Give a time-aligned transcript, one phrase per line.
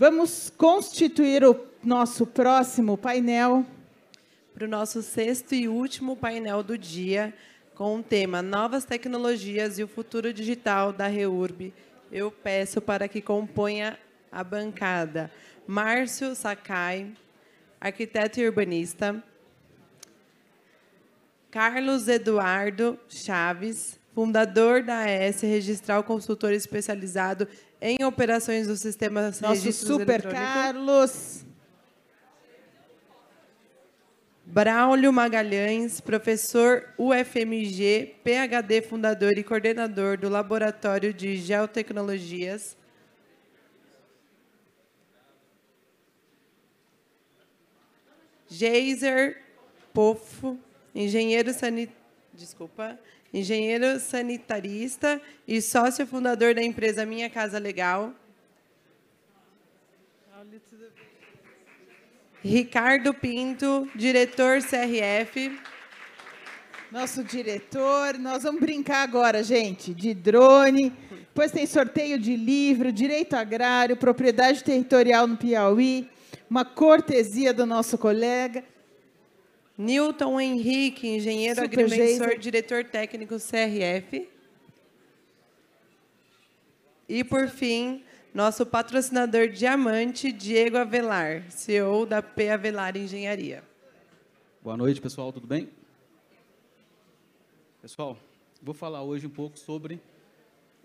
[0.00, 3.66] Vamos constituir o nosso próximo painel.
[4.54, 7.34] Para o nosso sexto e último painel do dia,
[7.74, 11.74] com o tema Novas Tecnologias e o Futuro Digital da REURB.
[12.10, 13.98] Eu peço para que componha
[14.32, 15.30] a bancada
[15.66, 17.12] Márcio Sakai,
[17.78, 19.22] arquiteto e urbanista,
[21.50, 27.46] Carlos Eduardo Chaves, fundador da AS Registral Consultor Especializado
[27.80, 30.22] em Operações do Sistema Nosso super.
[30.22, 31.44] Carlos.
[34.44, 42.76] Braulio Magalhães, professor UFMG, PhD, fundador e coordenador do Laboratório de Geotecnologias.
[48.48, 49.40] Geiser
[49.94, 50.58] Pofo,
[50.92, 51.88] engenheiro sani...
[52.34, 52.98] Desculpa,
[53.32, 58.12] engenheiro sanitarista e sócio fundador da empresa Minha Casa Legal.
[62.42, 65.60] Ricardo Pinto, diretor CRF.
[66.90, 70.90] Nosso diretor, nós vamos brincar agora, gente, de drone.
[71.10, 76.10] Depois tem sorteio de livro, direito agrário, propriedade territorial no Piauí,
[76.48, 78.64] uma cortesia do nosso colega.
[79.80, 84.28] Newton Henrique, engenheiro Super agrimensor, diretor técnico CRF.
[87.08, 92.50] E, por fim, nosso patrocinador diamante, Diego Avelar, CEO da P.
[92.50, 93.64] Avelar Engenharia.
[94.62, 95.70] Boa noite, pessoal, tudo bem?
[97.80, 98.18] Pessoal,
[98.62, 99.98] vou falar hoje um pouco sobre.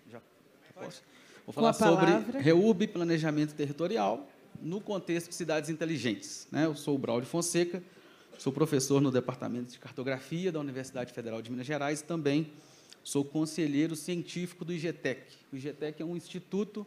[0.10, 1.04] Já, já posso?
[1.46, 2.40] Vou falar sobre.
[2.40, 4.26] REUB, planejamento territorial,
[4.62, 6.48] no contexto de cidades inteligentes.
[6.50, 6.66] né?
[6.66, 7.84] Eu sou o Braulio Fonseca,
[8.38, 12.52] sou professor no Departamento de Cartografia da Universidade Federal de Minas Gerais e também
[13.03, 15.22] sou conselheiro científico do IGTEC.
[15.52, 16.86] O IGTEC é um instituto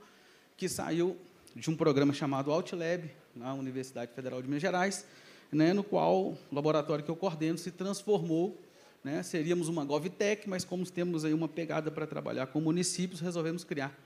[0.57, 1.17] que saiu
[1.55, 5.07] de um programa chamado OutLab, na Universidade Federal de Minas Gerais,
[5.51, 8.61] né, no qual o laboratório que eu coordeno se transformou.
[9.03, 13.63] Né, seríamos uma GovTech, mas como temos aí uma pegada para trabalhar com municípios, resolvemos
[13.63, 13.97] criar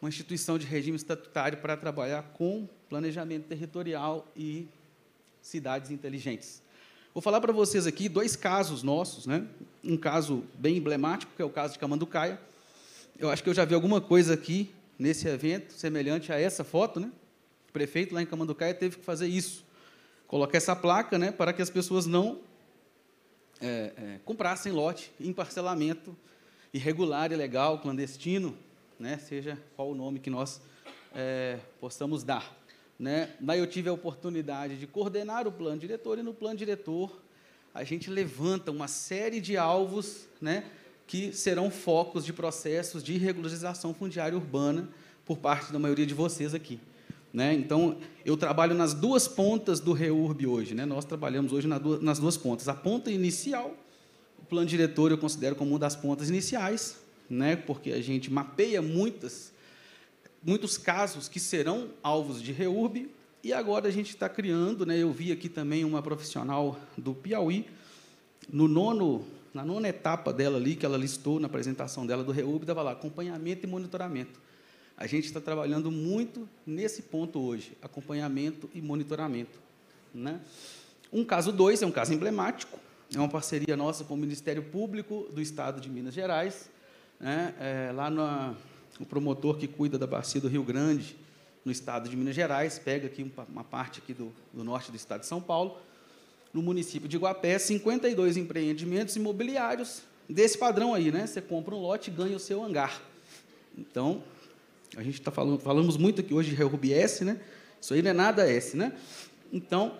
[0.00, 4.66] uma instituição de regime estatutário para trabalhar com planejamento territorial e
[5.40, 6.61] cidades inteligentes.
[7.14, 9.46] Vou falar para vocês aqui dois casos nossos, né?
[9.84, 12.40] Um caso bem emblemático, que é o caso de Camanducaia.
[13.18, 16.98] Eu acho que eu já vi alguma coisa aqui nesse evento semelhante a essa foto,
[16.98, 17.12] né?
[17.68, 19.62] O prefeito lá em Camanducaia teve que fazer isso,
[20.26, 22.40] colocar essa placa, né, para que as pessoas não
[23.60, 26.16] é, é, comprassem lote em parcelamento
[26.72, 28.56] irregular, ilegal, clandestino,
[28.98, 30.62] né, seja qual o nome que nós
[31.14, 32.56] é, possamos dar.
[32.98, 33.30] Né?
[33.40, 37.20] Daí eu tive a oportunidade de coordenar o plano diretor, e no plano diretor
[37.74, 40.64] a gente levanta uma série de alvos né,
[41.06, 44.88] que serão focos de processos de regularização fundiária urbana
[45.24, 46.78] por parte da maioria de vocês aqui.
[47.32, 47.54] Né?
[47.54, 50.74] Então, eu trabalho nas duas pontas do REURB hoje.
[50.74, 50.84] Né?
[50.84, 52.68] Nós trabalhamos hoje nas duas pontas.
[52.68, 53.74] A ponta inicial,
[54.38, 56.98] o plano diretor eu considero como uma das pontas iniciais,
[57.30, 57.56] né?
[57.56, 59.51] porque a gente mapeia muitas,
[60.42, 63.10] muitos casos que serão alvos de REURB,
[63.44, 64.98] e agora a gente está criando, né?
[64.98, 67.66] eu vi aqui também uma profissional do Piauí,
[68.48, 72.62] no nono, na nona etapa dela ali, que ela listou na apresentação dela do REURB,
[72.62, 74.40] estava lá, acompanhamento e monitoramento.
[74.96, 79.58] A gente está trabalhando muito nesse ponto hoje, acompanhamento e monitoramento.
[80.14, 80.40] Né?
[81.12, 82.78] Um caso 2 é um caso emblemático,
[83.14, 86.70] é uma parceria nossa com o Ministério Público do Estado de Minas Gerais,
[87.20, 87.54] né?
[87.60, 88.54] É, lá na,
[89.00, 91.16] o promotor que cuida da bacia do Rio Grande,
[91.64, 95.20] no estado de Minas Gerais, pega aqui uma, parte aqui do, do norte do estado
[95.20, 95.78] de São Paulo,
[96.52, 101.26] no município de Iguapé, 52 empreendimentos imobiliários desse padrão aí, né?
[101.26, 103.00] Você compra um lote e ganha o seu hangar.
[103.76, 104.22] Então,
[104.96, 107.40] a gente está falando, falamos muito aqui hoje de REURB S, né?
[107.80, 108.92] Isso aí não é nada S, né?
[109.52, 109.96] Então,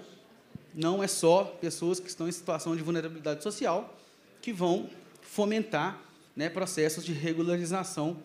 [0.75, 3.97] não é só pessoas que estão em situação de vulnerabilidade social
[4.41, 4.89] que vão
[5.21, 6.01] fomentar
[6.35, 8.17] né, processos de regularização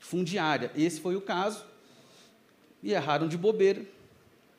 [0.00, 0.72] fundiária.
[0.74, 1.64] Esse foi o caso,
[2.82, 3.84] e erraram de bobeira,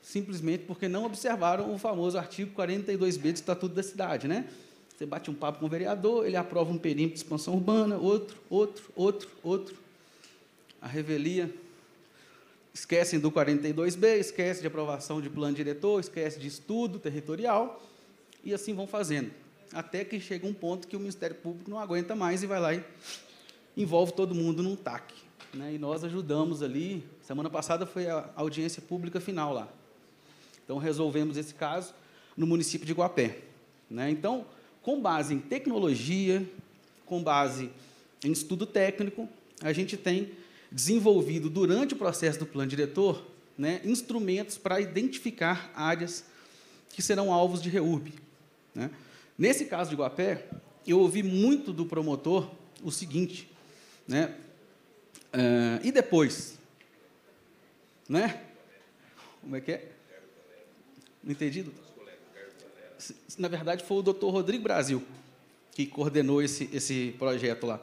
[0.02, 4.28] simplesmente porque não observaram o famoso artigo 42B do Estatuto da Cidade.
[4.28, 4.48] Né?
[4.96, 8.38] Você bate um papo com o vereador, ele aprova um perímetro de expansão urbana, outro,
[8.50, 9.76] outro, outro, outro.
[10.80, 11.54] A revelia
[12.74, 17.84] esquecem do 42B, esquece de aprovação de plano diretor, esquece de estudo territorial,
[18.44, 19.32] e assim vão fazendo.
[19.74, 22.74] Até que chega um ponto que o Ministério Público não aguenta mais e vai lá
[22.74, 22.84] e
[23.76, 25.14] envolve todo mundo num TAC.
[25.54, 25.74] Né?
[25.74, 27.04] E nós ajudamos ali.
[27.22, 29.68] Semana passada foi a audiência pública final lá.
[30.64, 31.94] Então, resolvemos esse caso
[32.38, 33.40] no município de Guapé.
[33.90, 34.10] Né?
[34.10, 34.46] Então,
[34.82, 36.48] com base em tecnologia,
[37.06, 37.70] com base
[38.24, 39.28] em estudo técnico,
[39.62, 40.32] a gente tem
[40.72, 43.22] desenvolvido durante o processo do plano diretor
[43.58, 46.24] né, instrumentos para identificar áreas
[46.90, 48.14] que serão alvos de REURB.
[48.74, 48.90] Né?
[49.38, 50.48] Nesse caso de Guapé,
[50.88, 52.50] eu ouvi muito do promotor
[52.84, 53.50] o seguinte,
[54.08, 54.36] né?
[55.34, 56.58] Uh, e depois?
[58.08, 58.42] Né?
[59.42, 59.92] Como é que é?
[61.24, 61.66] Não entendi?
[63.38, 65.04] Na verdade, foi o doutor Rodrigo Brasil
[65.72, 67.82] que coordenou esse, esse projeto lá,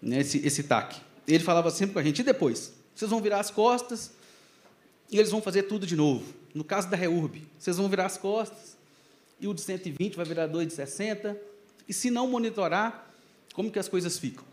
[0.00, 0.20] né?
[0.20, 1.00] esse, esse TAC.
[1.26, 2.72] Ele falava sempre com a gente, e depois?
[2.94, 4.12] Vocês vão virar as costas
[5.10, 6.32] e eles vão fazer tudo de novo.
[6.54, 8.76] No caso da REURB, vocês vão virar as costas
[9.40, 11.36] e o de 120 vai virar 2 de 60.
[11.88, 13.10] E se não monitorar,
[13.52, 14.44] como que as coisas ficam?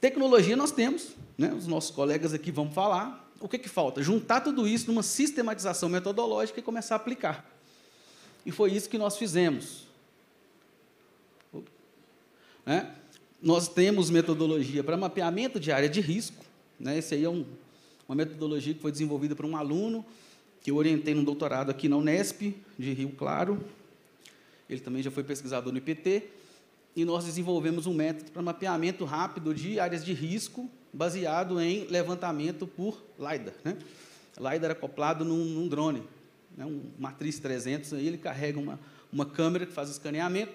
[0.00, 1.52] Tecnologia nós temos, né?
[1.52, 3.30] os nossos colegas aqui vão falar.
[3.38, 4.02] O que, que falta?
[4.02, 7.44] Juntar tudo isso numa sistematização metodológica e começar a aplicar.
[8.44, 9.86] E foi isso que nós fizemos.
[12.64, 12.90] Né?
[13.42, 16.44] Nós temos metodologia para mapeamento de área de risco.
[16.78, 16.98] Né?
[16.98, 17.44] Esse aí é um,
[18.08, 20.04] uma metodologia que foi desenvolvida por um aluno
[20.62, 23.62] que eu orientei no doutorado aqui na Unesp, de Rio Claro.
[24.68, 26.39] Ele também já foi pesquisador no IPT
[26.94, 32.66] e nós desenvolvemos um método para mapeamento rápido de áreas de risco, baseado em levantamento
[32.66, 33.54] por LiDAR.
[33.64, 33.76] Né?
[34.38, 36.02] LiDAR acoplado num, num drone,
[36.56, 36.64] né?
[36.64, 38.78] um Matriz 300, aí ele carrega uma,
[39.12, 40.52] uma câmera que faz escaneamento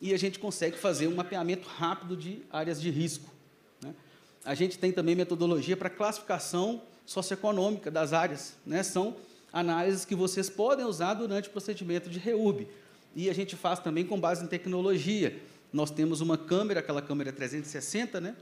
[0.00, 3.30] e a gente consegue fazer um mapeamento rápido de áreas de risco.
[3.82, 3.94] Né?
[4.44, 8.56] A gente tem também metodologia para classificação socioeconômica das áreas.
[8.66, 8.82] Né?
[8.82, 9.16] São
[9.52, 12.66] análises que vocês podem usar durante o procedimento de REURB.
[13.16, 15.40] E a gente faz também com base em tecnologia
[15.72, 18.36] nós temos uma câmera, aquela câmera 360, né,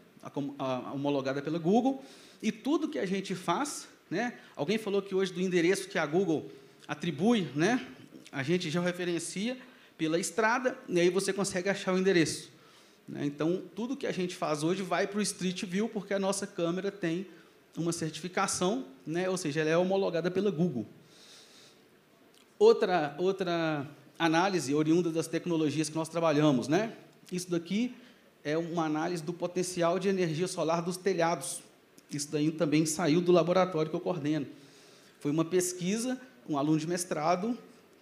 [0.93, 2.05] homologada pela Google,
[2.43, 6.07] e tudo que a gente faz, né, alguém falou que hoje do endereço que a
[6.07, 6.51] Google
[6.87, 7.87] atribui, né,
[8.31, 9.57] a gente já referencia
[9.97, 12.51] pela estrada, e aí você consegue achar o endereço.
[13.09, 13.25] Né?
[13.25, 16.47] Então, tudo que a gente faz hoje vai para o Street View, porque a nossa
[16.47, 17.27] câmera tem
[17.77, 20.87] uma certificação, né, ou seja, ela é homologada pela Google.
[22.59, 23.87] Outra, outra
[24.19, 26.97] análise oriunda das tecnologias que nós trabalhamos, né?
[27.31, 27.95] Isso daqui
[28.45, 31.61] é uma análise do potencial de energia solar dos telhados.
[32.11, 34.47] Isso daí também saiu do laboratório que eu coordeno.
[35.21, 37.59] Foi uma pesquisa, um aluno de mestrado,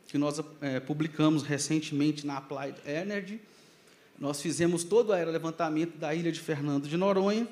[0.06, 3.40] que nós é, publicamos recentemente na Applied Energy.
[4.18, 7.48] Nós fizemos todo o levantamento da ilha de Fernando de Noronha,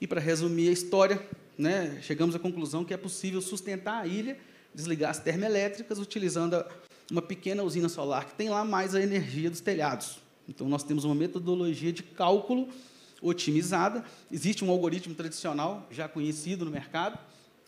[0.00, 1.20] e, para resumir a história,
[1.56, 4.38] né, chegamos à conclusão que é possível sustentar a ilha,
[4.74, 6.62] desligar as termoelétricas, utilizando
[7.10, 10.18] uma pequena usina solar que tem lá mais a energia dos telhados.
[10.48, 12.68] Então, nós temos uma metodologia de cálculo
[13.20, 14.04] otimizada.
[14.30, 17.18] Existe um algoritmo tradicional já conhecido no mercado,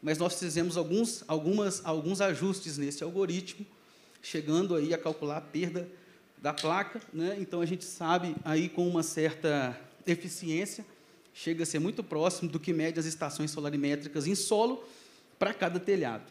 [0.03, 3.67] mas nós fizemos alguns, algumas, alguns ajustes nesse algoritmo,
[4.23, 5.89] chegando aí a calcular a perda
[6.39, 7.01] da placa.
[7.13, 7.37] Né?
[7.41, 10.85] Então, a gente sabe aí com uma certa eficiência,
[11.35, 14.85] chega a ser muito próximo do que mede as estações solarimétricas em solo
[15.39, 16.25] para cada telhado.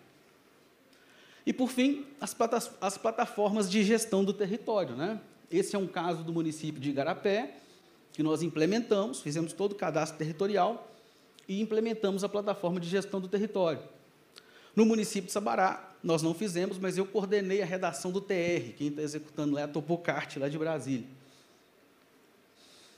[1.45, 4.95] E, por fim, as, plataformas de gestão do território.
[4.97, 5.19] Né?
[5.51, 7.55] Esse é um caso do município de Igarapé,
[8.13, 10.91] que nós implementamos, fizemos todo o cadastro territorial
[11.47, 13.81] e implementamos a plataforma de gestão do território.
[14.75, 18.87] No município de Sabará, nós não fizemos, mas eu coordenei a redação do TR, quem
[18.89, 21.07] está executando lá é a Topocart, lá de Brasília.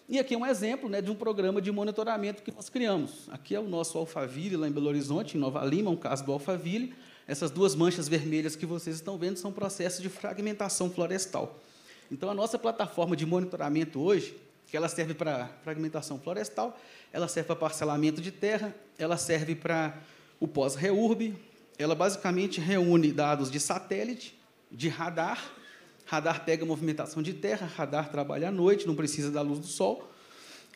[0.07, 3.29] E aqui é um exemplo né, de um programa de monitoramento que nós criamos.
[3.29, 6.31] Aqui é o nosso Alphaville, lá em Belo Horizonte, em Nova Lima, um caso do
[6.31, 6.95] Alphaville.
[7.27, 11.59] Essas duas manchas vermelhas que vocês estão vendo são processos de fragmentação florestal.
[12.11, 14.35] Então, a nossa plataforma de monitoramento hoje,
[14.67, 16.77] que ela serve para fragmentação florestal,
[17.13, 19.95] ela serve para parcelamento de terra, ela serve para
[20.39, 21.35] o pós-REURB,
[21.77, 24.37] ela basicamente reúne dados de satélite,
[24.71, 25.51] de radar,
[26.05, 30.09] radar pega movimentação de terra, radar trabalha à noite, não precisa da luz do sol,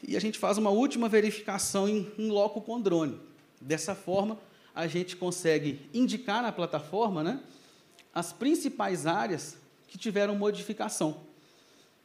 [0.07, 3.19] e a gente faz uma última verificação em, em loco com drone.
[3.59, 4.37] Dessa forma,
[4.75, 7.39] a gente consegue indicar na plataforma né,
[8.13, 9.57] as principais áreas
[9.93, 11.21] que tiveram modificação.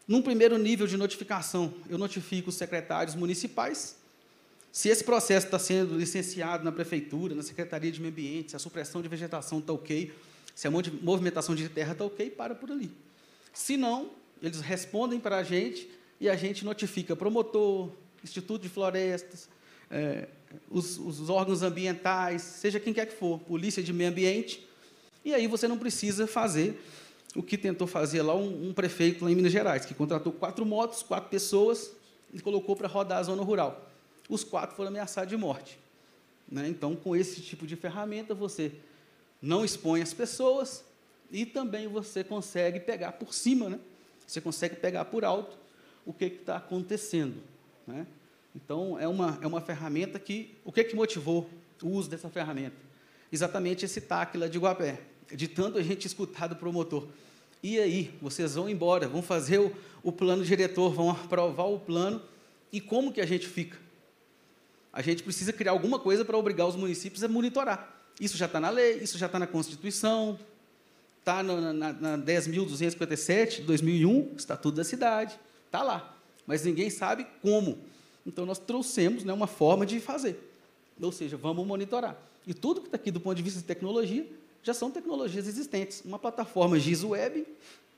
[0.07, 3.97] Num primeiro nível de notificação, eu notifico os secretários municipais.
[4.71, 8.59] Se esse processo está sendo licenciado na prefeitura, na Secretaria de Meio Ambiente, se a
[8.59, 10.12] supressão de vegetação está ok,
[10.54, 12.90] se a movimentação de terra está ok, para por ali.
[13.54, 14.11] Se não,
[14.42, 15.88] eles respondem para a gente
[16.21, 17.88] e a gente notifica promotor,
[18.23, 19.49] Instituto de Florestas,
[19.90, 20.28] é,
[20.71, 24.68] os, os, órgãos ambientais, seja quem quer que for, polícia de meio ambiente,
[25.25, 26.78] e aí você não precisa fazer
[27.38, 30.66] o que tentou fazer lá um, um, prefeito lá em Minas Gerais, que contratou quatro
[30.66, 31.92] motos, quatro pessoas,
[32.33, 33.88] e colocou para rodar a zona rural.
[34.28, 35.78] Os quatro foram ameaçados de morte.
[36.50, 36.68] Né?
[36.68, 38.73] Então, com esse tipo de ferramenta, você
[39.40, 40.85] não expõe as pessoas
[41.30, 43.78] e também você consegue pegar por cima, né?
[44.26, 45.57] você consegue pegar por alto
[46.04, 47.37] o que está acontecendo.
[47.87, 48.07] Né?
[48.54, 50.57] Então, é uma, é uma ferramenta que...
[50.64, 51.49] O que, que motivou
[51.83, 52.88] o uso dessa ferramenta?
[53.33, 57.07] exatamente esse TAC lá de Guapé, de tanto a gente escutar do promotor.
[57.62, 59.73] E aí, vocês vão embora, vão fazer o,
[60.03, 62.23] o plano diretor, vão aprovar o plano,
[62.73, 63.79] e como que a gente fica?
[64.93, 67.97] A gente precisa criar alguma coisa para obrigar os municípios a monitorar.
[68.21, 70.38] Isso já está na lei, isso já está na Constituição,
[71.19, 76.17] está na, na, na 10.257 de 2001, Estatuto da Cidade, está lá.
[76.47, 77.79] Mas ninguém sabe como.
[78.27, 80.38] Então, nós trouxemos né, uma forma de fazer.
[81.00, 82.17] Ou seja, vamos monitorar.
[82.47, 84.27] E tudo que está aqui do ponto de vista de tecnologia
[84.62, 86.03] já são tecnologias existentes.
[86.05, 87.47] Uma plataforma GIS Web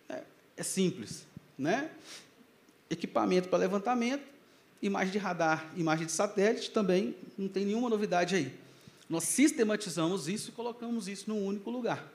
[0.09, 0.23] é,
[0.57, 1.27] é simples.
[1.59, 1.91] Né?
[2.89, 4.23] Equipamento para levantamento,
[4.83, 8.53] imagem de radar, imagem de satélite, também não tem nenhuma novidade aí.
[9.09, 12.07] Nós sistematizamos isso e colocamos isso num único lugar.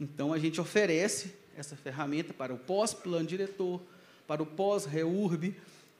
[0.00, 3.80] Então, a gente oferece essa ferramenta para o pós-plano diretor,
[4.26, 5.54] para o pós-REURB,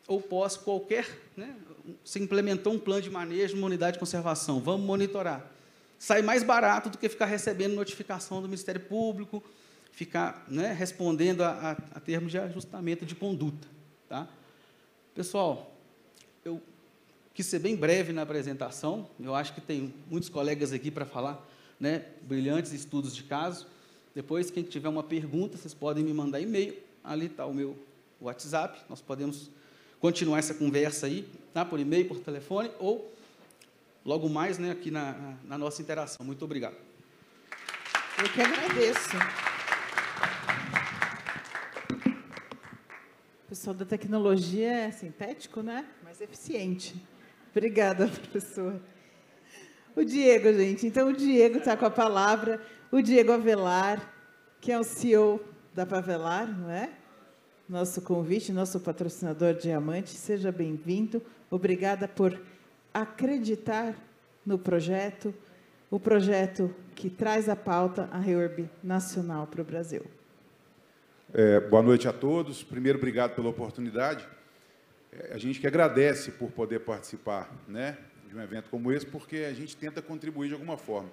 [0.06, 1.06] ou pós qualquer,
[1.36, 1.54] né?
[2.04, 5.55] se implementou um plano de manejo, uma unidade de conservação, vamos monitorar.
[5.98, 9.42] Sai mais barato do que ficar recebendo notificação do Ministério Público,
[9.90, 13.66] ficar né, respondendo a, a, a termos de ajustamento de conduta.
[14.08, 14.28] Tá?
[15.14, 15.74] Pessoal,
[16.44, 16.60] eu
[17.32, 21.46] quis ser bem breve na apresentação, eu acho que tem muitos colegas aqui para falar,
[21.80, 23.66] né, brilhantes estudos de caso.
[24.14, 27.76] Depois, quem tiver uma pergunta, vocês podem me mandar e-mail, ali está o meu
[28.20, 29.50] WhatsApp, nós podemos
[30.00, 31.64] continuar essa conversa aí, tá?
[31.64, 33.12] por e-mail, por telefone, ou
[34.06, 36.24] logo mais né, aqui na, na nossa interação.
[36.24, 36.76] Muito obrigado.
[38.18, 39.16] Eu que agradeço.
[43.44, 45.84] O pessoal da tecnologia é sintético, né?
[46.04, 46.94] Mas eficiente.
[47.50, 48.80] Obrigada, professor.
[49.96, 50.86] O Diego, gente.
[50.86, 52.64] Então, o Diego está com a palavra.
[52.92, 54.14] O Diego Avelar,
[54.60, 55.44] que é o CEO
[55.74, 56.92] da Pavelar, não é?
[57.68, 60.10] nosso convite, nosso patrocinador Diamante.
[60.10, 61.20] Seja bem-vindo.
[61.50, 62.40] Obrigada por
[63.02, 63.94] acreditar
[64.44, 65.34] no projeto,
[65.90, 70.02] o projeto que traz a pauta, a REURB nacional para o Brasil.
[71.34, 72.62] É, boa noite a todos.
[72.62, 74.26] Primeiro, obrigado pela oportunidade.
[75.12, 77.98] É, a gente que agradece por poder participar né,
[78.28, 81.10] de um evento como esse, porque a gente tenta contribuir de alguma forma.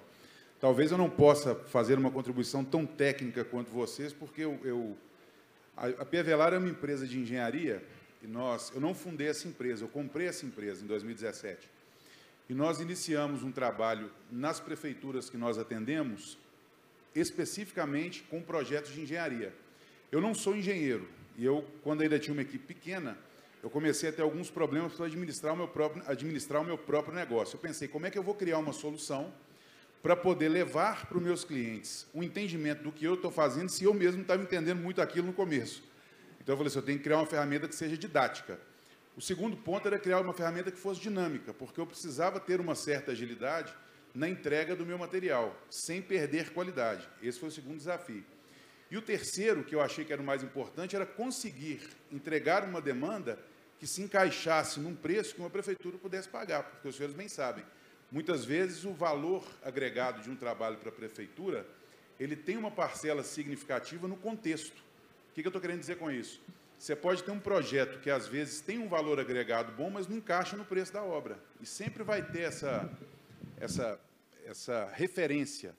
[0.61, 4.95] Talvez eu não possa fazer uma contribuição tão técnica quanto vocês, porque eu, eu
[5.75, 7.83] a, Pia Velar é uma empresa de engenharia
[8.21, 11.72] e nós, eu não fundei essa empresa, eu comprei essa empresa em 2017.
[12.49, 16.37] E nós iniciamos um trabalho nas prefeituras que nós atendemos,
[17.15, 19.53] especificamente com projetos de engenharia.
[20.11, 21.07] Eu não sou engenheiro
[21.37, 23.17] e eu, quando ainda tinha uma equipe pequena,
[23.61, 27.15] eu comecei a ter alguns problemas para administrar o meu próprio, administrar o meu próprio
[27.15, 27.55] negócio.
[27.55, 29.33] Eu pensei, como é que eu vou criar uma solução
[30.03, 33.85] para poder levar para os meus clientes um entendimento do que eu estou fazendo, se
[33.85, 35.81] eu mesmo estava entendendo muito aquilo no começo.
[36.41, 38.59] Então eu falei assim, eu tenho que criar uma ferramenta que seja didática.
[39.15, 42.75] O segundo ponto era criar uma ferramenta que fosse dinâmica, porque eu precisava ter uma
[42.75, 43.73] certa agilidade
[44.13, 47.07] na entrega do meu material, sem perder qualidade.
[47.21, 48.23] Esse foi o segundo desafio.
[48.89, 52.81] E o terceiro, que eu achei que era o mais importante, era conseguir entregar uma
[52.81, 53.39] demanda
[53.79, 57.63] que se encaixasse num preço que uma prefeitura pudesse pagar, porque os senhores bem sabem,
[58.13, 61.65] Muitas vezes, o valor agregado de um trabalho para a prefeitura,
[62.19, 64.83] ele tem uma parcela significativa no contexto.
[65.31, 66.39] O que, eu estou querendo dizer com isso?
[66.77, 70.17] Você pode ter um projeto que, às vezes, tem um valor agregado bom, mas não
[70.17, 71.39] encaixa no preço da obra.
[71.61, 72.91] E sempre vai ter essa,
[73.57, 73.99] essa,
[74.45, 75.75] essa referência.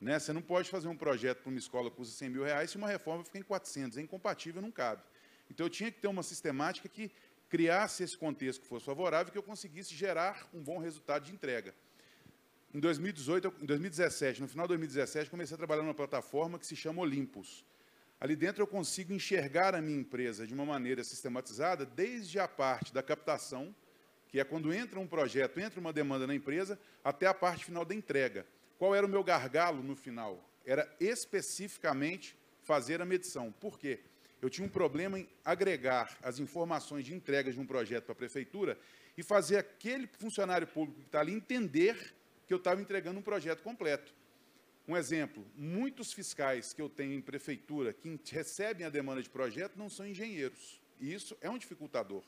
[0.00, 0.18] Né?
[0.18, 2.76] Você não pode fazer um projeto para uma escola que custa 100 mil reais se
[2.76, 3.98] uma reforma fica em 400.
[3.98, 5.02] É incompatível, não cabe.
[5.50, 7.12] Então, eu tinha que ter uma sistemática que
[7.48, 11.74] criasse esse contexto que fosse favorável que eu conseguisse gerar um bom resultado de entrega.
[12.72, 16.76] Em 2018, em 2017, no final de 2017, comecei a trabalhar numa plataforma que se
[16.76, 17.64] chama Olympus.
[18.20, 22.92] Ali dentro eu consigo enxergar a minha empresa de uma maneira sistematizada, desde a parte
[22.92, 23.74] da captação,
[24.28, 27.84] que é quando entra um projeto, entra uma demanda na empresa, até a parte final
[27.84, 28.46] da entrega.
[28.78, 30.48] Qual era o meu gargalo no final?
[30.64, 33.50] Era especificamente fazer a medição.
[33.52, 34.00] Por quê?
[34.42, 38.16] eu tinha um problema em agregar as informações de entrega de um projeto para a
[38.16, 38.78] prefeitura
[39.16, 42.14] e fazer aquele funcionário público que está ali entender
[42.46, 44.14] que eu estava entregando um projeto completo.
[44.88, 49.76] Um exemplo, muitos fiscais que eu tenho em prefeitura que recebem a demanda de projeto
[49.76, 50.80] não são engenheiros.
[50.98, 52.22] E isso é um dificultador,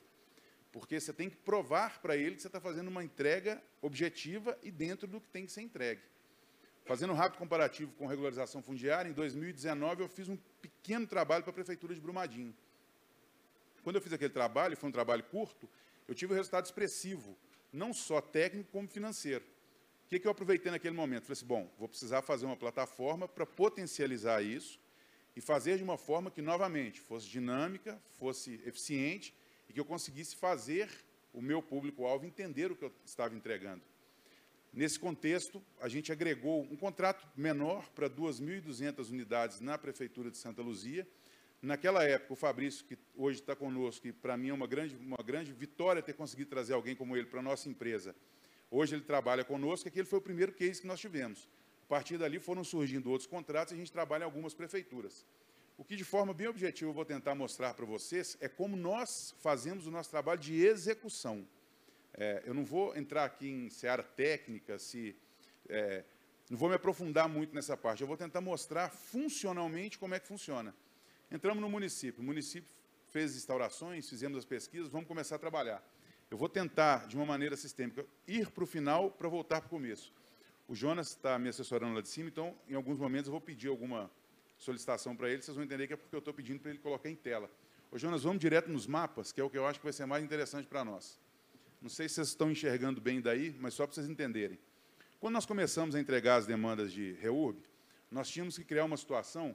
[0.71, 4.71] porque você tem que provar para ele que você está fazendo uma entrega objetiva e
[4.71, 6.01] dentro do que tem que ser entregue.
[6.85, 11.51] Fazendo um rápido comparativo com regularização fundiária, em 2019 eu fiz um pequeno trabalho para
[11.51, 12.55] a Prefeitura de Brumadinho.
[13.83, 15.69] Quando eu fiz aquele trabalho, foi um trabalho curto,
[16.09, 17.37] eu tive um resultado expressivo,
[17.73, 19.45] não só técnico como financeiro.
[20.13, 21.23] Que, que eu aproveitei naquele momento?
[21.23, 24.79] Falei assim, bom, vou precisar fazer uma plataforma para potencializar isso
[25.35, 29.35] e fazer de uma forma que, novamente, fosse dinâmica, fosse eficiente
[29.71, 30.91] e que eu conseguisse fazer
[31.33, 33.81] o meu público-alvo entender o que eu estava entregando.
[34.71, 40.61] Nesse contexto, a gente agregou um contrato menor para 2.200 unidades na Prefeitura de Santa
[40.61, 41.09] Luzia.
[41.63, 45.25] Naquela época, o Fabrício, que hoje está conosco, e para mim é uma grande, uma
[45.25, 48.15] grande vitória ter conseguido trazer alguém como ele para a nossa empresa.
[48.75, 51.47] Hoje ele trabalha conosco, aquele foi o primeiro case que nós tivemos.
[51.85, 55.27] A partir dali foram surgindo outros contratos e a gente trabalha em algumas prefeituras.
[55.77, 59.35] O que, de forma bem objetiva, eu vou tentar mostrar para vocês é como nós
[59.41, 61.47] fazemos o nosso trabalho de execução.
[62.15, 65.15] É, eu não vou entrar aqui em seara técnica, se,
[65.69, 66.03] é,
[66.49, 68.01] não vou me aprofundar muito nessa parte.
[68.01, 70.75] Eu vou tentar mostrar funcionalmente como é que funciona.
[71.31, 72.23] Entramos no município.
[72.23, 72.71] O município
[73.09, 75.87] fez instaurações, fizemos as pesquisas, vamos começar a trabalhar.
[76.33, 79.69] Eu vou tentar, de uma maneira sistêmica, ir para o final para voltar para o
[79.69, 80.11] começo.
[80.67, 83.69] O Jonas está me assessorando lá de cima, então, em alguns momentos, eu vou pedir
[83.69, 84.11] alguma
[84.57, 87.11] solicitação para ele, vocês vão entender que é porque eu estou pedindo para ele colocar
[87.11, 87.51] em tela.
[87.91, 90.07] Ô, Jonas, vamos direto nos mapas, que é o que eu acho que vai ser
[90.07, 91.21] mais interessante para nós.
[91.83, 94.59] Não sei se vocês estão enxergando bem daí, mas só para vocês entenderem.
[95.21, 97.63] Quando nós começamos a entregar as demandas de REURB,
[98.11, 99.55] nós tínhamos que criar uma situação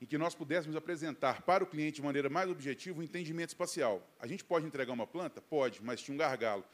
[0.00, 4.06] em que nós pudéssemos apresentar para o cliente de maneira mais objetiva o entendimento espacial.
[4.20, 5.40] A gente pode entregar uma planta?
[5.40, 6.64] Pode, mas tinha um gargalo.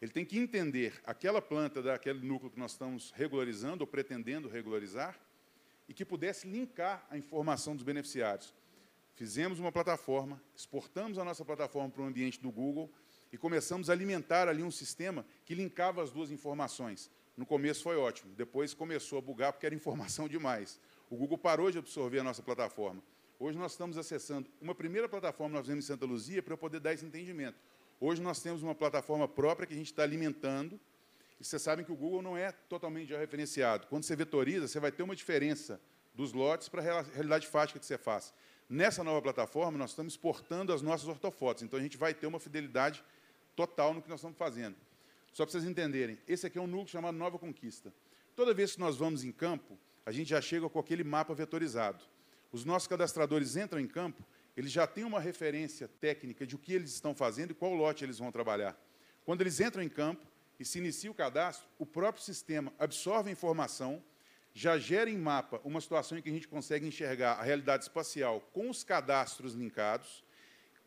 [0.00, 5.18] Ele tem que entender aquela planta daquele núcleo que nós estamos regularizando ou pretendendo regularizar
[5.88, 8.52] e que pudesse linkar a informação dos beneficiários.
[9.14, 12.90] Fizemos uma plataforma, exportamos a nossa plataforma para o ambiente do Google
[13.32, 17.10] e começamos a alimentar ali um sistema que linkava as duas informações.
[17.36, 20.80] No começo foi ótimo, depois começou a bugar porque era informação demais.
[21.12, 23.02] O Google parou de absorver a nossa plataforma.
[23.38, 26.80] Hoje nós estamos acessando uma primeira plataforma nós fizemos em Santa Luzia para eu poder
[26.80, 27.58] dar esse entendimento.
[28.00, 30.80] Hoje nós temos uma plataforma própria que a gente está alimentando.
[31.38, 33.88] E vocês sabem que o Google não é totalmente já referenciado.
[33.88, 35.78] Quando você vetoriza, você vai ter uma diferença
[36.14, 38.32] dos lotes para a realidade fática que você faz.
[38.66, 41.62] Nessa nova plataforma, nós estamos exportando as nossas ortofotos.
[41.62, 43.04] Então, a gente vai ter uma fidelidade
[43.54, 44.76] total no que nós estamos fazendo.
[45.34, 47.92] Só para vocês entenderem, esse aqui é um núcleo chamado Nova Conquista.
[48.34, 52.04] Toda vez que nós vamos em campo, a gente já chega com aquele mapa vetorizado.
[52.50, 54.24] Os nossos cadastradores entram em campo,
[54.56, 58.04] eles já têm uma referência técnica de o que eles estão fazendo e qual lote
[58.04, 58.76] eles vão trabalhar.
[59.24, 60.26] Quando eles entram em campo
[60.58, 64.02] e se inicia o cadastro, o próprio sistema absorve a informação,
[64.52, 68.40] já gera em mapa uma situação em que a gente consegue enxergar a realidade espacial
[68.52, 70.22] com os cadastros linkados,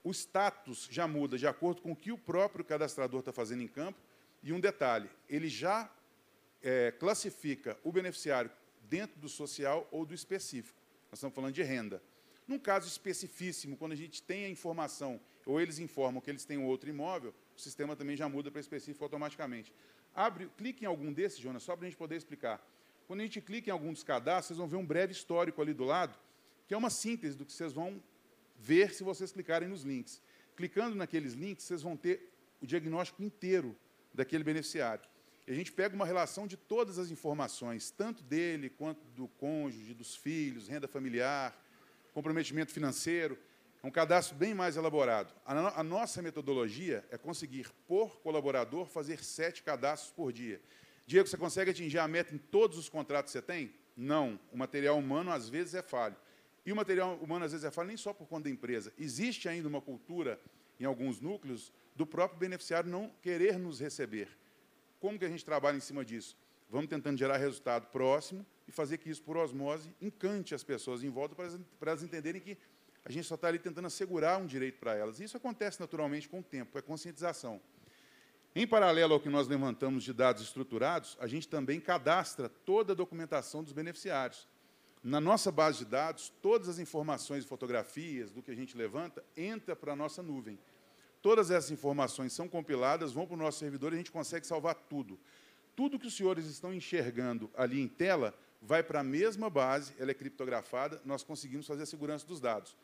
[0.03, 3.67] o status já muda de acordo com o que o próprio cadastrador está fazendo em
[3.67, 3.99] campo.
[4.43, 5.91] E um detalhe, ele já
[6.61, 8.51] é, classifica o beneficiário
[8.89, 10.79] dentro do social ou do específico.
[11.11, 12.01] Nós estamos falando de renda.
[12.47, 16.57] Num caso especificíssimo, quando a gente tem a informação, ou eles informam que eles têm
[16.57, 19.73] outro imóvel, o sistema também já muda para específico automaticamente.
[20.13, 22.65] Abre, clique em algum desses, Jonas, só para a gente poder explicar.
[23.07, 25.73] Quando a gente clica em algum dos cadastros, vocês vão ver um breve histórico ali
[25.73, 26.17] do lado,
[26.67, 28.01] que é uma síntese do que vocês vão
[28.57, 30.21] ver se vocês clicarem nos links.
[30.55, 33.75] Clicando naqueles links, vocês vão ter o diagnóstico inteiro
[34.13, 35.03] daquele beneficiário.
[35.47, 39.93] E a gente pega uma relação de todas as informações, tanto dele quanto do cônjuge,
[39.93, 41.55] dos filhos, renda familiar,
[42.13, 43.37] comprometimento financeiro.
[43.83, 45.31] É um cadastro bem mais elaborado.
[45.45, 50.59] A, no a nossa metodologia é conseguir, por colaborador, fazer sete cadastros por dia.
[51.05, 53.71] Diego, você consegue atingir a meta em todos os contratos que você tem?
[53.95, 54.39] Não.
[54.51, 56.15] O material humano, às vezes, é falho.
[56.65, 58.91] E o material humano, às vezes, é falho nem só por conta da empresa.
[58.97, 60.39] Existe ainda uma cultura,
[60.79, 64.27] em alguns núcleos, do próprio beneficiário não querer nos receber.
[65.05, 66.35] Como que a gente trabalha em cima disso?
[66.67, 71.11] Vamos tentando gerar resultado próximo e fazer que isso, por osmose, encante as pessoas em
[71.11, 72.57] volta para elas, entenderem que
[73.03, 75.19] a gente só está ali tentando assegurar um direito para elas.
[75.19, 77.61] Isso acontece naturalmente com o tempo, é conscientização.
[78.55, 82.95] Em paralelo ao que nós levantamos de dados estruturados, a gente também cadastra toda a
[82.95, 84.47] documentação dos beneficiários.
[85.03, 89.23] Na nossa base de dados, todas as informações e fotografias do que a gente levanta
[89.37, 90.57] entra para a nossa nuvem.
[91.25, 94.75] Todas essas informações são compiladas, vão para o nosso servidor e a gente consegue salvar
[94.75, 95.19] tudo.
[95.75, 100.11] Tudo que os senhores estão enxergando ali em tela vai para a mesma base, ela
[100.11, 102.77] é criptografada, nós conseguimos fazer a segurança dos dados.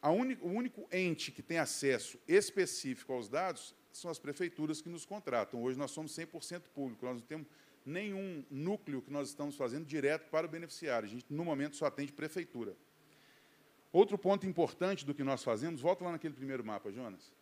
[0.00, 5.04] Único, o único ente que tem acesso específico aos dados são as prefeituras que nos
[5.04, 5.60] contratam.
[5.60, 7.48] Hoje nós somos 100% público, nós não temos
[7.84, 11.08] nenhum núcleo que nós estamos fazendo direto para o beneficiário.
[11.08, 12.76] A gente, no momento, só atende prefeitura.
[13.92, 17.32] Outro ponto importante do que nós fazemos, volta lá naquele primeiro mapa, Jonas,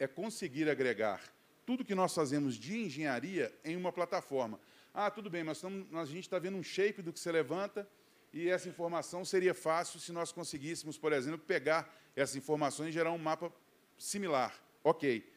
[0.00, 1.22] é conseguir agregar
[1.66, 4.58] tudo que nós fazemos de engenharia em uma plataforma.
[4.92, 7.86] Ah, tudo bem, mas a gente está vendo um shape do que você levanta
[8.32, 13.12] e essa informação seria fácil se nós conseguíssemos, por exemplo, pegar essas informações e gerar
[13.12, 13.52] um mapa
[13.98, 14.58] similar.
[14.82, 15.30] Ok.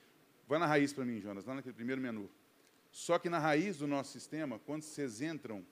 [0.48, 2.30] Vai na raiz para mim, Jonas, lá naquele primeiro menu.
[2.90, 5.66] Só que na raiz do nosso sistema, quando vocês entram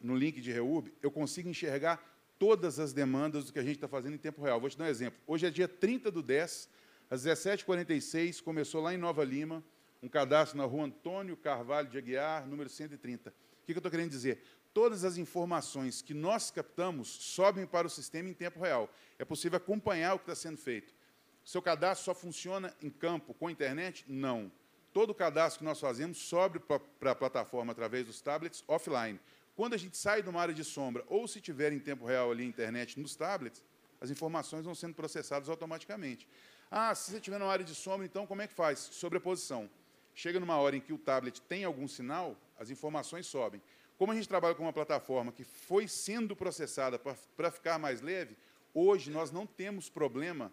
[0.00, 2.02] no link de REURB, eu consigo enxergar
[2.38, 4.60] todas as demandas do que a gente está fazendo em tempo real.
[4.60, 5.20] Vou te dar um exemplo.
[5.26, 6.68] Hoje é dia 30 do 10,
[7.12, 9.62] às 17h46, começou lá em Nova Lima
[10.02, 13.28] um cadastro na rua Antônio Carvalho de Aguiar, número 130.
[13.28, 14.42] O que eu estou querendo dizer?
[14.72, 18.90] Todas as informações que nós captamos sobem para o sistema em tempo real.
[19.18, 20.94] É possível acompanhar o que está sendo feito.
[21.44, 24.06] Seu cadastro só funciona em campo com internet?
[24.08, 24.50] Não.
[24.90, 26.60] Todo o cadastro que nós fazemos sobe
[26.98, 29.20] para a plataforma através dos tablets offline.
[29.54, 32.30] Quando a gente sai de uma área de sombra, ou se tiver em tempo real
[32.30, 33.62] ali a internet nos tablets,
[34.02, 36.26] as informações vão sendo processadas automaticamente.
[36.74, 38.78] Ah, se você estiver numa área de sombra, então como é que faz?
[38.78, 39.68] Sobreposição.
[40.14, 43.60] Chega numa hora em que o tablet tem algum sinal, as informações sobem.
[43.98, 48.38] Como a gente trabalha com uma plataforma que foi sendo processada para ficar mais leve,
[48.72, 50.50] hoje nós não temos problema,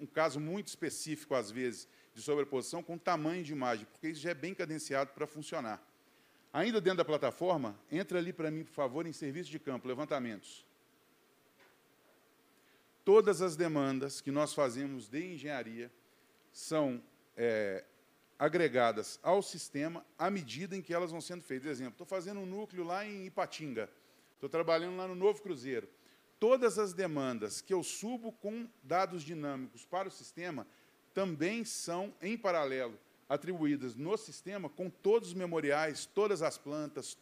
[0.00, 4.30] um caso muito específico, às vezes, de sobreposição com tamanho de imagem, porque isso já
[4.30, 5.80] é bem cadenciado para funcionar.
[6.52, 10.66] Ainda dentro da plataforma, entra ali para mim, por favor, em serviço de campo, levantamentos.
[13.08, 15.90] Todas as demandas que nós fazemos de engenharia
[16.52, 17.02] são
[17.34, 17.82] é,
[18.38, 21.70] agregadas ao sistema à medida em que elas vão sendo feitas.
[21.70, 23.88] Exemplo, estou fazendo um núcleo lá em Ipatinga,
[24.34, 25.88] estou trabalhando lá no Novo Cruzeiro.
[26.38, 30.66] Todas as demandas que eu subo com dados dinâmicos para o sistema
[31.14, 37.16] também são, em paralelo, atribuídas no sistema com todos os memoriais, todas as plantas,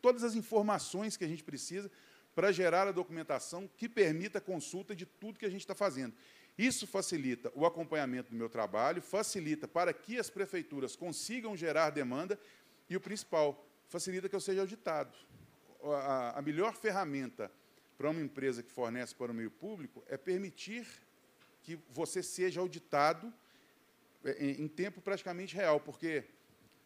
[0.00, 1.88] todas as informações que a gente precisa
[2.34, 6.14] para gerar a documentação que permita a consulta de tudo que a gente está fazendo.
[6.56, 12.38] Isso facilita o acompanhamento do meu trabalho, facilita para que as prefeituras consigam gerar demanda
[12.88, 15.16] e, o principal, facilita que eu seja auditado.
[15.82, 17.50] A, a melhor ferramenta
[17.96, 20.86] para uma empresa que fornece para o meio público é permitir
[21.62, 23.32] que você seja auditado
[24.24, 26.24] é, em, tempo praticamente real, porque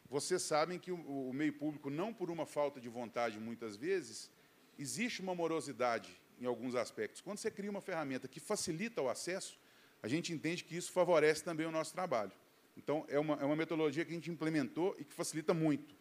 [0.08, 4.30] vocês sabem que o, o meio público, não por uma falta de vontade, muitas vezes,
[4.78, 6.10] existe uma morosidade
[6.40, 7.20] em alguns aspectos.
[7.20, 9.58] Quando você cria uma ferramenta que facilita o acesso,
[10.02, 12.32] a gente entende que isso favorece também o nosso trabalho.
[12.76, 15.96] Então, é uma, é uma metodologia que a gente implementou e que facilita muito.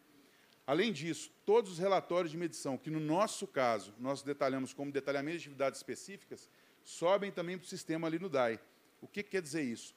[0.68, 5.38] Além disso, todos os relatórios de medição, que no nosso caso nós detalhamos como detalhamento
[5.38, 6.50] de atividades específicas,
[6.84, 8.60] sobem também para o sistema ali no DAI.
[9.00, 9.96] O que quer dizer isso?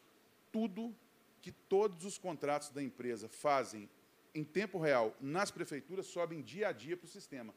[0.52, 0.94] Tudo
[1.40, 3.88] que todos os contratos da empresa fazem
[4.34, 7.54] em tempo real nas prefeituras sobem dia a dia para o sistema.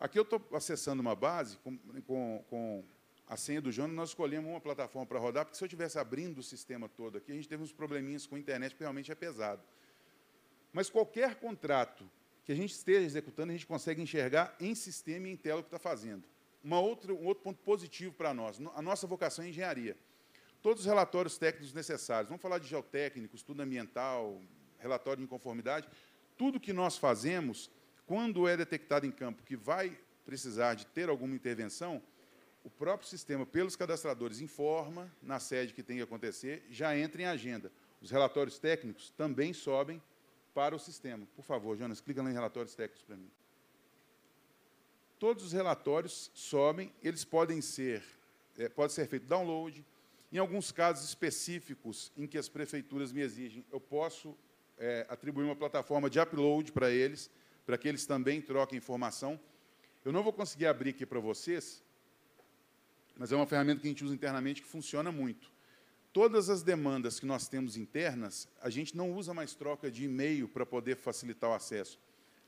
[0.00, 2.84] Aqui eu estou acessando uma base com, com, com
[3.26, 6.38] a senha do Jonas, nós escolhemos uma plataforma para rodar, porque se eu estivesse abrindo
[6.38, 9.14] o sistema todo aqui, a gente teve uns probleminhas com a internet, porque realmente é
[9.16, 9.60] pesado.
[10.72, 12.08] Mas qualquer contrato
[12.44, 15.62] que a gente esteja executando, a gente consegue enxergar em sistema e em tela o
[15.64, 16.22] que está fazendo.
[16.62, 19.96] Uma outra, um outro ponto positivo para nós, a nossa vocação é engenharia.
[20.62, 24.40] Todos os relatórios técnicos necessários, vamos falar de geotécnico, estudo ambiental,
[24.78, 25.88] relatório de inconformidade,
[26.36, 27.68] tudo que nós fazemos
[28.08, 29.94] quando é detectado em campo que vai
[30.24, 32.02] precisar de ter alguma intervenção,
[32.64, 37.26] o próprio sistema, pelos cadastradores, informa na sede que tem que acontecer, já entra em
[37.26, 37.70] agenda.
[38.00, 40.02] Os relatórios técnicos também sobem
[40.54, 41.28] para o sistema.
[41.36, 43.30] Por favor, Jonas, clica lá em relatórios técnicos para mim.
[45.18, 48.02] Todos os relatórios sobem, eles podem ser,
[48.56, 49.84] é, pode ser feito download.
[50.32, 54.34] Em alguns casos específicos em que as prefeituras me exigem, eu posso
[54.78, 57.30] é, atribuir uma plataforma de upload para eles,
[57.68, 59.38] para que eles também troquem informação.
[60.02, 61.84] Eu não vou conseguir abrir aqui para vocês,
[63.14, 65.52] mas é uma ferramenta que a gente usa internamente que funciona muito.
[66.10, 70.48] Todas as demandas que nós temos internas, a gente não usa mais troca de e-mail
[70.48, 71.98] para poder facilitar o acesso.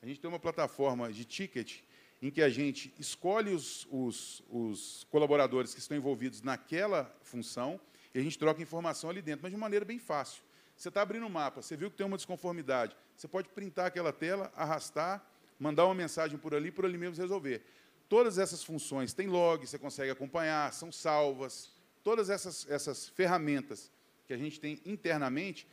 [0.01, 1.81] A gente tem uma plataforma de ticket
[2.23, 7.79] em que a gente escolhe os, os, os colaboradores que estão envolvidos naquela função
[8.15, 10.43] e a gente troca informação ali dentro, mas de maneira bem fácil.
[10.81, 14.15] Você está abrindo um mapa, você viu que tem uma desconformidade, você pode printar aquela
[14.15, 15.23] tela, arrastar,
[15.59, 17.63] mandar uma mensagem por ali, por ali mesmo resolver.
[18.09, 21.71] Todas essas funções têm log, você consegue acompanhar, são salvas.
[22.03, 23.93] Todas essas, essas ferramentas
[24.27, 25.69] que a gente tem internamente,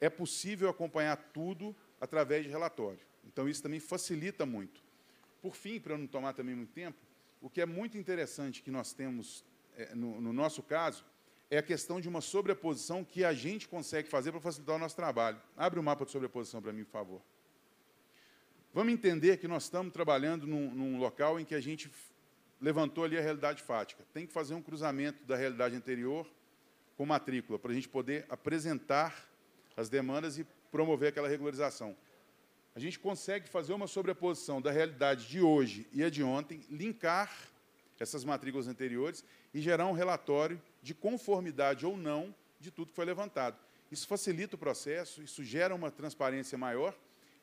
[0.00, 2.98] é possível acompanhar tudo através de relatório.
[3.28, 4.82] Então, isso também facilita muito.
[5.40, 6.98] Por fim, para não tomar também muito tempo,
[7.40, 9.44] o que é muito interessante que nós temos,
[9.76, 11.04] é, no, no nosso caso,
[11.50, 14.96] é a questão de uma sobreposição que a gente consegue fazer para facilitar o nosso
[14.96, 15.40] trabalho.
[15.56, 17.22] Abre o mapa de sobreposição para mim, por favor.
[18.74, 21.90] Vamos entender que nós estamos trabalhando num, num, local em que a gente
[22.60, 24.04] levantou ali a realidade fática.
[24.12, 26.26] Tem que fazer um cruzamento da realidade anterior
[26.96, 29.26] com matrícula, para a gente poder apresentar
[29.76, 31.96] as demandas e promover aquela regularização.
[32.74, 37.32] A gente consegue fazer uma sobreposição da realidade de hoje e a de ontem, linkar
[37.98, 43.04] essas matrículas anteriores e gerar um relatório de conformidade ou não de tudo que foi
[43.04, 43.58] levantado.
[43.90, 46.94] Isso facilita o processo, isso gera uma transparência maior,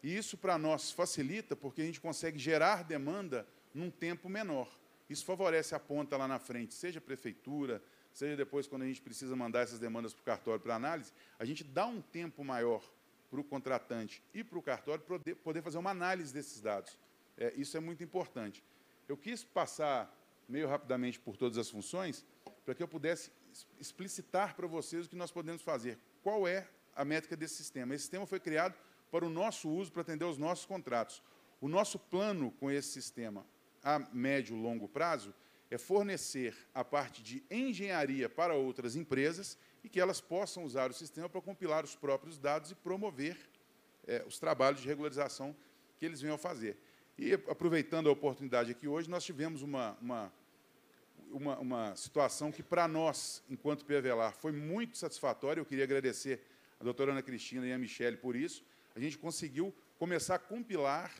[0.04, 4.70] e isso para nós facilita porque a gente consegue gerar demanda num tempo menor.
[5.10, 7.82] Isso favorece a ponta lá na frente, seja prefeitura,
[8.14, 11.46] seja depois quando a gente precisa mandar essas demandas para o cartório para análise, a
[11.46, 12.84] gente dá um tempo maior
[13.30, 16.98] para o contratante e para o cartório poder, poder fazer uma análise desses dados.
[17.38, 18.64] É, isso é muito importante.
[19.08, 20.14] Eu quis passar
[20.48, 22.24] meio rapidamente por todas as funções
[22.66, 23.32] para que eu pudesse
[23.80, 25.98] explicitar para vocês o que nós podemos fazer.
[26.24, 27.94] Qual é a métrica desse sistema?
[27.94, 28.76] Esse sistema foi criado
[29.12, 31.22] para o nosso uso, para atender os nossos contratos.
[31.62, 33.46] O nosso plano com esse sistema
[33.84, 35.34] a médio e longo prazo
[35.70, 40.94] é fornecer a parte de engenharia para outras empresas e que elas possam usar o
[40.94, 43.38] sistema para compilar os próprios dados e promover
[44.08, 45.56] é, os trabalhos de regularização
[45.98, 46.78] que eles venham fazer.
[47.18, 50.34] E, aproveitando a oportunidade aqui hoje, nós tivemos uma, uma,
[51.36, 55.60] uma, uma situação que, para nós, enquanto PVLAR, foi muito satisfatória.
[55.60, 56.42] Eu queria agradecer
[56.80, 58.64] a doutora Ana Cristina e a Michele por isso.
[58.96, 61.12] A gente conseguiu começar a compilar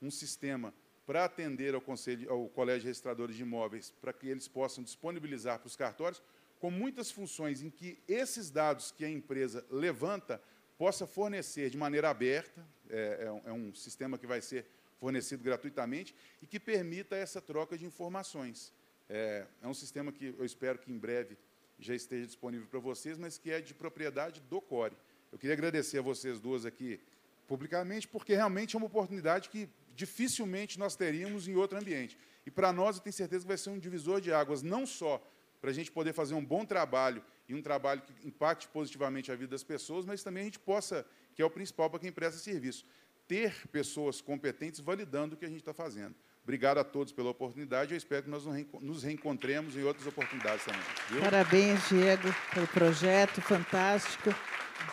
[0.00, 0.74] um sistema
[1.06, 5.58] para atender ao, Conselho, ao Colégio de Registradores de Imóveis, para que eles possam disponibilizar
[5.58, 6.22] para os cartórios,
[6.60, 10.40] com muitas funções em que esses dados que a empresa levanta
[10.76, 14.66] possa fornecer de maneira aberta, é, é, um, é um sistema que vai ser
[15.00, 18.72] fornecido gratuitamente e que permita essa troca de informações.
[19.08, 21.36] É, é, um sistema que eu espero que em breve
[21.78, 24.96] já esteja disponível para vocês, mas que é de propriedade do CORE.
[25.30, 27.00] Eu queria agradecer a vocês duas aqui
[27.46, 32.16] publicamente, porque realmente é uma oportunidade que dificilmente nós teríamos em outro ambiente.
[32.46, 35.22] E para nós, eu tenho certeza que vai ser um divisor de águas, não só
[35.60, 39.36] para a gente poder fazer um bom trabalho e um trabalho que impacte positivamente a
[39.36, 42.40] vida das pessoas, mas também a gente possa, que é o principal para quem presta
[42.40, 42.84] serviço,
[43.28, 46.14] ter pessoas competentes validando o que a gente está fazendo.
[46.42, 47.92] Obrigado a todos pela oportunidade.
[47.92, 48.44] Eu espero que nós
[48.80, 50.80] nos reencontremos em outras oportunidades também.
[51.10, 51.20] Viu?
[51.20, 54.34] Parabéns, Diego, pelo projeto fantástico.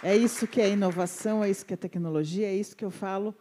[0.04, 3.36] É isso que é inovação, é isso que é tecnologia, é isso que eu falo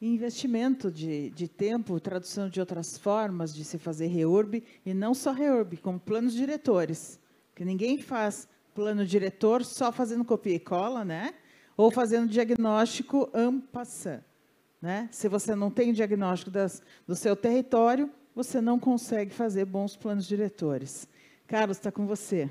[0.00, 5.32] investimento de, de tempo, tradução de outras formas de se fazer reurb, e não só
[5.32, 7.18] reurb, como planos diretores.
[7.50, 11.34] Porque ninguém faz plano diretor só fazendo copia e cola, né?
[11.76, 14.22] ou fazendo diagnóstico ampassant.
[14.84, 15.08] Né?
[15.10, 20.26] Se você não tem diagnóstico das, do seu território, você não consegue fazer bons planos
[20.26, 21.08] diretores.
[21.46, 22.50] Carlos, está com você.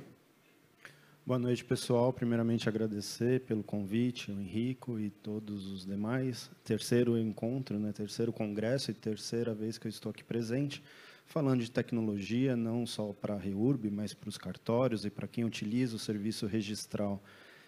[1.24, 2.12] Boa noite, pessoal.
[2.12, 6.50] Primeiramente, agradecer pelo convite, o Henrico e todos os demais.
[6.64, 7.92] Terceiro encontro, né?
[7.92, 10.84] terceiro congresso e terceira vez que eu estou aqui presente,
[11.28, 15.46] falando de tecnologia, não só para a REURB, mas para os cartórios e para quem
[15.46, 17.22] utiliza o serviço registral.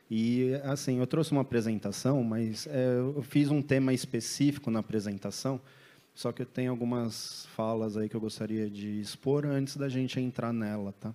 [0.10, 5.60] E, assim, eu trouxe uma apresentação, mas é, eu fiz um tema específico na apresentação,
[6.14, 10.20] só que eu tenho algumas falas aí que eu gostaria de expor antes da gente
[10.20, 11.14] entrar nela, tá?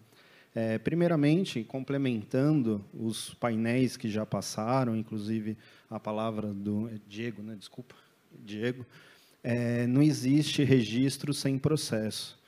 [0.52, 5.56] É, primeiramente, complementando os painéis que já passaram, inclusive
[5.88, 7.54] a palavra do é Diego, né?
[7.56, 7.94] Desculpa,
[8.44, 8.84] Diego.
[9.44, 12.38] É, não existe registro sem processo.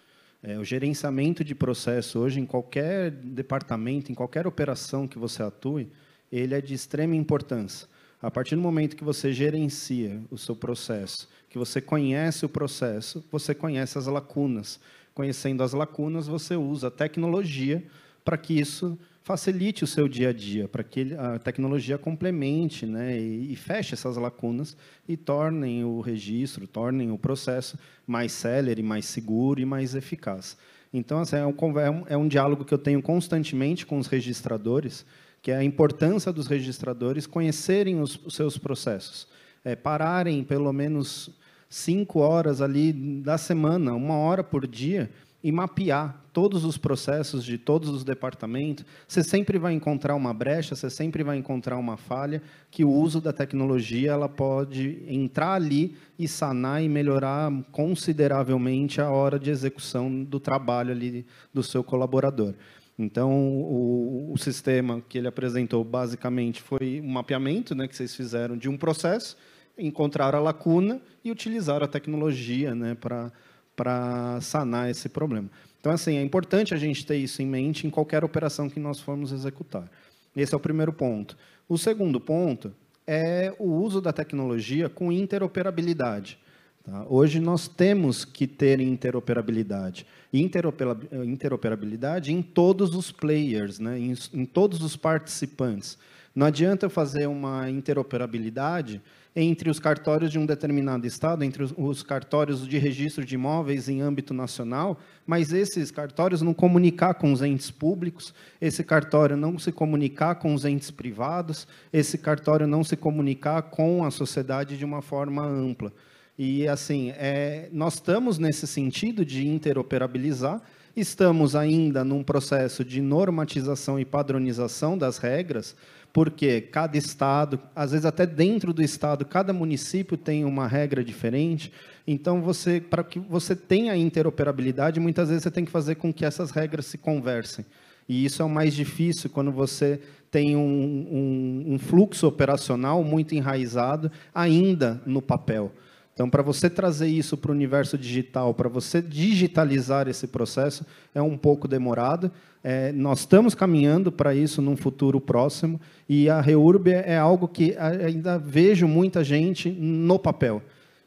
[0.42, 5.88] É, o gerenciamento de processo hoje, em qualquer departamento, em qualquer operação que você atue,
[6.32, 7.86] ele é de extrema importância.
[8.20, 13.24] A partir do momento que você gerencia o seu processo, que você conhece o processo,
[13.30, 14.80] você conhece as lacunas
[15.14, 17.82] conhecendo as lacunas, você usa a tecnologia
[18.24, 23.18] para que isso facilite o seu dia a dia, para que a tecnologia complemente né,
[23.18, 24.76] e, e, feche essas lacunas
[25.08, 30.56] e tornem o registro, tornem o processo mais célere, mais seguro e mais eficaz.
[30.92, 34.08] Então, assim, é, um, é, um, é um diálogo que eu tenho constantemente com os
[34.08, 35.06] registradores,
[35.42, 39.26] que é a importância dos registradores conhecerem os, os seus processos,
[39.64, 41.30] é, pararem pelo menos
[41.68, 45.10] cinco horas ali da semana, uma hora por dia,
[45.42, 50.76] e mapear todos os processos de todos os departamentos, você sempre vai encontrar uma brecha,
[50.76, 55.96] você sempre vai encontrar uma falha que o uso da tecnologia ela pode entrar ali
[56.18, 62.54] e sanar e melhorar consideravelmente a hora de execução do trabalho ali do seu colaborador.
[63.02, 68.56] Então, o, o sistema que ele apresentou basicamente foi um mapeamento né, que vocês fizeram
[68.56, 69.36] de um processo,
[69.76, 75.50] encontrar a lacuna e utilizar a tecnologia né, para sanar esse problema.
[75.80, 79.00] Então, assim, é importante a gente ter isso em mente em qualquer operação que nós
[79.00, 79.90] formos executar.
[80.36, 81.36] Esse é o primeiro ponto.
[81.68, 82.72] O segundo ponto
[83.04, 86.38] é o uso da tecnologia com interoperabilidade.
[86.84, 87.04] Tá?
[87.08, 90.06] Hoje nós temos que ter interoperabilidade.
[90.32, 93.98] Interoperabilidade em todos os players, né?
[93.98, 95.98] em, em todos os participantes.
[96.34, 99.02] Não adianta eu fazer uma interoperabilidade
[99.34, 103.88] entre os cartórios de um determinado estado, entre os, os, cartórios de registro de imóveis
[103.88, 109.58] em âmbito nacional, mas esses cartórios não comunicar com os entes públicos, esse cartório não
[109.58, 114.84] se comunicar com os entes privados, esse cartório não se comunicar com a sociedade de
[114.84, 115.92] uma forma ampla.
[116.38, 120.62] E, assim, é, nós estamos nesse sentido de interoperabilizar,
[120.96, 125.76] estamos ainda num processo de normatização e padronização das regras,
[126.12, 131.72] porque cada estado, às vezes até dentro do estado, cada município tem uma regra diferente.
[132.06, 136.24] Então, você, para que você tenha interoperabilidade, muitas vezes você tem que fazer com que
[136.24, 137.64] essas regras se conversem.
[138.08, 143.34] E isso é o mais difícil quando você tem um, um, um fluxo operacional muito
[143.34, 145.72] enraizado ainda no papel.
[146.14, 151.22] Então, para você trazer isso para o universo digital, para você digitalizar esse processo, é
[151.22, 152.30] um pouco demorado.
[152.62, 157.74] É, nós estamos caminhando para isso num futuro próximo, e a Reurb é algo que
[157.78, 160.62] ainda vejo muita gente no papel.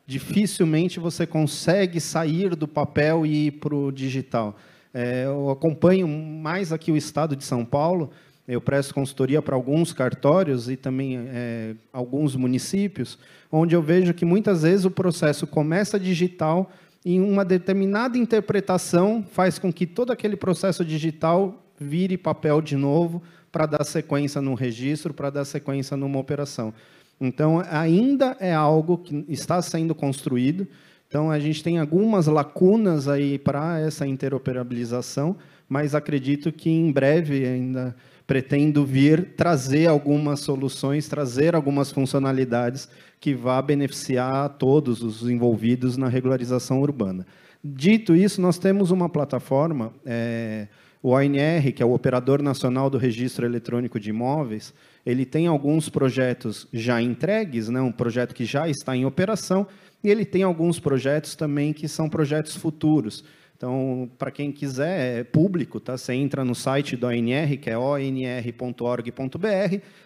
[0.07, 4.57] Dificilmente você consegue sair do papel e ir para o digital.
[4.93, 8.11] É, eu acompanho mais aqui o estado de São Paulo,
[8.47, 13.17] eu presto consultoria para alguns cartórios e também é, alguns municípios,
[13.51, 16.71] onde eu vejo que muitas vezes o processo começa digital
[17.03, 23.21] e uma determinada interpretação faz com que todo aquele processo digital vire papel de novo
[23.51, 26.73] para dar sequência num registro, para dar sequência numa operação.
[27.19, 30.67] Então, ainda é algo que está sendo construído.
[31.07, 35.37] Então, a gente tem algumas lacunas aí para essa interoperabilização,
[35.69, 37.95] mas acredito que em breve ainda
[38.27, 46.07] pretendo vir trazer algumas soluções, trazer algumas funcionalidades que vá beneficiar todos os envolvidos na
[46.07, 47.25] regularização urbana.
[47.63, 50.67] Dito isso, nós temos uma plataforma, é,
[51.01, 54.73] o ONR, que é o Operador Nacional do Registro Eletrônico de Imóveis,
[55.05, 59.67] ele tem alguns projetos já entregues, né, um projeto que já está em operação,
[60.03, 63.23] e ele tem alguns projetos também que são projetos futuros.
[63.65, 65.97] Então, para quem quiser, é público, tá?
[65.97, 68.27] Você entra no site do ONR, que é onr.org.br,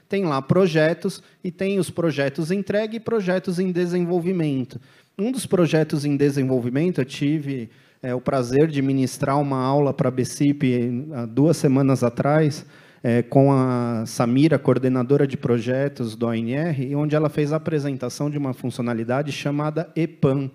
[0.07, 4.79] tem lá projetos e tem os projetos entregue e projetos em desenvolvimento.
[5.17, 7.69] Um dos projetos em desenvolvimento, eu tive
[8.01, 12.65] é, o prazer de ministrar uma aula para a BCIP há duas semanas atrás,
[13.03, 18.37] é, com a Samira, coordenadora de projetos do ONR, onde ela fez a apresentação de
[18.37, 20.49] uma funcionalidade chamada EPAM,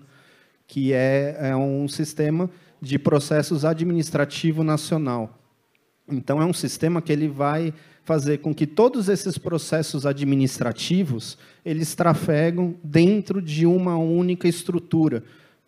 [0.67, 2.49] que é, é um sistema
[2.85, 5.39] de processos administrativo nacional.
[6.09, 7.73] Então é um sistema que ele vai
[8.05, 15.25] fazer com que todos esses processos administrativos eles trafegam dentro de uma única estrutura.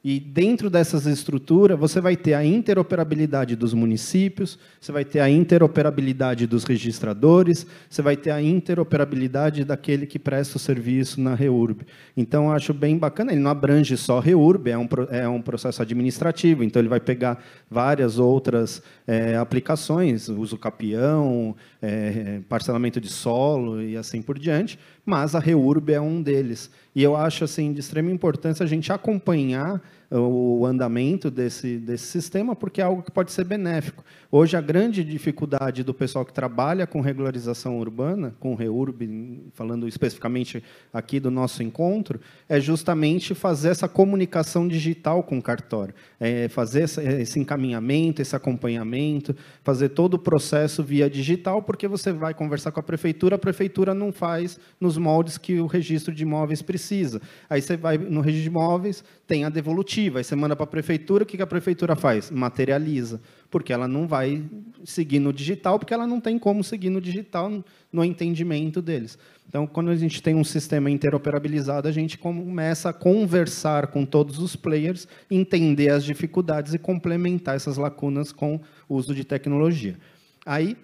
[0.09, 5.29] E dentro dessas estruturas, você vai ter a interoperabilidade dos municípios, você vai ter a
[5.29, 11.85] interoperabilidade dos registradores, você vai ter a interoperabilidade daquele que presta o serviço na REURB.
[12.17, 16.63] Então, acho bem bacana, ele não abrange só REURB, é um, é um processo administrativo,
[16.63, 23.97] então ele vai pegar várias outras é, aplicações, uso capião, é, parcelamento de solo e
[23.97, 26.69] assim por diante, mas a REURB é um deles.
[26.95, 32.55] E eu acho assim de extrema importância a gente acompanhar o andamento desse, desse sistema,
[32.55, 34.05] porque é algo que pode ser benéfico.
[34.31, 40.63] Hoje, a grande dificuldade do pessoal que trabalha com regularização urbana, com REURB, falando especificamente
[40.93, 46.83] aqui do nosso encontro, é justamente fazer essa comunicação digital com o cartório, é fazer
[46.83, 52.81] esse encaminhamento, esse acompanhamento, fazer todo o processo via digital, porque você vai conversar com
[52.81, 57.21] a prefeitura, a prefeitura não faz nos moldes que o registro de imóveis precisa.
[57.49, 60.67] Aí você vai no registro de imóveis, tem a devolutiva, aí você manda para a
[60.67, 62.31] prefeitura, o que a prefeitura faz?
[62.31, 64.43] Materializa, porque ela não vai
[64.85, 69.19] seguir no digital, porque ela não tem como seguir no digital no entendimento deles.
[69.49, 74.39] Então, quando a gente tem um sistema interoperabilizado, a gente começa a conversar com todos
[74.39, 79.97] os players, entender as dificuldades e complementar essas lacunas com o uso de tecnologia.
[80.45, 80.77] Aí,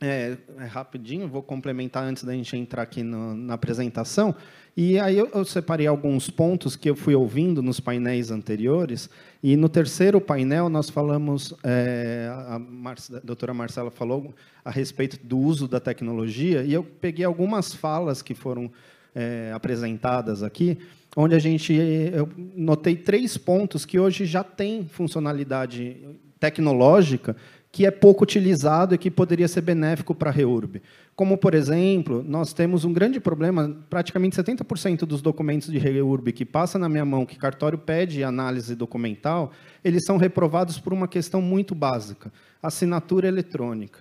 [0.00, 4.34] é, é rapidinho, vou complementar antes da gente entrar aqui no, na apresentação.
[4.76, 9.10] E aí eu, eu, separei alguns pontos que eu fui ouvindo nos painéis anteriores.
[9.42, 14.34] E no terceiro painel nós falamos, é, a, a doutora Marcela falou
[14.64, 16.62] a respeito do uso da tecnologia.
[16.62, 18.70] E eu peguei algumas falas que foram
[19.14, 20.78] é, apresentadas aqui,
[21.14, 25.96] onde a gente eu notei três pontos que hoje já tem funcionalidade
[26.38, 27.36] tecnológica
[27.72, 30.82] que é pouco utilizado e que poderia ser benéfico para a REURB.
[31.14, 36.44] Como, por exemplo, nós temos um grande problema, praticamente 70% dos documentos de REURB que
[36.44, 39.52] passa na minha mão, que cartório pede análise documental,
[39.84, 44.00] eles são reprovados por uma questão muito básica, assinatura eletrônica.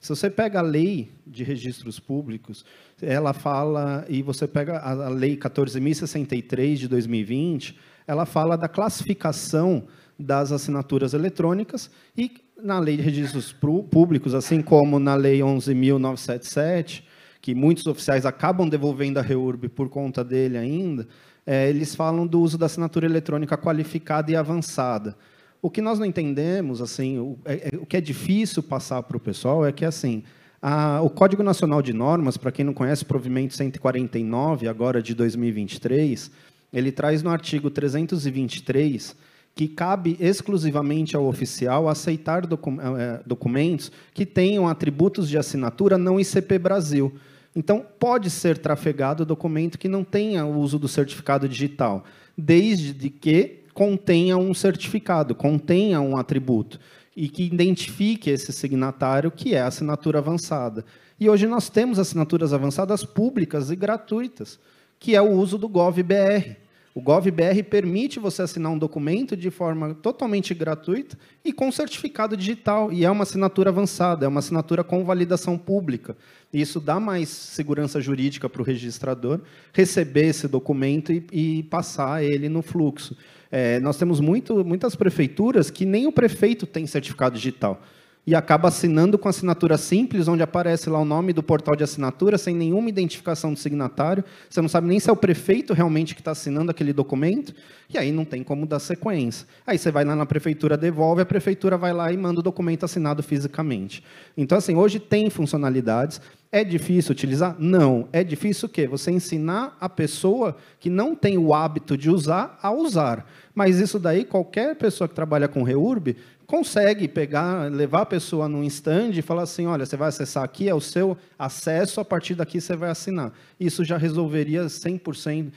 [0.00, 2.64] Se você pega a lei de registros públicos,
[3.02, 9.88] ela fala, e você pega a lei 14.063 de 2020, ela fala da classificação
[10.18, 12.28] das assinaturas eletrônicas e
[12.62, 13.54] na lei de registros
[13.90, 17.02] públicos, assim como na lei 11.977,
[17.40, 21.06] que muitos oficiais acabam devolvendo a REURB por conta dele ainda,
[21.46, 25.16] é, eles falam do uso da assinatura eletrônica qualificada e avançada.
[25.62, 29.16] O que nós não entendemos, assim, o, é, é, o que é difícil passar para
[29.16, 30.22] o pessoal é que, assim,
[30.60, 36.30] A, o Código Nacional de Normas, para quem não conhece, provimento 149, agora de 2023,
[36.72, 39.16] ele traz no artigo 323
[39.58, 46.20] que cabe exclusivamente ao oficial aceitar docu eh, documentos que tenham atributos de assinatura não
[46.20, 47.12] ICP Brasil.
[47.56, 52.04] Então, pode ser trafegado documento que não tenha o uso do certificado digital,
[52.36, 56.78] desde que contenha um certificado, contenha um atributo
[57.16, 60.84] e que identifique esse signatário, que é a assinatura avançada.
[61.18, 64.56] E hoje nós temos assinaturas avançadas públicas e gratuitas,
[65.00, 66.67] que é o uso do GovBR.
[66.98, 72.92] O GovBR permite você assinar um documento de forma totalmente gratuita e com certificado digital.
[72.92, 76.16] E é uma assinatura avançada, é uma assinatura com validação pública.
[76.52, 79.42] Isso dá mais segurança jurídica para o registrador
[79.72, 83.16] receber esse documento e, e passar ele no fluxo.
[83.48, 87.80] É, nós temos muito, muitas prefeituras que nem o prefeito tem certificado digital
[88.28, 92.36] e acaba assinando com assinatura simples, onde aparece lá o nome do portal de assinatura,
[92.36, 94.22] sem nenhuma identificação do signatário.
[94.50, 97.54] Você não sabe nem se é o prefeito realmente que está assinando aquele documento,
[97.88, 99.46] e aí não tem como dar sequência.
[99.66, 102.84] Aí você vai lá na prefeitura, devolve, a prefeitura vai lá e manda o documento
[102.84, 104.04] assinado fisicamente.
[104.36, 106.20] Então, assim, hoje tem funcionalidades.
[106.52, 107.56] É difícil utilizar?
[107.58, 108.08] Não.
[108.12, 108.86] É difícil o quê?
[108.86, 113.26] Você ensinar a pessoa que não tem o hábito de usar a usar.
[113.54, 116.16] Mas isso daí, qualquer pessoa que trabalha com REURB
[116.48, 120.66] consegue pegar, levar a pessoa num stand e falar assim, olha, você vai acessar aqui,
[120.66, 123.34] é o seu acesso, a partir daqui você vai assinar.
[123.60, 125.52] Isso já resolveria 100%,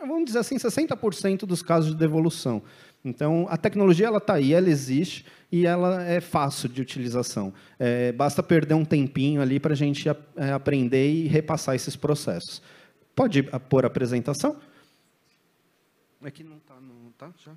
[0.00, 2.62] vamos dizer assim, 60% dos casos de devolução.
[3.04, 7.52] Então, a tecnologia ela está aí, ela existe e ela é fácil de utilização.
[7.78, 12.62] É, basta perder um tempinho ali para a gente é, aprender e repassar esses processos.
[13.14, 14.56] Pode pôr a apresentação?
[16.24, 17.30] É que não está, não tá?
[17.44, 17.52] Já?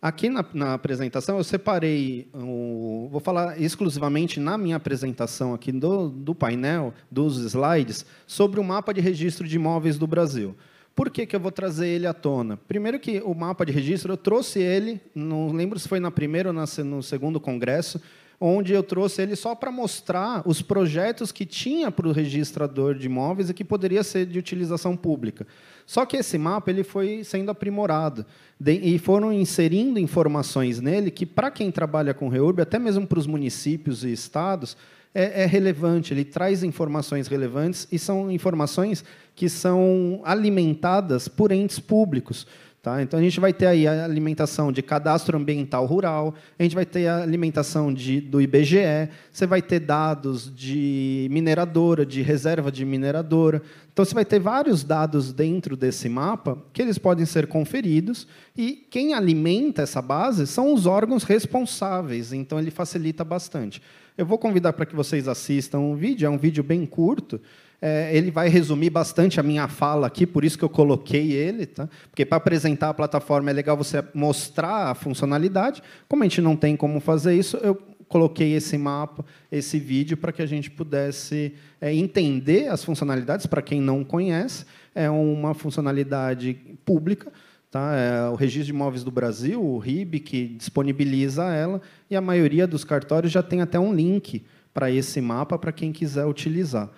[0.00, 6.08] Aqui na, na, apresentação eu separei, o, vou falar exclusivamente na minha apresentação aqui do,
[6.08, 10.54] do painel, dos slides, sobre o mapa de registro de imóveis do Brasil.
[10.94, 12.56] Por que, que eu vou trazer ele à tona?
[12.56, 16.50] Primeiro que o mapa de registro, eu trouxe ele, não lembro se foi na primeira
[16.50, 18.00] ou na, no segundo congresso,
[18.40, 23.06] onde eu trouxe ele só para mostrar os projetos que tinha para o registrador de
[23.06, 25.46] imóveis e que poderia ser de utilização pública.
[25.84, 28.24] Só que esse mapa ele foi sendo aprimorado
[28.60, 33.18] de, e foram inserindo informações nele que, para quem trabalha com REURB, até mesmo para
[33.18, 34.76] os municípios e estados,
[35.14, 39.02] é, é, relevante, ele traz informações relevantes e são informações
[39.34, 42.46] que são alimentadas por entes públicos.
[42.88, 43.02] Tá?
[43.02, 46.86] Então, a gente vai ter aí a alimentação de cadastro ambiental rural, a gente vai
[46.86, 52.86] ter a alimentação de, do IBGE, você vai ter dados de mineradora, de reserva de
[52.86, 53.60] mineradora.
[53.92, 58.26] Então, você vai ter vários dados dentro desse mapa que eles podem ser conferidos
[58.56, 63.82] e quem alimenta essa base são os órgãos responsáveis, então ele facilita bastante.
[64.16, 67.38] Eu vou convidar para que vocês assistam o vídeo, é um vídeo bem curto,
[67.80, 71.66] é, ele vai resumir bastante a minha fala aqui, por isso que eu coloquei ele,
[71.66, 71.88] tá?
[72.10, 75.82] porque para apresentar a plataforma é legal você mostrar a funcionalidade.
[76.08, 80.32] Como a gente não tem como fazer isso, eu coloquei esse mapa, esse vídeo, para
[80.32, 84.64] que a gente pudesse é, entender as funcionalidades, para quem não conhece.
[84.94, 86.54] É uma funcionalidade
[86.84, 87.30] pública,
[87.70, 87.94] Tá?
[87.94, 92.66] É o Registro de Imóveis do Brasil, o RIB, que disponibiliza ela, e a maioria
[92.66, 96.90] dos cartórios já tem até um link para esse mapa para quem quiser utilizar.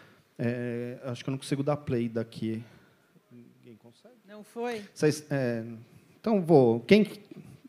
[0.43, 2.63] É, acho que eu não consigo dar play daqui.
[3.31, 4.15] Ninguém consegue?
[4.27, 4.81] Não foi?
[4.95, 5.63] Vocês, é,
[6.19, 6.81] então, vou.
[6.81, 7.07] Quem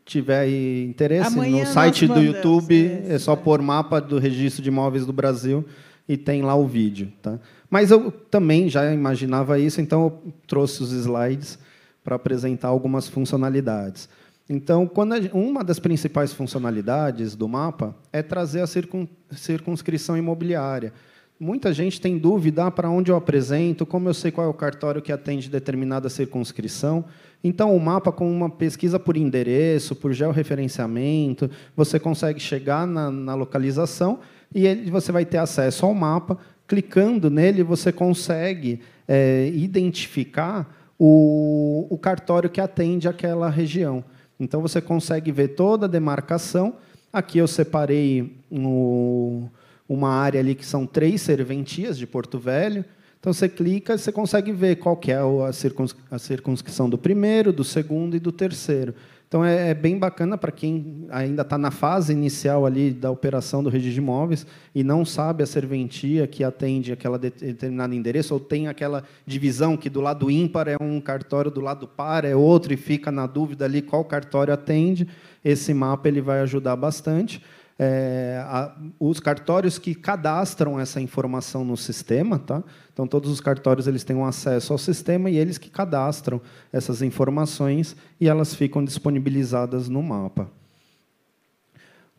[0.06, 5.06] tiver interesse, Amanhã no site do YouTube, é só pôr mapa do registro de imóveis
[5.06, 5.66] do Brasil
[6.08, 7.12] e tem lá o vídeo.
[7.22, 7.40] Tá?
[7.70, 11.60] Mas eu também já imaginava isso, então eu trouxe os slides
[12.02, 14.08] para apresentar algumas funcionalidades.
[14.50, 20.94] Então, quando uma das principais funcionalidades do mapa é trazer a circun, circunscrição imobiliária
[21.42, 24.54] muita gente tem dúvida ah, para onde eu apresento, como eu sei qual é o
[24.54, 27.04] cartório que atende determinada circunscrição.
[27.44, 33.34] Então, o mapa, com uma pesquisa por endereço, por georreferenciamento, você consegue chegar na, na
[33.34, 34.20] localização
[34.54, 36.38] e ele, você vai ter acesso ao mapa.
[36.68, 44.04] Clicando nele, você consegue é, identificar o, o cartório que atende aquela região.
[44.40, 46.76] Então, você consegue ver toda a demarcação.
[47.12, 49.50] Aqui eu separei no
[49.94, 52.86] uma área ali que são três serventias de Porto Velho.
[53.20, 57.52] Então você clica, você consegue ver qual que é a, circuns a circunscrição do primeiro,
[57.52, 58.96] do segundo e do terceiro.
[59.28, 63.62] Então é, é bem bacana para quem ainda está na fase inicial ali da operação
[63.62, 68.40] do registro de imóveis e não sabe a serventia que atende aquela determinado endereço ou
[68.40, 72.74] tem aquela divisão que do lado ímpar é um cartório, do lado par é outro
[72.74, 75.08] e fica na dúvida ali qual cartório atende.
[75.44, 77.42] Esse mapa ele vai ajudar bastante.
[77.84, 82.64] É, a, os cartórios que cadastram essa informação no sistema, tá?
[82.94, 86.40] Então todos os cartórios eles têm um acesso ao sistema e eles que cadastram
[86.72, 90.48] essas informações e elas ficam disponibilizadas no mapa.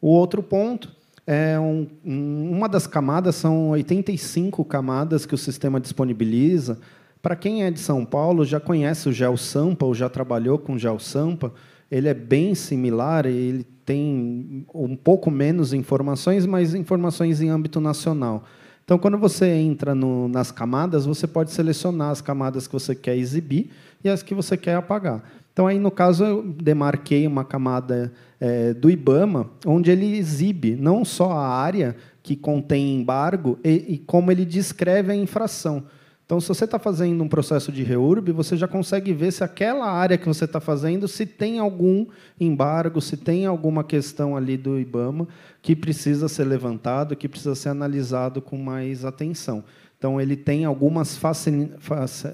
[0.00, 0.90] O outro ponto
[1.24, 6.80] é um, uma das camadas são 85 camadas que o sistema disponibiliza.
[7.22, 10.78] Para quem é de São Paulo já conhece o GeoSampa ou já trabalhou com o
[10.78, 11.54] GeoSampa,
[11.93, 18.45] ele é bem similar, ele tem um pouco menos informações, mas informações em âmbito nacional.
[18.82, 23.14] Então, quando você entra no, nas camadas, você pode selecionar as camadas que você quer
[23.18, 23.68] exibir
[24.03, 25.22] e as que você quer apagar.
[25.53, 31.05] Então, aí, no caso, eu demarquei uma camada é, do IBAMA, onde ele exibe não
[31.05, 35.84] só a área que contém embargo, e, e como ele descreve a infração.
[36.33, 39.87] Então, se você está fazendo um processo de reurb, você já consegue ver se aquela
[39.93, 42.07] área que você está fazendo, se tem algum
[42.41, 45.28] embargo, se tem alguma questão ali do IBAMA
[45.61, 49.62] que precisa ser levantado, que precisa ser analisado com mais atenção.
[49.99, 51.20] Então, ele tem algumas,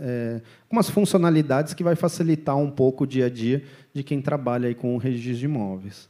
[0.00, 4.68] é, algumas funcionalidades que vai facilitar um pouco o dia a dia de quem trabalha
[4.68, 6.08] aí com o registro de imóveis.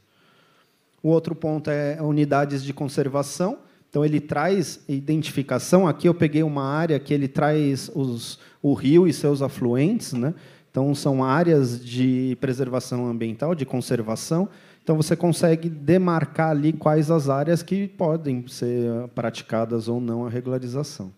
[1.01, 3.57] O outro ponto é unidades de conservação.
[3.89, 5.87] Então, ele traz identificação.
[5.87, 10.13] Aqui eu peguei uma área que ele traz os, o rio e seus afluentes.
[10.13, 10.33] Né?
[10.69, 14.47] Então, são áreas de preservação ambiental, de conservação.
[14.83, 20.29] Então, você consegue demarcar ali quais as áreas que podem ser praticadas ou não a
[20.29, 21.11] regularização.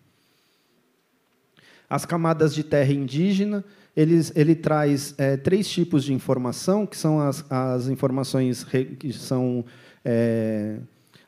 [1.88, 3.62] As camadas de terra indígena,
[3.94, 9.62] ele, ele traz é, três tipos de informação, que são as, as informações que são
[10.02, 10.78] é,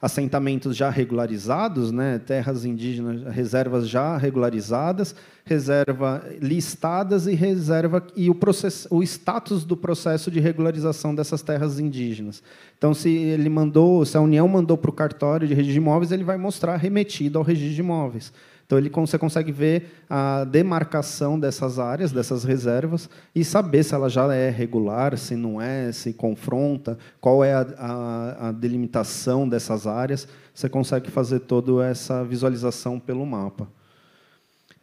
[0.05, 5.15] assentamentos já regularizados, né, terras indígenas, reservas já regularizadas,
[5.47, 11.81] reserva listadas e reserva e o processo, o status do processo de regularização dessas terras
[11.81, 12.43] indígenas.
[12.77, 16.13] Então, se ele mandou, se a União mandou para o cartório de registro de imóveis,
[16.13, 18.31] ele vai mostrar remetido ao registro de imóveis.
[18.67, 24.09] Então, ele, você consegue ver a demarcação dessas áreas, dessas reservas, e saber se ela
[24.09, 29.87] já é regular, se não é, se confronta, qual é a, a, a delimitação dessas
[29.87, 30.27] áreas.
[30.55, 33.69] Você consegue fazer toda essa visualização pelo mapa.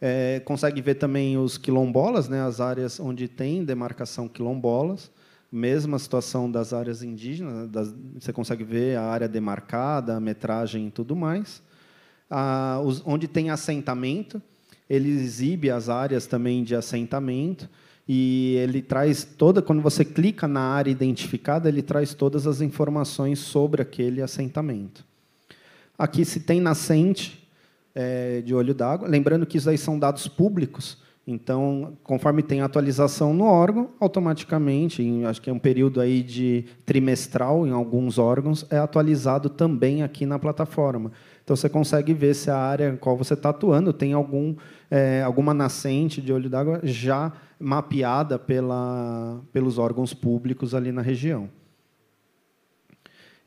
[0.00, 5.10] É, consegue ver também os quilombolas, né, as áreas onde tem demarcação quilombolas.
[5.50, 10.90] Mesma situação das áreas indígenas, das, você consegue ver a área demarcada, a metragem e
[10.90, 11.62] tudo mais
[12.34, 14.40] ah, os, onde tem assentamento,
[14.88, 17.68] ele exibe as áreas também de assentamento
[18.08, 23.38] e ele traz toda quando você clica na área identificada, ele traz todas as informações
[23.38, 25.04] sobre aquele assentamento.
[25.98, 27.46] Aqui se tem nascente
[27.94, 33.32] é, de olho d'água, lembrando que isso aí são dados públicos, então, conforme tem atualização
[33.32, 38.66] no órgão, automaticamente, em, acho que é um período aí de trimestral em alguns órgãos,
[38.68, 41.12] é atualizado também aqui na plataforma.
[41.44, 44.54] Então você consegue ver se a área em qual você está atuando tem algum,
[44.90, 51.48] é, alguma nascente de olho d'água já mapeada pela, pelos órgãos públicos ali na região.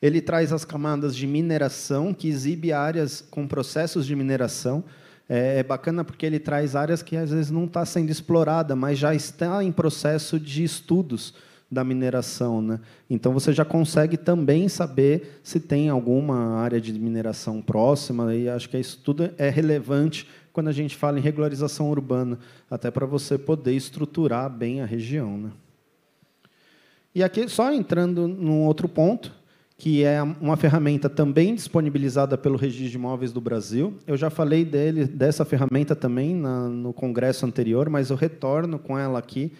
[0.00, 4.84] Ele traz as camadas de mineração, que exibe áreas com processos de mineração.
[5.28, 8.98] É, é bacana porque ele traz áreas que às vezes não está sendo explorada, mas
[8.98, 11.34] já está em processo de estudos
[11.70, 12.62] da mineração.
[12.62, 12.80] Né?
[13.08, 18.68] Então, você já consegue também saber se tem alguma área de mineração próxima, e acho
[18.68, 22.38] que isso tudo é relevante quando a gente fala em regularização urbana,
[22.70, 25.36] até para você poder estruturar bem a região.
[25.36, 25.50] Né?
[27.14, 29.32] E aqui, só entrando num outro ponto,
[29.78, 33.94] que é uma ferramenta também disponibilizada pelo Registro de Imóveis do Brasil.
[34.06, 38.98] Eu já falei dele, dessa ferramenta também na, no congresso anterior, mas eu retorno com
[38.98, 39.52] ela aqui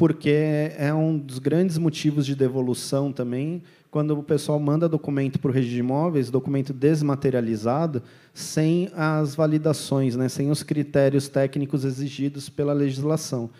[0.00, 5.50] porque é um dos grandes motivos de devolução também, quando o pessoal manda documento para
[5.50, 12.48] o registro de imóveis, documento desmaterializado, sem as validações, né, sem os critérios técnicos exigidos
[12.48, 13.50] pela legislação.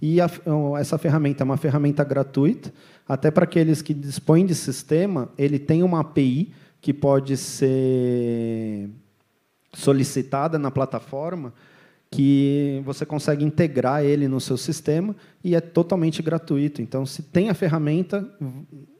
[0.00, 0.30] E a,
[0.78, 2.72] essa ferramenta é uma ferramenta gratuita,
[3.06, 8.88] até para aqueles que dispõem de sistema, ele tem uma API que pode ser
[9.74, 11.52] solicitada na plataforma
[12.10, 16.82] que você consegue integrar ele no seu sistema e é totalmente gratuito.
[16.82, 18.28] Então, se tem a ferramenta,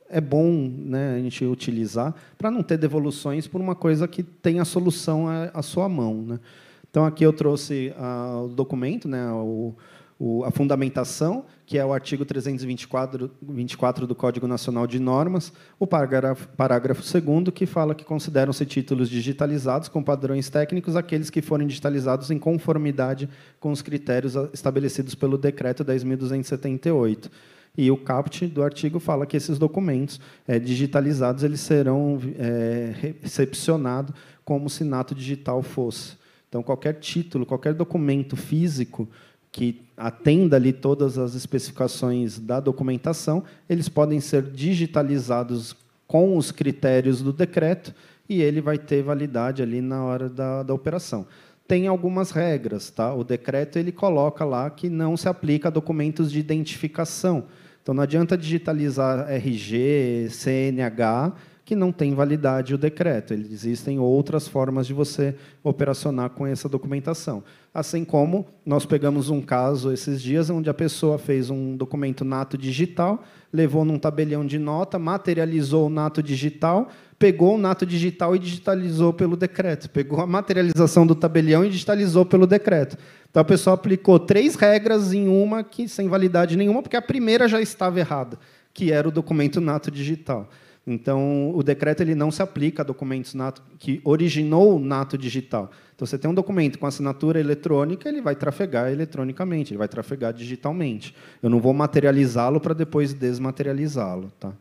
[0.09, 4.61] é bom né, a gente utilizar para não ter devoluções por uma coisa que tem
[4.61, 6.23] a solução à, sua mão.
[6.23, 6.41] Né?
[6.89, 9.75] Então, aqui eu trouxe uh, o documento, né, o,
[10.19, 15.87] o, a fundamentação, que é o artigo 324 24 do Código Nacional de Normas, o
[15.87, 21.69] parágrafo, parágrafo 2 que fala que consideram-se títulos digitalizados com padrões técnicos aqueles que forem
[21.69, 23.29] digitalizados em conformidade
[23.61, 27.31] com os critérios estabelecidos pelo Decreto 10.278.
[27.79, 32.93] E o caput do artigo fala que esses documentos é, digitalizados eles serão é,
[33.23, 34.13] recepcionados
[34.45, 36.19] como se nato digital fosse.
[36.49, 39.09] Então, qualquer título, qualquer documento físico
[39.53, 45.77] que atenda ali todas as especificações da documentação, eles podem ser digitalizados
[46.07, 47.95] com os critérios do decreto
[48.29, 51.27] e ele vai ter validade ali na hora da, da operação.
[51.67, 53.15] Tem algumas regras, tá?
[53.15, 57.45] O decreto ele coloca lá que não se aplica a documentos de identificação.
[57.83, 61.33] Então não adianta digitalizar RG, CNH,
[61.71, 63.33] que não tem validade o decreto.
[63.33, 67.45] Existem outras formas de você operacionar com essa documentação.
[67.73, 72.59] Assim como nós pegamos um caso esses dias onde a pessoa fez um documento nato
[72.59, 78.41] digital, levou num tabelião de nota, materializou o nato digital, pegou o nato digital e
[78.41, 79.89] digitalizou pelo decreto.
[79.91, 82.99] Pegou a materialização do tabelião e digitalizou pelo decreto.
[83.31, 87.47] Então a pessoa aplicou três regras em uma que sem validade nenhuma, porque a primeira
[87.47, 88.41] já estava errada,
[88.75, 90.49] que era o documento nato digital.
[90.87, 95.71] Então, o decreto ele não se aplica a documentos nato, que originou o nato digital.
[95.95, 100.33] Então, você tem um documento com assinatura eletrônica, ele vai trafegar eletronicamente, ele vai trafegar
[100.33, 101.15] digitalmente.
[101.43, 104.33] Eu não vou materializá-lo para depois desmaterializá-lo.
[104.41, 104.53] Tá?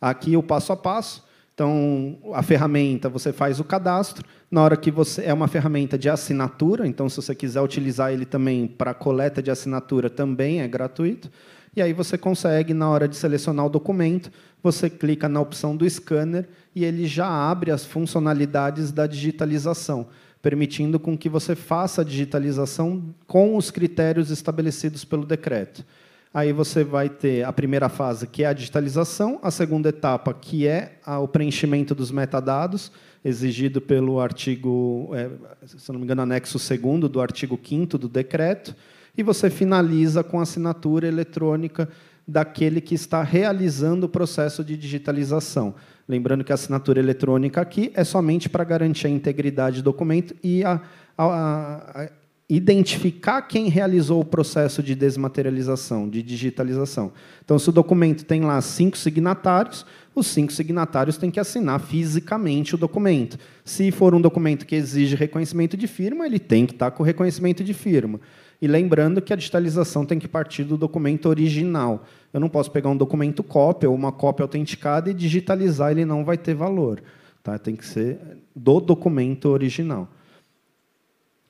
[0.00, 1.24] Aqui, o passo a passo.
[1.54, 4.26] Então, a ferramenta, você faz o cadastro.
[4.50, 8.24] Na hora que você é uma ferramenta de assinatura, então, se você quiser utilizar ele
[8.24, 11.30] também para coleta de assinatura, também é gratuito.
[11.76, 14.32] E aí você consegue, na hora de selecionar o documento,
[14.62, 20.06] você clica na opção do scanner e ele já abre as funcionalidades da digitalização,
[20.42, 25.84] permitindo com que você faça a digitalização com os critérios estabelecidos pelo decreto.
[26.32, 30.64] Aí você vai ter a primeira fase, que é a digitalização, a segunda etapa, que
[30.64, 32.92] é o preenchimento dos metadados,
[33.24, 35.28] exigido pelo artigo, é,
[35.66, 38.76] se não me engano, anexo 2 do artigo 5 do decreto,
[39.16, 41.88] e você finaliza com assinatura eletrônica
[42.30, 45.74] daquele que está realizando o processo de digitalização.
[46.08, 50.64] Lembrando que a assinatura eletrônica aqui é somente para garantir a integridade do documento e
[50.64, 50.80] a,
[51.18, 52.10] a, a
[52.48, 57.12] identificar quem realizou o processo de desmaterialização, de digitalização.
[57.44, 62.74] Então, se o documento tem lá cinco signatários, os cinco signatários têm que assinar fisicamente
[62.74, 63.38] o documento.
[63.64, 67.62] Se for um documento que exige reconhecimento de firma, ele tem que estar com reconhecimento
[67.62, 68.20] de firma.
[68.60, 72.04] E lembrando que a digitalização tem que partir do documento original.
[72.32, 76.24] Eu não posso pegar um documento cópia ou uma cópia autenticada e digitalizar, ele não
[76.24, 77.02] vai ter valor.
[77.42, 77.58] Tá?
[77.58, 78.18] Tem que ser
[78.54, 80.08] do documento original.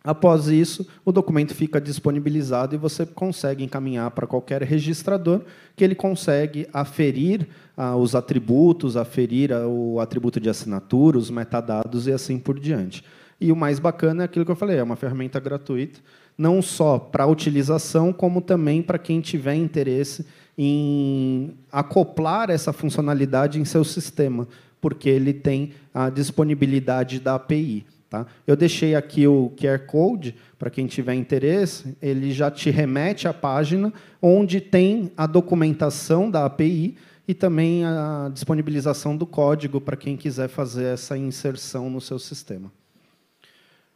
[0.03, 5.43] Após isso, o documento fica disponibilizado e você consegue encaminhar para qualquer registrador,
[5.77, 7.47] que ele consegue aferir
[7.77, 13.05] ah, os atributos, aferir ah, o atributo de assinatura, os metadados e assim por diante.
[13.39, 16.01] E o mais bacana é aquilo que eu falei, é uma ferramenta gratuita,
[16.41, 20.24] não só para utilização, como também para quem tiver interesse
[20.57, 24.49] em acoplar essa funcionalidade em seu sistema,
[24.80, 27.84] porque ele tem a disponibilidade da API.
[28.09, 28.24] Tá?
[28.47, 33.34] Eu deixei aqui o QR Code, para quem tiver interesse, ele já te remete à
[33.34, 36.97] página onde tem a documentação da API
[37.28, 42.72] e também a disponibilização do código para quem quiser fazer essa inserção no seu sistema.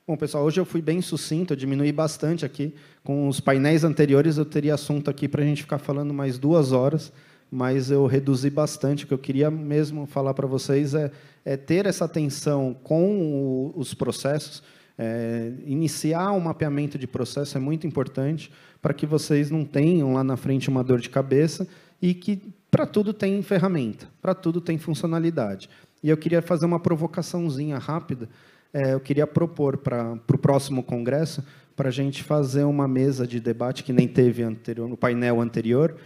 [0.07, 2.74] Bom, pessoal, hoje eu fui bem sucinto, eu diminui bastante aqui.
[3.02, 6.72] Com os painéis anteriores, eu teria assunto aqui para a gente ficar falando mais duas
[6.72, 7.11] horas,
[7.50, 9.05] mas eu reduzi bastante.
[9.05, 11.11] O que eu queria mesmo falar para vocês é,
[11.42, 14.62] é, ter essa atenção com o, os processos.
[14.98, 18.52] É, iniciar um mapeamento de processo é muito importante
[18.82, 21.66] para que vocês não tenham lá na frente uma dor de cabeça
[22.00, 25.70] e que para tudo tem ferramenta, para tudo tem funcionalidade.
[26.02, 28.28] E eu queria fazer uma provocaçãozinha rápida
[28.75, 31.45] é, eu queria propor para o próximo congresso
[31.77, 35.97] para a gente fazer uma mesa de debate que nem teve anterior, no painel anterior,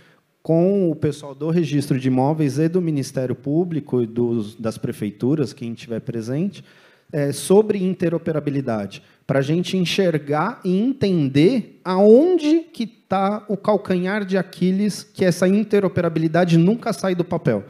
[0.43, 5.53] com o pessoal do registro de imóveis e do Ministério Público e dos, das prefeituras,
[5.53, 6.63] quem estiver presente,
[7.11, 14.37] é, sobre interoperabilidade, para a gente enxergar e entender aonde que está o calcanhar de
[14.37, 17.65] Aquiles que essa interoperabilidade nunca sai do papel.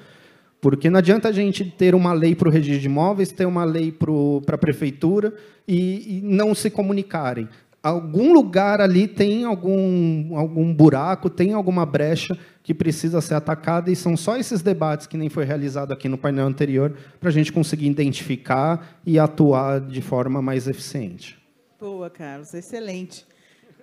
[0.60, 3.64] Porque não adianta a gente ter uma lei para o registro de imóveis, ter uma
[3.64, 5.32] lei para a prefeitura
[5.66, 7.48] e, e, não se comunicarem.
[7.80, 13.96] Algum lugar ali tem algum, algum buraco, tem alguma brecha que precisa ser atacada, e
[13.96, 17.52] são só esses debates que nem foi realizado aqui no painel anterior para a gente
[17.52, 21.38] conseguir identificar e atuar de forma mais eficiente.
[21.80, 23.24] Boa, Carlos, excelente.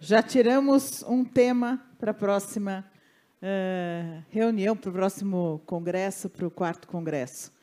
[0.01, 2.85] Já tiramos um tema para a próxima
[3.45, 7.53] uh, reunião para o próximo congresso, para o quarto congresso.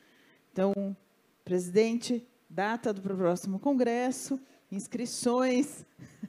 [0.51, 0.95] Então,
[1.43, 4.39] presidente, data do próximo congresso,
[4.71, 5.85] inscrições.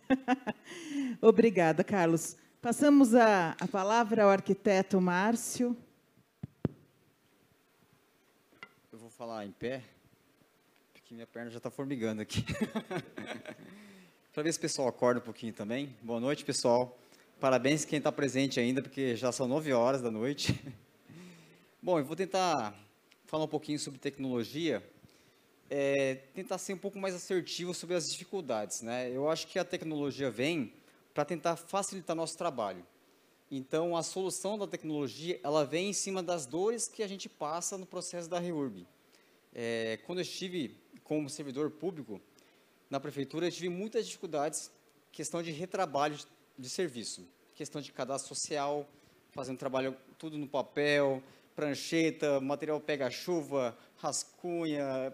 [1.22, 2.36] Obrigada, Carlos.
[2.60, 5.76] Passamos a, a palavra ao arquiteto Márcio.
[8.90, 9.82] Eu vou falar em pé,
[10.92, 12.44] porque minha perna já está formigando aqui.
[14.32, 15.94] Para ver se o pessoal acorda um pouquinho também.
[16.02, 16.98] Boa noite, pessoal.
[17.44, 20.58] Parabéns quem está presente ainda, porque já são nove horas da noite.
[21.82, 22.74] Bom, eu vou tentar
[23.26, 24.82] falar um pouquinho sobre tecnologia,
[25.68, 28.80] é, tentar ser um pouco mais assertivo sobre as dificuldades.
[28.80, 29.10] Né?
[29.10, 30.72] Eu acho que a tecnologia vem
[31.12, 32.82] para tentar facilitar nosso trabalho.
[33.50, 37.76] Então, a solução da tecnologia, ela vem em cima das dores que a gente passa
[37.76, 38.86] no processo da REURB.
[39.54, 42.18] É, quando eu estive como servidor público
[42.88, 44.70] na prefeitura, eu tive muitas dificuldades,
[45.12, 46.16] questão de retrabalho
[46.58, 48.88] de serviço, questão de cadastro social,
[49.32, 51.22] fazendo trabalho tudo no papel,
[51.54, 55.12] prancheta, material pega-chuva, rascunha,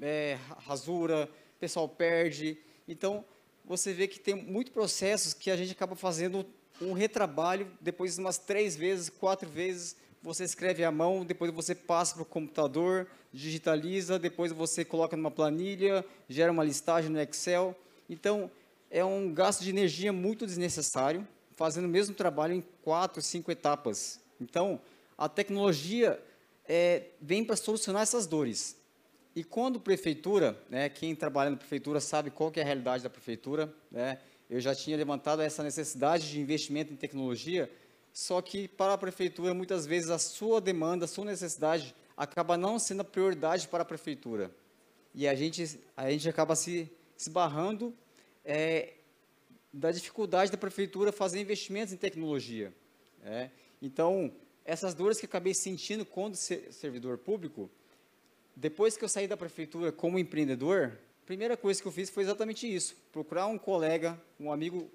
[0.00, 1.28] é, rasura,
[1.58, 2.58] pessoal perde.
[2.86, 3.24] Então,
[3.64, 6.46] você vê que tem muitos processos que a gente acaba fazendo
[6.80, 12.14] um retrabalho, depois umas três vezes, quatro vezes, você escreve à mão, depois você passa
[12.14, 17.74] para o computador, digitaliza, depois você coloca numa planilha, gera uma listagem no Excel.
[18.08, 18.50] Então,
[18.90, 21.26] é um gasto de energia muito desnecessário,
[21.58, 24.20] fazendo o mesmo trabalho em quatro, cinco etapas.
[24.40, 24.80] Então,
[25.18, 26.22] a tecnologia
[26.64, 28.76] é, vem para solucionar essas dores.
[29.34, 33.74] E quando prefeitura, né, quem trabalha na prefeitura sabe qual é a realidade da prefeitura,
[33.90, 37.68] né, eu já tinha levantado essa necessidade de investimento em tecnologia,
[38.12, 42.78] só que para a prefeitura, muitas vezes, a sua demanda, a sua necessidade acaba não
[42.78, 44.48] sendo a prioridade para a prefeitura.
[45.12, 47.92] E a gente, a gente acaba se esbarrando
[48.44, 48.94] é,
[49.72, 52.72] da dificuldade da prefeitura fazer investimentos em tecnologia.
[53.24, 53.50] É.
[53.80, 54.32] Então,
[54.64, 57.70] essas dores que acabei sentindo quando servidor público,
[58.54, 62.22] depois que eu saí da prefeitura como empreendedor, a primeira coisa que eu fiz foi
[62.22, 64.90] exatamente isso: procurar um colega, um amigo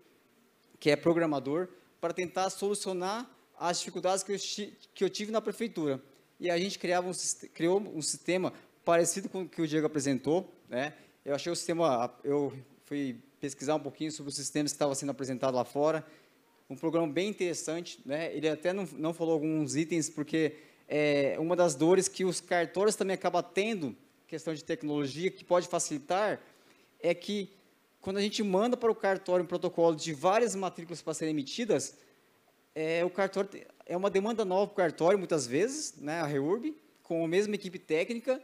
[0.79, 1.69] que é programador,
[2.01, 4.37] para tentar solucionar as dificuldades que eu,
[4.93, 6.01] que eu tive na prefeitura.
[6.39, 7.13] E a gente criava um,
[7.53, 8.53] criou um sistema
[8.83, 10.53] parecido com o que o Diego apresentou.
[10.67, 10.93] Né?
[11.23, 12.51] Eu achei o sistema, eu
[12.85, 16.05] fui pesquisar um pouquinho sobre os sistemas que estavam sendo apresentados lá fora.
[16.69, 17.99] Um programa bem interessante.
[18.05, 18.33] Né?
[18.33, 20.55] Ele até não, não falou alguns itens, porque
[20.87, 25.67] é, uma das dores que os cartórios também acabam tendo, questão de tecnologia, que pode
[25.67, 26.39] facilitar,
[27.01, 27.51] é que
[27.99, 31.97] quando a gente manda para o cartório um protocolo de várias matrículas para serem emitidas,
[32.73, 33.49] é, o cartório
[33.85, 37.55] é uma demanda nova para o cartório, muitas vezes, né, a REURB, com a mesma
[37.55, 38.41] equipe técnica,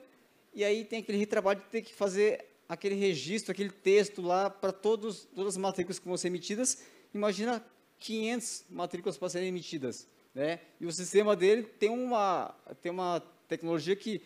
[0.54, 4.72] e aí tem aquele retrabalho de ter que fazer aquele registro, aquele texto lá para
[4.72, 6.84] todas as matrículas que vão ser emitidas.
[7.14, 7.66] Imagina
[7.98, 10.08] 500 matrículas para serem emitidas.
[10.36, 10.60] Né?
[10.80, 14.22] E o sistema dele tem uma, tem uma tecnologia que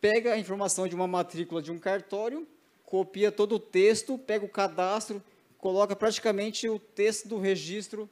[0.00, 2.46] pega a informação de uma matrícula de um cartório,
[2.84, 5.22] copia todo o texto, pega o cadastro,
[5.56, 8.10] coloca praticamente o texto do registro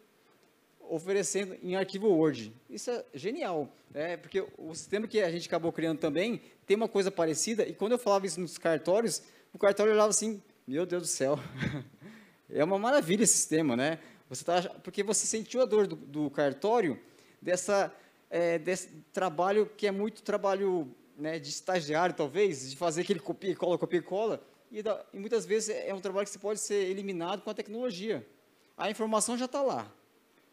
[0.88, 2.52] oferecendo em arquivo Word.
[2.68, 4.16] Isso é genial, né?
[4.16, 7.92] porque o sistema que a gente acabou criando também tem uma coisa parecida, e quando
[7.92, 9.22] eu falava isso nos cartórios,
[9.52, 11.38] o cartório olhava assim, meu Deus do céu,
[12.48, 13.98] é uma maravilha esse sistema, né?
[14.28, 16.98] Você tá, porque você sentiu a dor do, do cartório
[17.42, 17.92] dessa,
[18.30, 23.50] é, desse trabalho que é muito trabalho né, de estagiário, talvez, de fazer aquele copia
[23.50, 26.60] e cola, copia e cola, e, da, e muitas vezes é um trabalho que pode
[26.60, 28.26] ser eliminado com a tecnologia.
[28.76, 29.90] A informação já está lá.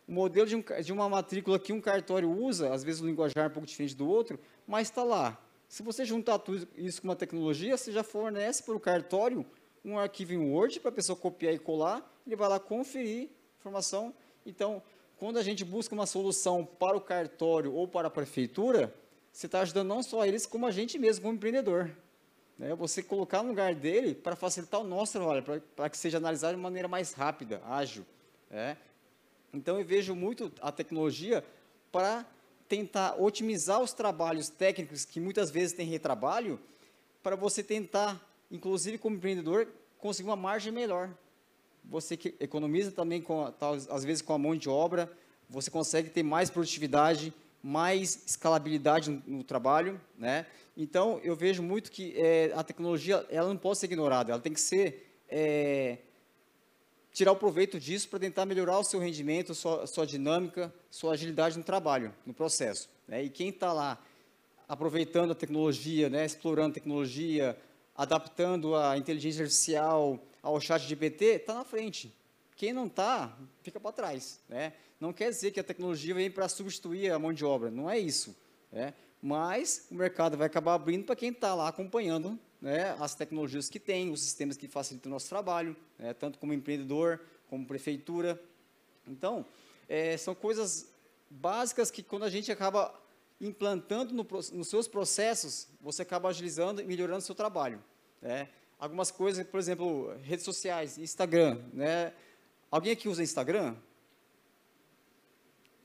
[0.08, 3.45] O modelo de, um, de, uma matrícula que um cartório usa, às vezes o linguajar
[3.45, 5.38] é um pouco diferente do outro, mas está lá.
[5.68, 9.45] Se você juntar tudo isso com uma tecnologia, você já fornece para o cartório
[9.84, 14.13] um arquivo em Word para a pessoa copiar e colar, ele vai lá conferir informação.
[14.45, 14.82] Então,
[15.18, 18.93] quando a gente busca uma solução para o cartório ou para a prefeitura,
[19.32, 21.91] você está ajudando não só eles, como a gente mesmo, como empreendedor.
[22.57, 22.74] Né?
[22.76, 25.43] Você colocar no lugar dele para facilitar o nosso trabalho,
[25.76, 28.05] para que seja analisado de maneira mais rápida, ágil.
[28.49, 28.78] Né?
[29.53, 31.43] Então, eu vejo muito a tecnologia
[31.91, 32.26] para
[32.68, 36.59] tentar otimizar os trabalhos técnicos, que muitas vezes tem retrabalho,
[37.24, 39.68] para você tentar, inclusive como empreendedor,
[39.99, 41.09] conseguir uma margem melhor
[41.89, 43.51] você economiza também, com,
[43.89, 45.11] às vezes, com a mão de obra,
[45.49, 50.45] você consegue ter mais produtividade, mais escalabilidade no, no trabalho, né?
[50.76, 54.53] Então, eu vejo muito que é, a tecnologia, ela não pode ser ignorada, ela tem
[54.53, 55.97] que ser, é,
[57.18, 61.57] tirar o proveito disso para tentar melhorar o seu rendimento, sua, sua dinâmica, sua agilidade
[61.57, 62.88] no trabalho, no processo.
[63.07, 63.24] Né?
[63.24, 63.97] E quem está lá
[64.70, 67.57] aproveitando a tecnologia, né, explorando a tecnologia,
[67.95, 72.13] adaptando a inteligência artificial, ao chat GPT, está na frente.
[72.55, 74.39] Quem não está, fica para trás.
[74.47, 74.74] Né?
[74.99, 77.97] Não quer dizer que a tecnologia vem para substituir a mão de obra, não é
[77.97, 78.38] isso.
[78.72, 78.93] Né?
[79.20, 83.80] Mas o mercado vai acabar abrindo para quem está lá acompanhando né, as tecnologias que
[83.80, 88.41] tem, os sistemas que facilitam o nosso trabalho, né, tanto como empreendedor, como prefeitura.
[89.08, 89.45] Então,
[89.88, 90.89] é, são coisas
[91.30, 92.93] básicas que quando a gente acaba
[93.39, 97.84] implantando no, nos seus processos, você acaba agilizando e melhorando o seu trabalho.
[98.22, 98.49] Né?
[98.80, 101.62] Algumas coisas, por exemplo, redes sociais, Instagram.
[101.74, 102.14] Né?
[102.72, 103.76] Alguém aqui usa Instagram?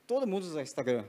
[0.05, 1.05] Todo mundo usa Instagram.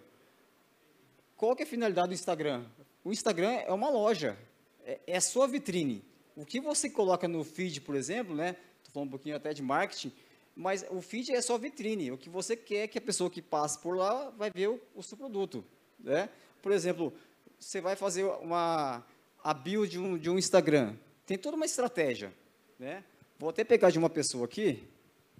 [1.37, 2.65] Qual é a finalidade do Instagram?
[3.03, 4.39] O Instagram é uma loja,
[4.85, 6.05] é, é a sua vitrine.
[6.37, 8.57] O que você coloca no feed, por exemplo, né?
[8.79, 10.13] Estou falando um pouquinho até de marketing,
[10.55, 12.13] mas o feed é só vitrine.
[12.13, 15.03] O que você quer que a pessoa que passe por lá vai ver o, o
[15.03, 15.65] seu produto.
[15.99, 16.29] Né?
[16.63, 17.13] Por exemplo,
[17.59, 19.05] você vai fazer uma
[19.43, 20.97] a bio de um, de um Instagram.
[21.27, 22.33] Tem toda uma estratégia.
[22.79, 23.05] Né?
[23.39, 24.83] Vou até pegar de uma pessoa aqui.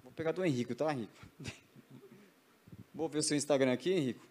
[0.03, 1.13] Vou pegar do Henrique, tá, Henrique?
[2.93, 4.21] Vou ver o seu Instagram aqui, Henrique.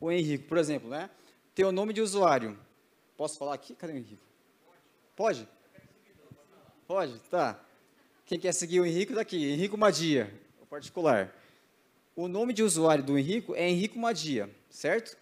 [0.00, 1.08] O Henrique, por exemplo, né?
[1.54, 2.58] Tem o nome de usuário.
[3.16, 3.74] Posso falar aqui?
[3.74, 4.18] Cadê o Henrique?
[5.14, 5.48] Pode?
[6.86, 7.20] Pode?
[7.30, 7.64] Tá.
[8.26, 9.52] Quem quer seguir o Henrique, daqui.
[9.52, 11.32] Henrique Madia, o particular.
[12.16, 15.16] O nome de usuário do Henrique é Henrique Madia, certo?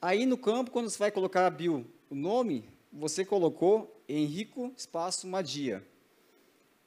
[0.00, 5.26] Aí no campo, quando você vai colocar a bio, o nome, você colocou Henrico espaço
[5.26, 5.84] Madia.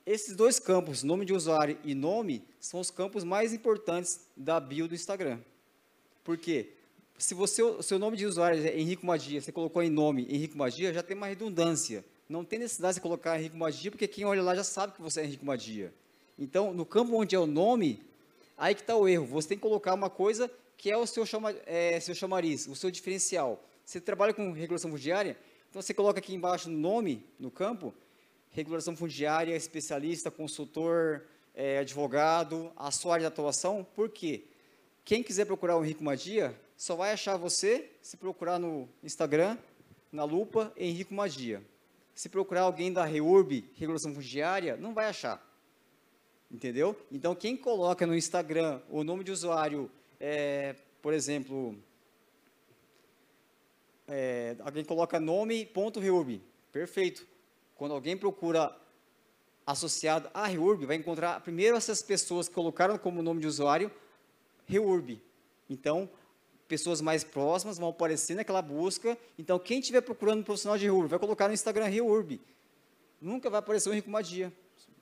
[0.06, 4.88] Esses dois campos, nome de usuário e nome, são os campos mais importantes da bio
[4.88, 5.40] do Instagram.
[6.24, 6.74] Por quê?
[7.22, 10.57] Se você, o seu nome de usuário é Henrique Madia, você colocou em nome Henrique
[10.57, 12.03] Madia, já tem uma redundância.
[12.28, 15.22] Não tem necessidade de colocar Henrique Madia, porque quem olha lá já sabe que você
[15.22, 15.93] é Henrique Madia.
[16.38, 18.03] Então, no campo onde é o nome,
[18.57, 19.28] aí que está o erro.
[19.28, 22.76] Você tem que colocar uma coisa que é o seu, chama, é, seu chamariz, o
[22.76, 23.63] seu diferencial.
[23.86, 25.38] Você trabalha com regulação fundiária,
[25.69, 27.93] então você coloca aqui embaixo no nome, no campo,
[28.49, 31.22] regulação fundiária, especialista, consultor,
[31.53, 33.86] é, advogado, a sua área de atuação.
[33.93, 34.45] Por quê?
[35.05, 39.56] Quem quiser procurar o Henrique Madia, só vai achar você se procurar no Instagram,
[40.12, 41.64] na lupa, Henrique Madia.
[42.16, 45.48] Se procurar alguém da REURB, Regulação Fundiária, não vai achar.
[46.50, 47.00] Entendeu?
[47.12, 51.78] Então, quem coloca no Instagram o nome de usuário, é, por exemplo,
[54.08, 57.28] é, alguém coloca nome.reurb, perfeito.
[57.76, 58.76] Quando alguém procura
[59.68, 63.92] associado à REURB, vai encontrar primeiro essas pessoas que colocaram como nome de usuário
[64.66, 65.22] REURB.
[65.70, 66.10] Então,
[66.72, 69.17] pessoas mais próximas vão aparecer naquela busca.
[69.38, 72.39] Então, quem estiver procurando um profissional de REURB, vai colocar no Instagram REURB.
[73.19, 74.53] Nunca vai aparecer o Henrique Madia.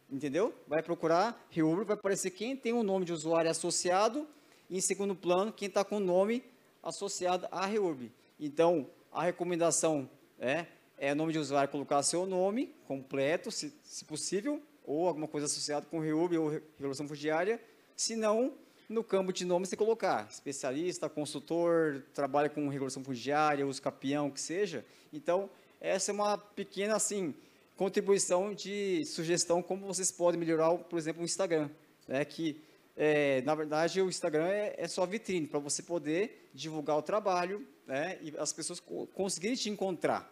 [0.10, 0.52] Entendeu?
[0.68, 4.28] Vai procurar REURB, vai aparecer quem tem o um nome de usuário associado
[4.68, 6.44] e, em segundo plano, quem está com o nome
[6.82, 8.12] associado à REURB.
[8.40, 10.10] Então, a recomendação
[10.40, 10.66] é,
[10.98, 15.46] é o nome de usuário colocar seu nome completo, se, se possível, ou alguma coisa
[15.46, 16.50] associada com REURB ou
[16.80, 17.62] Regulação Fundiária.
[17.96, 18.56] Se não,
[18.90, 24.42] no campo de nome você colocar especialista, consultor, trabalha com regulação fundiária, uso capião, que
[24.42, 24.84] seja.
[25.14, 25.48] Então,
[25.80, 27.36] essa é uma pequena, assim,
[27.78, 31.70] contribuição de sugestão como vocês podem melhorar, por exemplo, o Instagram.
[32.08, 32.60] Né, que,
[32.98, 37.66] é, na verdade, o Instagram é, é só vitrine, para você poder divulgar o trabalho
[37.86, 38.82] né, e as pessoas
[39.14, 40.28] conseguirem te encontrar.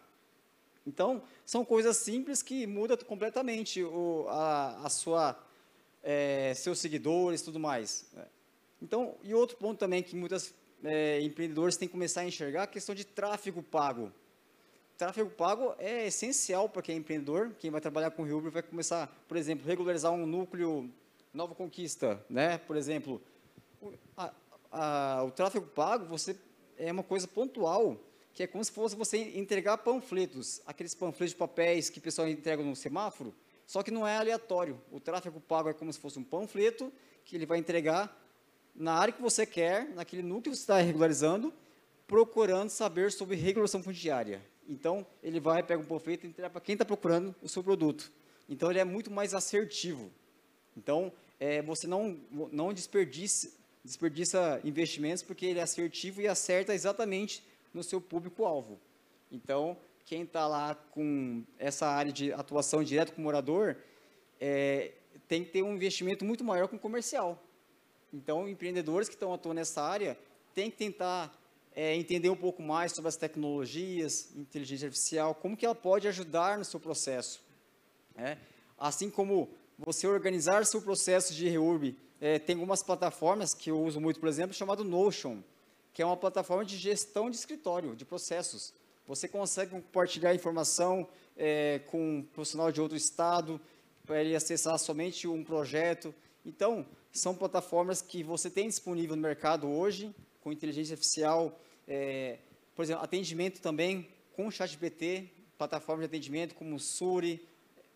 [0.84, 5.38] Então, são coisas simples que mudam completamente o, a, a sua,
[6.02, 8.06] é, seus seguidores tudo mais.
[8.80, 10.54] Então, e outro ponto também que muitos
[10.84, 14.12] é, empreendedores têm que começar a enxergar, a questão de tráfego pago.
[14.96, 19.06] Tráfego pago é essencial para quem é empreendedor, quem vai trabalhar com Uber vai começar,
[19.28, 20.90] por exemplo, regularizar um núcleo
[21.32, 22.58] Nova Conquista, né?
[22.58, 23.20] Por exemplo,
[23.80, 24.32] o, a,
[24.72, 26.36] a, o tráfego pago você
[26.76, 27.96] é uma coisa pontual,
[28.32, 32.28] que é como se fosse você entregar panfletos, aqueles panfletos de papéis que o pessoal
[32.28, 33.34] entrega no semáforo,
[33.66, 34.80] só que não é aleatório.
[34.90, 36.92] O tráfego pago é como se fosse um panfleto
[37.24, 38.16] que ele vai entregar
[38.78, 41.52] na área que você quer, naquele núcleo que você está regularizando,
[42.06, 44.40] procurando saber sobre regulação fundiária.
[44.68, 48.10] Então, ele vai, pega um panfleto e entrega para quem está procurando o seu produto.
[48.48, 50.10] Então, ele é muito mais assertivo.
[50.76, 52.16] Então, é, você não,
[52.52, 53.50] não desperdiça,
[53.84, 57.42] desperdiça investimentos, porque ele é assertivo e acerta exatamente
[57.74, 58.78] no seu público-alvo.
[59.30, 59.76] Então,
[60.06, 63.76] quem está lá com essa área de atuação direto com o morador,
[64.40, 64.92] é,
[65.26, 67.42] tem que ter um investimento muito maior com o comercial.
[68.12, 70.18] Então, empreendedores que estão atuando nessa área
[70.54, 71.36] têm que tentar
[71.74, 76.58] é, entender um pouco mais sobre as tecnologias, inteligência artificial, como que ela pode ajudar
[76.58, 77.40] no seu processo.
[78.16, 78.38] Né?
[78.78, 79.48] Assim como
[79.78, 84.28] você organizar seu processo de reurb, é, tem algumas plataformas que eu uso muito, por
[84.28, 85.38] exemplo, chamado Notion,
[85.92, 88.72] que é uma plataforma de gestão de escritório, de processos.
[89.06, 91.06] Você consegue compartilhar informação
[91.36, 93.60] é, com um profissional de outro estado,
[94.04, 96.14] para ele acessar somente um projeto.
[96.44, 102.38] Então, são plataformas que você tem disponível no mercado hoje, com inteligência artificial, é,
[102.74, 107.46] por exemplo, atendimento também com o ChatGPT, plataforma de atendimento como o Suri,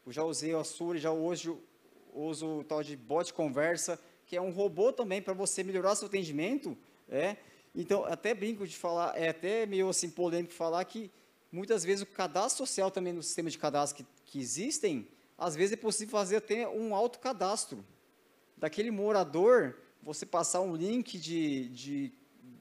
[0.05, 1.57] eu já usei o Suri, já hoje
[2.13, 6.09] uso o tal de bot conversa, que é um robô também para você melhorar seu
[6.09, 6.77] atendimento.
[7.09, 7.37] É.
[7.75, 11.11] Então, até brinco de falar, é até meio assim polêmico falar que
[11.51, 15.07] muitas vezes o cadastro social também no sistema de cadastro que, que existem,
[15.39, 17.85] às vezes é possível fazer até um autocadastro.
[18.63, 22.13] Daquele morador, você passar um link de, de,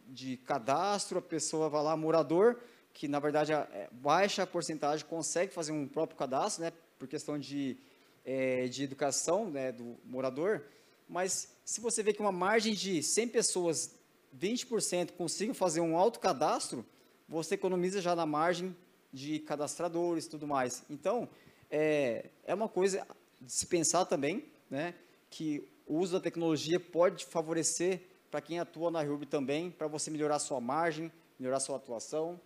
[0.08, 2.60] de cadastro, a pessoa vai lá, morador,
[2.91, 7.38] que na verdade é, baixa a porcentagem consegue fazer um próprio cadastro, né, por questão
[7.38, 7.78] de,
[8.26, 10.64] é, de educação né, do morador,
[11.08, 13.93] mas se você vê que uma margem de 100 pessoas,
[14.36, 16.84] 20% consigam fazer um autocadastro,
[17.30, 18.76] você economiza já na margem
[19.14, 20.84] de cadastradores e tudo mais.
[20.89, 21.30] Então,
[21.70, 23.06] é, é uma coisa
[23.39, 24.95] de se pensar também, né,
[25.30, 28.00] que o uso da tecnologia pode favorecer
[28.32, 32.39] para quem atua na RUB também, para você melhorar sua margem, melhorar sua atuação.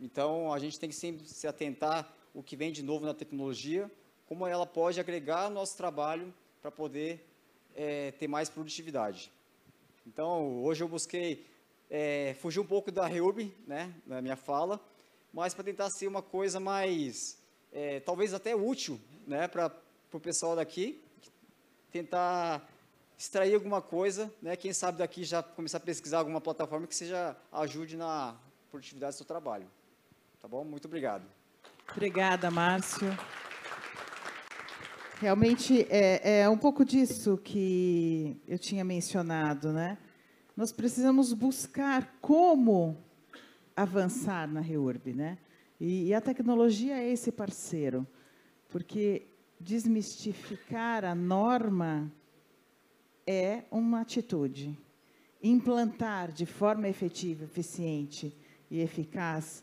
[0.00, 3.90] Então, a gente tem que sempre se atentar o que vem de novo na tecnologia,
[4.24, 6.32] como ela pode agregar ao nosso trabalho
[6.62, 7.22] para poder
[7.74, 9.30] é, ter mais produtividade.
[10.06, 11.44] Então, hoje eu busquei
[11.90, 14.80] é, fugir um pouco da REURB, né, na minha fala,
[15.34, 17.36] mas para tentar ser uma coisa mais,
[17.70, 19.70] é, talvez até útil, né, para
[20.10, 20.98] o pessoal daqui,
[21.92, 22.66] tentar
[23.18, 27.36] extrair alguma coisa, né, quem sabe daqui já começar a pesquisar alguma plataforma que seja
[27.50, 28.36] ajude na
[28.70, 29.66] produtividade do seu trabalho.
[30.40, 30.64] Tá bom?
[30.64, 31.24] Muito obrigado.
[31.92, 33.08] Obrigada, Márcio.
[35.18, 39.96] Realmente é, é, um pouco disso que eu tinha mencionado, né?
[40.54, 43.02] Nós precisamos buscar como
[43.74, 45.38] avançar na REURB, né?
[45.80, 48.06] E, e a tecnologia é esse parceiro,
[48.68, 49.26] porque
[49.58, 52.12] desmistificar a norma
[53.26, 54.78] é uma atitude.
[55.42, 58.34] Implantar de forma efetiva, eficiente
[58.70, 59.62] e eficaz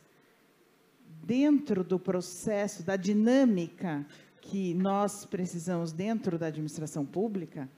[1.24, 4.05] dentro do processo, da dinâmica
[4.41, 7.70] que nós precisamos dentro da administração pública,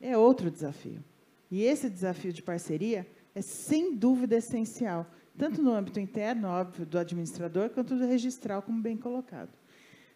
[0.00, 1.02] é outro desafio.
[1.50, 6.98] E esse desafio de parceria é, sem dúvida, essencial, tanto no âmbito interno, óbvio, do
[6.98, 9.50] administrador, quanto do registral, como bem colocado.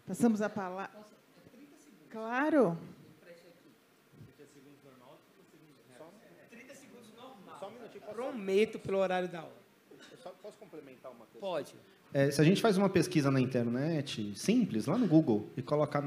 [0.05, 0.91] Passamos a palavra.
[2.09, 2.77] Claro.
[8.17, 9.53] Prometo pelo horário da aula.
[10.41, 11.39] Posso complementar uma questão?
[11.39, 11.75] Pode.
[12.11, 16.03] É, se a gente faz uma pesquisa na internet, simples, lá no Google, e coloca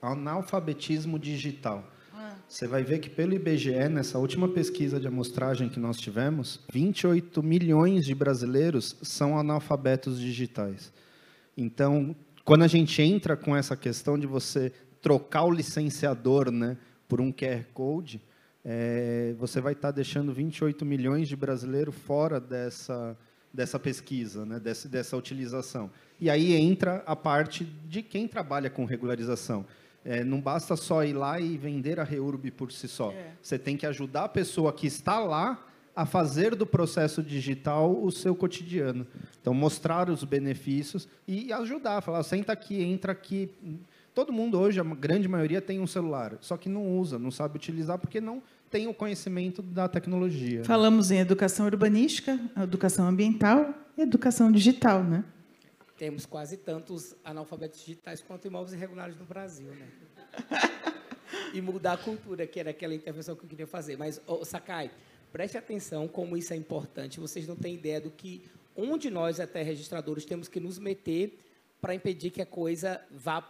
[0.00, 1.84] analfabetismo digital,
[2.14, 2.36] ah.
[2.48, 7.42] você vai ver que pelo IBGE, nessa última pesquisa de amostragem que nós tivemos, 28
[7.42, 10.90] milhões de brasileiros são analfabetos digitais.
[11.54, 14.72] Então, quando a gente entra com essa questão de você
[15.02, 18.22] trocar o licenciador né, por um QR Code,
[18.64, 23.16] é, você vai estar deixando 28 milhões de brasileiros fora dessa
[23.52, 25.90] dessa pesquisa, né, dessa, dessa utilização.
[26.20, 29.66] E aí entra a parte de quem trabalha com regularização.
[30.04, 33.12] É, não basta só ir lá e vender a REURB por si só.
[33.12, 33.32] É.
[33.40, 38.10] Você tem que ajudar a pessoa que está lá a fazer do processo digital o
[38.10, 39.06] seu cotidiano.
[39.40, 43.50] Então, mostrar os benefícios e ajudar, falar, senta aqui, entra aqui.
[44.14, 47.56] Todo mundo hoje, a grande maioria, tem um celular, só que não usa, não sabe
[47.56, 50.64] utilizar porque não tem o conhecimento da tecnologia.
[50.64, 55.24] Falamos em educação urbanística, educação ambiental e educação digital, né?
[55.96, 59.88] Temos quase tantos analfabetos digitais quanto imóveis irregulares no Brasil, né?
[61.54, 63.96] e mudar a cultura, que era aquela intervenção que eu queria fazer.
[63.96, 64.90] Mas, oh, Sakai,
[65.32, 67.18] preste atenção como isso é importante.
[67.18, 68.42] Vocês não têm ideia do que,
[68.76, 71.38] onde nós, até registradores, temos que nos meter
[71.80, 73.42] para impedir que a coisa vá,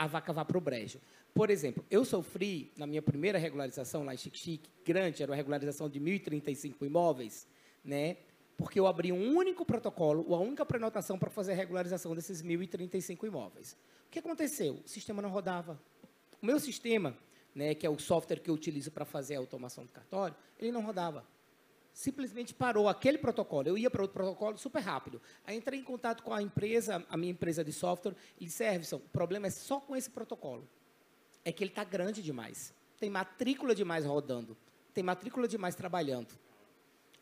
[0.00, 0.98] a vaca vá para o brejo.
[1.34, 5.90] Por exemplo, eu sofri, na minha primeira regularização lá em Chique-Chique, grande, era uma regularização
[5.90, 7.46] de 1.035 imóveis,
[7.84, 8.16] né?
[8.56, 13.26] porque eu abri um único protocolo, a única prenotação para fazer a regularização desses 1.035
[13.26, 13.76] imóveis.
[14.06, 14.80] O que aconteceu?
[14.84, 15.78] O sistema não rodava.
[16.40, 17.14] O meu sistema,
[17.54, 20.72] né, que é o software que eu utilizo para fazer a automação do cartório, ele
[20.72, 21.26] não rodava.
[22.00, 23.68] Simplesmente parou aquele protocolo.
[23.68, 25.20] Eu ia para outro protocolo super rápido.
[25.44, 28.96] Aí entrei em contato com a empresa, a minha empresa de software, e disse, Servison,
[28.96, 30.66] o problema é só com esse protocolo
[31.44, 32.72] é que ele está grande demais.
[32.98, 34.56] Tem matrícula demais rodando.
[34.94, 36.28] Tem matrícula demais trabalhando.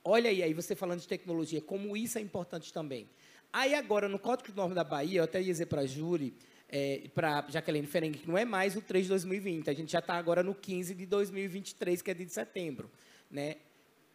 [0.05, 3.11] Olha aí, aí você falando de tecnologia, como isso é importante também.
[3.53, 6.37] Aí agora, no Código de Norma da Bahia, eu até ia dizer para a Júri,
[6.69, 9.99] é, para Jaqueline Ferengue, que não é mais o 3 de 2020, a gente já
[9.99, 12.89] está agora no 15 de 2023, que é de setembro.
[13.29, 13.57] Né?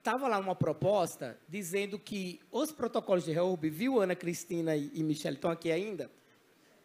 [0.03, 5.01] Estava lá uma proposta dizendo que os protocolos de REURB, viu, Ana Cristina e, e
[5.01, 6.11] Michelle estão aqui ainda,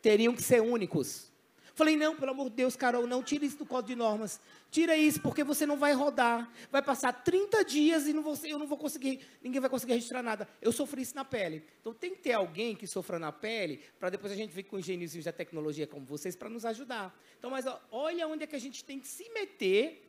[0.01, 1.33] teriam que ser únicos.
[1.75, 4.41] Falei, não, pelo amor de Deus, Carol, não tira isso do código de normas.
[4.71, 6.49] Tira isso, porque você não vai rodar.
[6.71, 10.23] Vai passar 30 dias e não vou, eu não vou conseguir, ninguém vai conseguir registrar
[10.23, 10.49] nada.
[10.63, 11.65] Eu sofri isso na pele.
[11.81, 14.79] Então tem que ter alguém que sofra na pele, para depois a gente vir com
[14.79, 17.21] engenheiros da tecnologia como vocês, para nos ajudar.
[17.37, 20.08] Então, mas ó, olha onde é que a gente tem que se meter,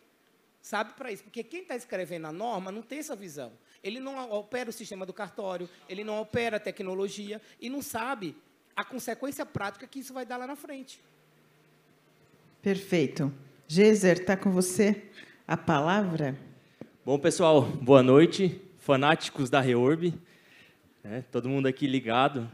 [0.61, 1.23] sabe, para isso.
[1.23, 3.51] Porque quem está escrevendo a norma não tem essa visão.
[3.83, 8.35] Ele não opera o sistema do cartório, ele não opera a tecnologia e não sabe
[8.75, 11.01] a consequência prática que isso vai dar lá na frente.
[12.61, 13.33] Perfeito.
[13.67, 15.09] Geiser, está com você
[15.47, 16.37] a palavra?
[17.05, 18.61] Bom, pessoal, boa noite.
[18.79, 20.13] Fanáticos da Reorb,
[21.03, 22.49] né, todo mundo aqui ligado.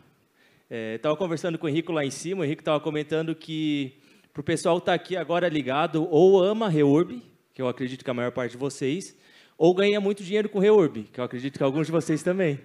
[0.70, 3.98] Estava é, conversando com o Henrico lá em cima, o Henrico estava comentando que
[4.34, 7.24] para o pessoal estar tá aqui agora ligado, ou ama Reorb,
[7.56, 9.16] que eu acredito que a maior parte de vocês,
[9.58, 12.60] ou ganha muito dinheiro com Reorb, que eu acredito que alguns de vocês também.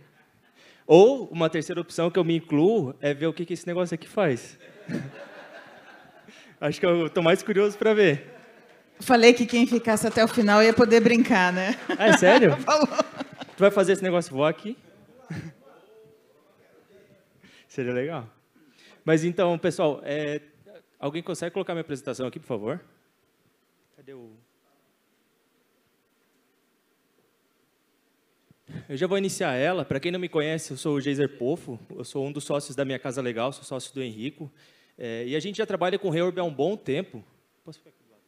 [0.85, 3.95] Ou uma terceira opção que eu me incluo é ver o que, que esse negócio
[3.95, 4.59] aqui faz.
[6.61, 8.35] Acho que eu estou mais curioso para ver.
[8.99, 11.79] Falei que quem ficasse até o final ia poder brincar, né?
[11.97, 12.57] Ah, é sério?
[12.61, 12.89] Falou.
[12.89, 14.77] Tu vai fazer esse negócio voar aqui?
[17.69, 18.29] Seria legal.
[19.05, 20.43] Mas então, pessoal, é...
[20.99, 22.81] alguém consegue colocar minha apresentação aqui, por favor?
[23.97, 24.50] Cadê o...
[28.91, 29.85] Eu já vou iniciar ela.
[29.85, 32.75] Para quem não me conhece, eu sou o Geiser Pofo, eu sou um dos sócios
[32.75, 34.51] da Minha Casa Legal, sou sócio do Henrico.
[34.99, 37.25] É, e a gente já trabalha com Reorb há um bom tempo.
[37.65, 38.23] Posso ficar aqui do lado?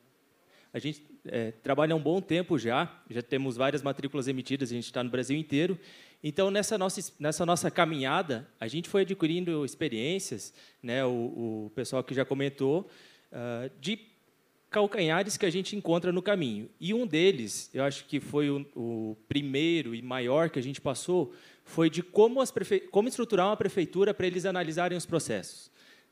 [0.73, 4.75] A gente é, trabalha há um bom tempo já, já temos várias matrículas emitidas, a
[4.75, 5.77] gente está no Brasil inteiro.
[6.23, 12.05] Então, nessa nossa, nessa nossa caminhada, a gente foi adquirindo experiências, né, o, o pessoal
[12.05, 12.89] que já comentou,
[13.33, 14.12] uh, de
[14.73, 16.69] calcanhares que a gente encontra no caminho.
[16.81, 20.81] E um deles, eu acho que foi o, o primeiro e maior que a gente
[20.81, 21.33] passou,
[21.65, 22.81] foi de como, as prefe...
[22.81, 25.71] como estruturar uma prefeitura para eles analisarem os processos.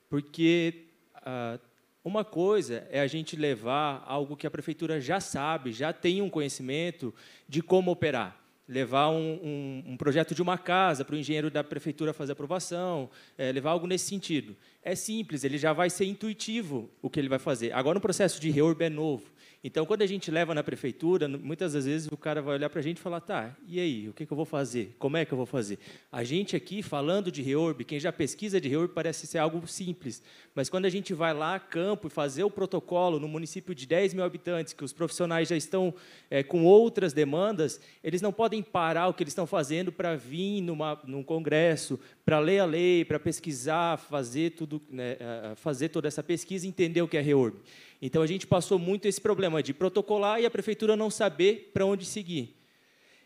[0.08, 0.84] Porque
[1.14, 1.58] ah,
[2.04, 6.30] uma coisa é a gente levar algo que a prefeitura já sabe, já tem um
[6.30, 7.12] conhecimento
[7.48, 8.39] de como operar
[8.70, 13.10] levar um, um, um, projeto de uma casa para o engenheiro da prefeitura fazer aprovação,
[13.36, 14.56] é, levar algo nesse sentido.
[14.80, 17.72] É simples, ele já vai ser intuitivo o que ele vai fazer.
[17.72, 19.24] Agora, no processo de reorb é novo.
[19.62, 22.80] Então, quando a gente leva na prefeitura, muitas das vezes o cara vai olhar para
[22.80, 24.96] a gente e falar, tá, e aí, o que, que, eu vou fazer?
[24.98, 25.78] Como é que eu vou fazer?
[26.10, 30.22] A gente aqui, falando de reorb, quem já pesquisa de reorb parece ser algo simples,
[30.54, 33.86] mas quando a gente vai lá a campo e fazer o protocolo no município de
[33.86, 35.92] 10 mil habitantes, que os profissionais já estão
[36.30, 40.62] é, com outras demandas, eles não podem parar o que eles estão fazendo para vir
[40.62, 45.18] numa, num congresso, para ler a lei, para pesquisar, fazer, tudo, né,
[45.56, 47.58] fazer toda essa pesquisa e entender o que é reorb.
[48.00, 51.84] Então a gente passou muito esse problema de protocolar e a prefeitura não saber para
[51.84, 52.56] onde seguir.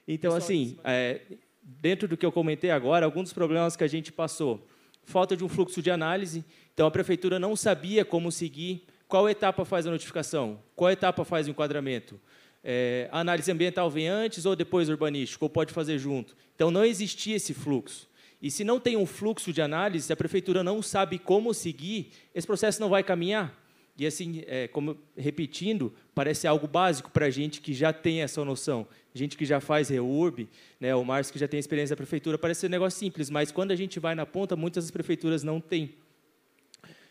[0.06, 1.20] Então, assim, é,
[1.62, 4.66] dentro do que eu comentei agora, alguns dos problemas que a gente passou.
[5.02, 9.64] Falta de um fluxo de análise, então a prefeitura não sabia como seguir, qual etapa
[9.64, 12.18] faz a notificação, qual etapa faz o enquadramento.
[12.62, 16.34] É, a análise ambiental vem antes ou depois urbanístico, ou pode fazer junto.
[16.54, 18.08] Então, não existia esse fluxo.
[18.40, 22.10] E se não tem um fluxo de análise, se a prefeitura não sabe como seguir,
[22.34, 23.63] esse processo não vai caminhar.
[23.96, 28.44] E assim, é, como repetindo, parece algo básico para a gente que já tem essa
[28.44, 28.86] noção.
[29.14, 30.48] Gente que já faz reurb,
[30.80, 33.52] né, o Márcio que já tem experiência da prefeitura, parece ser um negócio simples, mas
[33.52, 35.94] quando a gente vai na ponta, muitas das prefeituras não têm.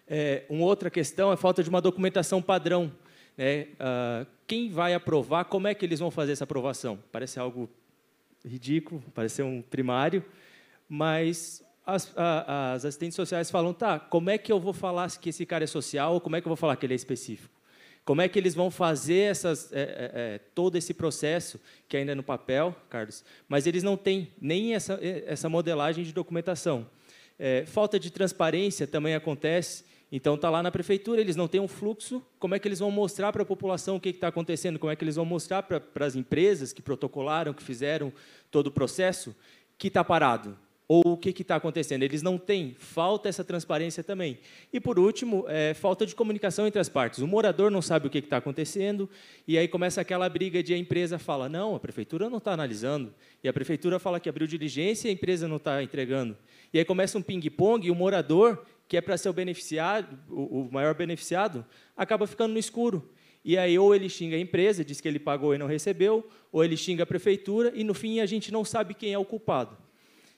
[0.06, 2.92] É, uma outra questão é a falta de uma documentação padrão.
[3.38, 3.68] Né?
[3.80, 7.00] Ah, quem vai aprovar, como é que eles vão fazer essa aprovação?
[7.12, 7.70] Parece algo
[8.46, 10.24] ridículo, parece um primário,
[10.90, 15.46] mas as, as assistentes sociais falam, tá, como é que eu vou falar que esse
[15.46, 16.14] cara é social?
[16.14, 17.54] Ou como é que eu vou falar que ele é específico?
[18.06, 22.12] Como é que eles vão fazer essas, é, é, é todo esse processo, que ainda
[22.12, 26.86] é no papel, Carlos, mas eles não têm nem essa, essa modelagem de documentação.
[27.40, 31.68] É, falta de transparência também acontece, então está lá na prefeitura, eles não têm um
[31.68, 34.92] fluxo, como é que eles vão mostrar para a população o que está acontecendo, como
[34.92, 38.12] é que eles vão mostrar para as empresas que protocolaram, que fizeram
[38.52, 39.36] todo o processo,
[39.78, 40.58] que está parado,
[40.94, 42.04] ou o que está acontecendo.
[42.04, 44.38] Eles não têm, falta essa transparência também.
[44.72, 47.18] E, por último, é, falta de comunicação entre as partes.
[47.18, 49.10] O morador não sabe o que está acontecendo,
[49.48, 53.12] e aí começa aquela briga de a empresa fala, não, a prefeitura não está analisando,
[53.44, 56.38] e a prefeitura fala que abriu diligência e a empresa não está entregando.
[56.72, 60.70] E aí começa um ping-pong, e o morador, que é para ser o beneficiado, o,
[60.72, 61.66] maior beneficiado,
[61.98, 63.10] acaba ficando no escuro.
[63.44, 66.64] E aí ou ele xinga a empresa, diz que ele pagou e não recebeu, ou
[66.64, 69.83] ele xinga a prefeitura, e no fim a gente não sabe quem é o culpado.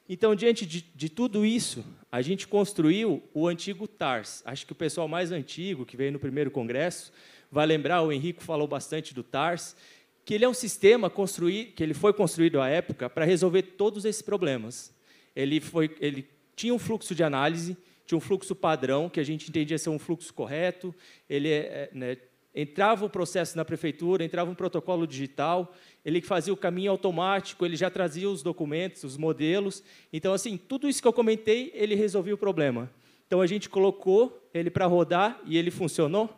[0.08, 4.44] Então, diante de, de, tudo isso, a gente construiu o antigo TARS.
[4.46, 7.12] Acho que o pessoal mais antigo, que veio no primeiro congresso,
[7.52, 9.76] vai lembrar, o Henrico falou bastante do TARS,
[10.24, 14.06] que ele é um sistema construído, que ele foi construído à época para resolver todos
[14.06, 14.94] esses problemas.
[15.36, 17.76] Ele, foi, ele tinha um fluxo de análise,
[18.06, 20.94] tinha um fluxo padrão, que a gente entendia ser um fluxo correto,
[21.28, 22.18] ele é, né,
[22.56, 25.76] entrava o processo na prefeitura, entrava um protocolo digital,
[26.06, 29.84] ele fazia o caminho automático, ele já trazia os documentos, os modelos.
[30.14, 32.90] Então, assim, tudo isso que eu comentei, ele resolvia o problema.
[33.28, 36.34] Então, a gente colocou ele para rodar e ele funcionou?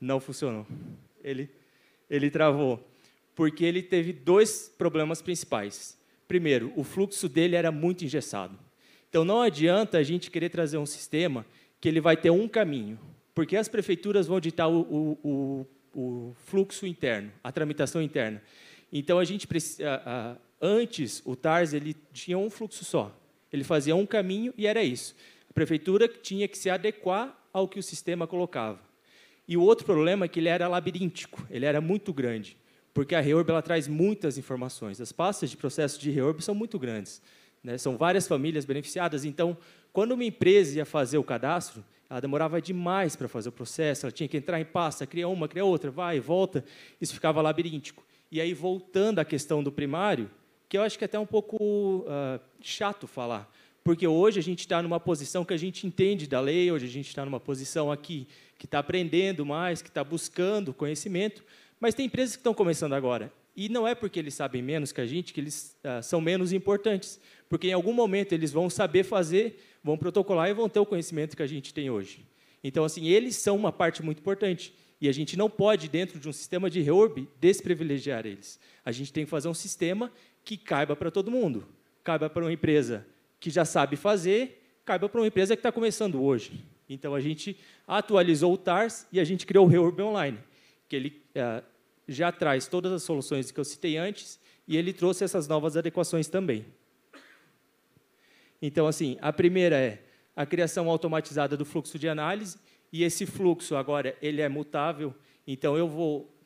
[0.00, 0.66] Não funcionou.
[1.22, 1.48] Ele,
[2.08, 2.84] ele travou.
[3.36, 5.96] Porque ele teve dois problemas principais.
[6.26, 8.58] Primeiro, o fluxo dele era muito engessado.
[9.08, 11.46] Então, não adianta a gente querer trazer um sistema
[11.80, 12.98] que ele vai ter um caminho
[13.40, 15.66] porque as prefeituras vão ditar o, o, o,
[15.98, 18.42] o fluxo interno, a tramitação interna.
[18.92, 23.18] Então, a gente precisa, antes, o TARS ele tinha um fluxo só.
[23.50, 25.16] Ele fazia um caminho e era isso.
[25.48, 28.78] A prefeitura tinha que se adequar ao que o sistema colocava.
[29.48, 32.58] E o outro problema é que ele era labiríntico, ele era muito grande,
[32.92, 35.00] porque a Reorb ela traz muitas informações.
[35.00, 37.22] As pastas de processo de Reorb são muito grandes.
[37.64, 37.78] Né?
[37.78, 39.24] São várias famílias beneficiadas.
[39.24, 39.56] Então,
[39.94, 44.12] quando uma empresa ia fazer o cadastro, ela demorava demais para fazer o processo, ela
[44.12, 46.64] tinha que entrar em pasta, criar uma, criar outra, vai volta,
[47.00, 48.04] isso ficava labiríntico.
[48.32, 50.28] E aí, voltando à questão do primário,
[50.68, 53.48] que eu acho que é até um pouco uh, chato falar,
[53.84, 56.90] porque hoje a gente está numa posição que a gente entende da lei, hoje a
[56.90, 58.26] gente está numa posição aqui
[58.58, 61.44] que está aprendendo mais, que está buscando conhecimento,
[61.78, 63.32] mas tem empresas que estão começando agora.
[63.56, 66.52] E não é porque eles sabem menos que a gente que eles uh, são menos
[66.52, 67.20] importantes,
[67.50, 71.36] porque em algum momento eles vão saber fazer vão protocolar e vão ter o conhecimento
[71.36, 72.24] que a gente tem hoje.
[72.62, 74.74] Então, assim, eles são uma parte muito importante.
[75.00, 78.60] E a gente não pode, dentro de um sistema de reorb, desprivilegiar eles.
[78.84, 80.12] A gente tem que fazer um sistema
[80.44, 81.66] que caiba para todo mundo.
[82.04, 83.06] Caiba para uma empresa
[83.40, 86.62] que já sabe fazer, caiba para uma empresa que está começando hoje.
[86.88, 87.56] Então, a gente
[87.86, 90.38] atualizou o TARS e a gente criou o Reorb Online,
[90.88, 91.62] que ele é,
[92.06, 96.28] já traz todas as soluções que eu citei antes e ele trouxe essas novas adequações
[96.28, 96.66] também.
[98.60, 100.02] Então, assim, a primeira é
[100.34, 102.58] a criação automatizada do fluxo de análise,
[102.92, 105.14] e esse fluxo agora ele é mutável,
[105.46, 106.36] então eu vou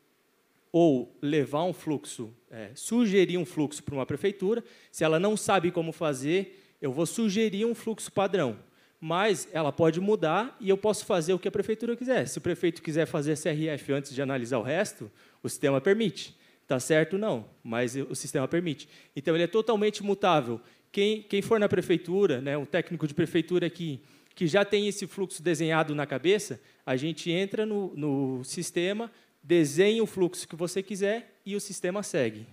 [0.70, 5.70] ou levar um fluxo, é, sugerir um fluxo para uma prefeitura, se ela não sabe
[5.70, 8.58] como fazer, eu vou sugerir um fluxo padrão,
[9.00, 12.26] mas ela pode mudar e eu posso fazer o que a prefeitura quiser.
[12.26, 15.08] Se o prefeito quiser fazer CRF antes de analisar o resto,
[15.42, 16.36] o sistema permite.
[16.62, 17.18] Está certo?
[17.18, 18.88] Não, mas o sistema permite.
[19.14, 20.60] Então, ele é totalmente mutável
[20.94, 24.00] quem, quem for na prefeitura, né, um técnico de prefeitura que,
[24.32, 29.10] que já tem esse fluxo desenhado na cabeça, a gente entra no, no sistema,
[29.42, 32.46] desenha o fluxo que você quiser e o sistema segue.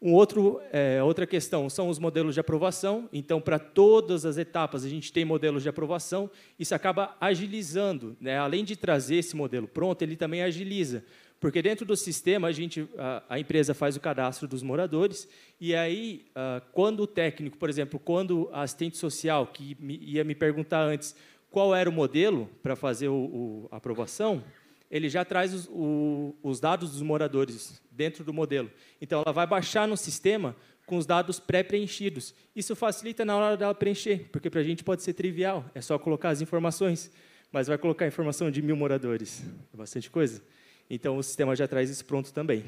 [0.00, 3.06] Um outro, é, outra questão são os modelos de aprovação.
[3.12, 6.30] Então, para todas as etapas, a gente tem modelos de aprovação.
[6.58, 8.16] Isso acaba agilizando.
[8.18, 8.38] Né?
[8.38, 11.04] Além de trazer esse modelo pronto, ele também agiliza.
[11.40, 15.28] Porque dentro do sistema, a, gente, a, a empresa faz o cadastro dos moradores,
[15.60, 20.24] e aí, uh, quando o técnico, por exemplo, quando a assistente social, que me, ia
[20.24, 21.14] me perguntar antes
[21.50, 23.08] qual era o modelo para fazer
[23.70, 24.42] a aprovação,
[24.90, 28.70] ele já traz os, o, os dados dos moradores dentro do modelo.
[29.00, 30.56] Então, ela vai baixar no sistema
[30.86, 32.34] com os dados pré-preenchidos.
[32.56, 35.98] Isso facilita na hora dela preencher, porque para a gente pode ser trivial, é só
[35.98, 37.12] colocar as informações,
[37.52, 40.42] mas vai colocar a informação de mil moradores, é bastante coisa.
[40.90, 42.64] Então, o sistema já traz isso pronto também.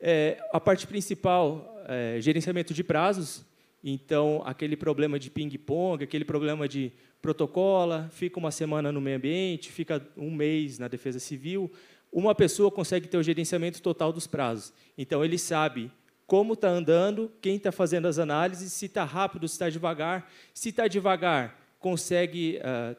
[0.00, 3.44] É, a parte principal, é, gerenciamento de prazos.
[3.84, 9.70] Então, aquele problema de ping-pong, aquele problema de protocola, fica uma semana no meio ambiente,
[9.70, 11.70] fica um mês na defesa civil.
[12.10, 14.72] Uma pessoa consegue ter o gerenciamento total dos prazos.
[14.96, 15.90] Então, ele sabe
[16.26, 20.30] como está andando, quem está fazendo as análises, se está rápido, se está devagar.
[20.54, 22.58] Se está devagar, consegue.
[22.58, 22.96] Uh,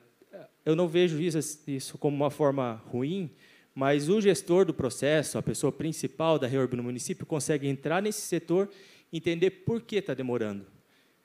[0.66, 3.32] eu não vejo isso, isso como uma forma ruim,
[3.74, 8.22] mas o gestor do processo, a pessoa principal da reorb no município, consegue entrar nesse
[8.22, 8.70] setor
[9.12, 10.66] entender por que está demorando.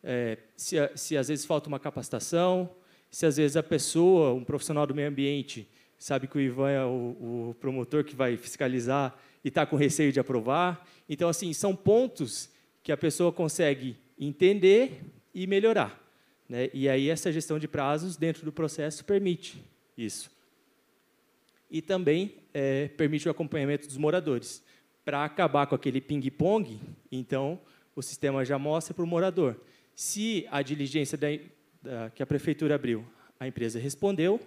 [0.03, 2.71] É, se, se às vezes falta uma capacitação,
[3.11, 5.69] se às vezes a pessoa, um profissional do meio ambiente,
[5.99, 10.13] sabe que o Ivan é o, o promotor que vai fiscalizar e está com receio
[10.13, 10.87] de aprovar.
[11.09, 12.49] Então, assim, são pontos
[12.83, 15.03] que a pessoa consegue entender
[15.35, 16.01] e melhorar.
[16.49, 16.71] Né?
[16.73, 19.65] E aí essa gestão de prazos dentro do processo permite
[19.97, 20.36] isso
[21.71, 24.63] e também é, permite o acompanhamento dos moradores.
[25.05, 26.81] Para acabar com aquele ping-pong,
[27.11, 27.61] então,
[27.95, 29.61] o sistema já mostra para o morador.
[29.95, 31.29] Se a diligência da,
[31.83, 33.07] da, que a prefeitura abriu,
[33.39, 34.41] a empresa respondeu,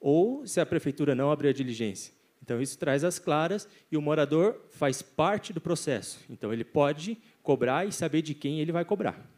[0.00, 2.12] ou se a prefeitura não abriu a diligência.
[2.42, 6.18] Então, isso traz as claras e o morador faz parte do processo.
[6.28, 9.30] Então, ele pode cobrar e saber de quem ele vai cobrar.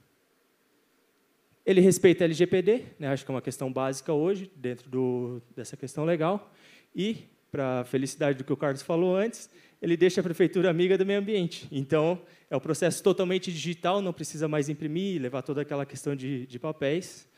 [1.64, 5.76] Ele respeita a LGPD, né, acho que é uma questão básica hoje, dentro do, dessa
[5.76, 6.52] questão legal.
[6.94, 9.48] E, para a felicidade do que o Carlos falou antes,
[9.80, 11.66] ele deixa a prefeitura amiga do meio ambiente.
[11.72, 16.46] Então, é um processo totalmente digital, não precisa mais imprimir, levar toda aquela questão de,
[16.46, 17.28] de papéis.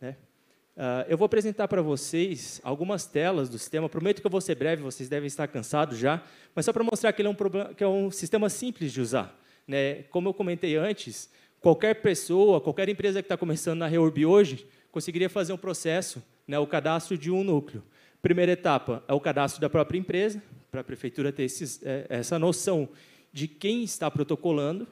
[0.00, 0.16] Né?
[0.74, 3.88] Uh, eu vou apresentar para vocês algumas telas do sistema.
[3.90, 6.22] Prometo que eu vou ser breve, vocês devem estar cansados já,
[6.54, 9.00] mas só para mostrar que ele é um, problema, que é um sistema simples de
[9.00, 9.38] usar.
[9.68, 10.04] Né?
[10.04, 11.30] Como eu comentei antes,
[11.60, 16.58] qualquer pessoa, qualquer empresa que está começando na Reurb hoje, conseguiria fazer um processo, né,
[16.58, 17.82] o cadastro de um núcleo.
[18.22, 20.40] Primeira etapa é o cadastro da própria empresa,
[20.70, 22.88] para a prefeitura ter esses, é, essa noção
[23.32, 24.86] de quem está protocolando.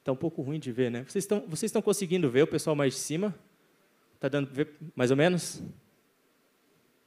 [0.00, 1.04] Está um pouco ruim de ver, né?
[1.08, 3.32] Vocês estão, vocês estão conseguindo ver o pessoal mais de cima?
[4.16, 5.62] Está dando ver mais ou menos?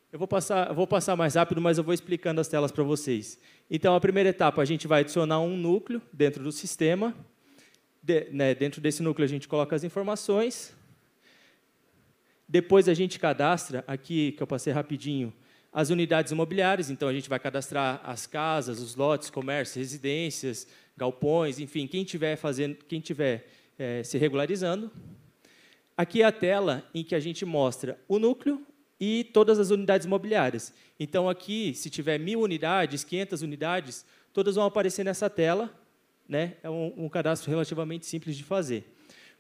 [0.10, 3.38] Eu vou passar, vou passar mais rápido, mas eu vou explicando as telas para vocês.
[3.70, 7.14] Então, a primeira etapa, a gente vai adicionar um núcleo dentro do sistema.
[8.02, 10.77] De, né, dentro desse núcleo, a gente coloca as informações.
[12.48, 15.34] Depois a gente cadastra, aqui que eu passei rapidinho,
[15.72, 16.90] as unidades imobiliárias.
[16.90, 22.36] Então a gente vai cadastrar as casas, os lotes, comércios, residências, galpões, enfim, quem tiver
[22.36, 23.48] fazendo, quem tiver
[23.78, 24.92] é, se regularizando.
[25.96, 28.66] Aqui é a tela em que a gente mostra o núcleo
[29.00, 30.74] e todas as unidades imobiliárias.
[31.00, 35.72] Então aqui, se tiver mil unidades, 500 unidades, todas vão aparecer nessa tela.
[36.28, 36.56] Né?
[36.64, 38.96] É um, um cadastro relativamente simples de fazer.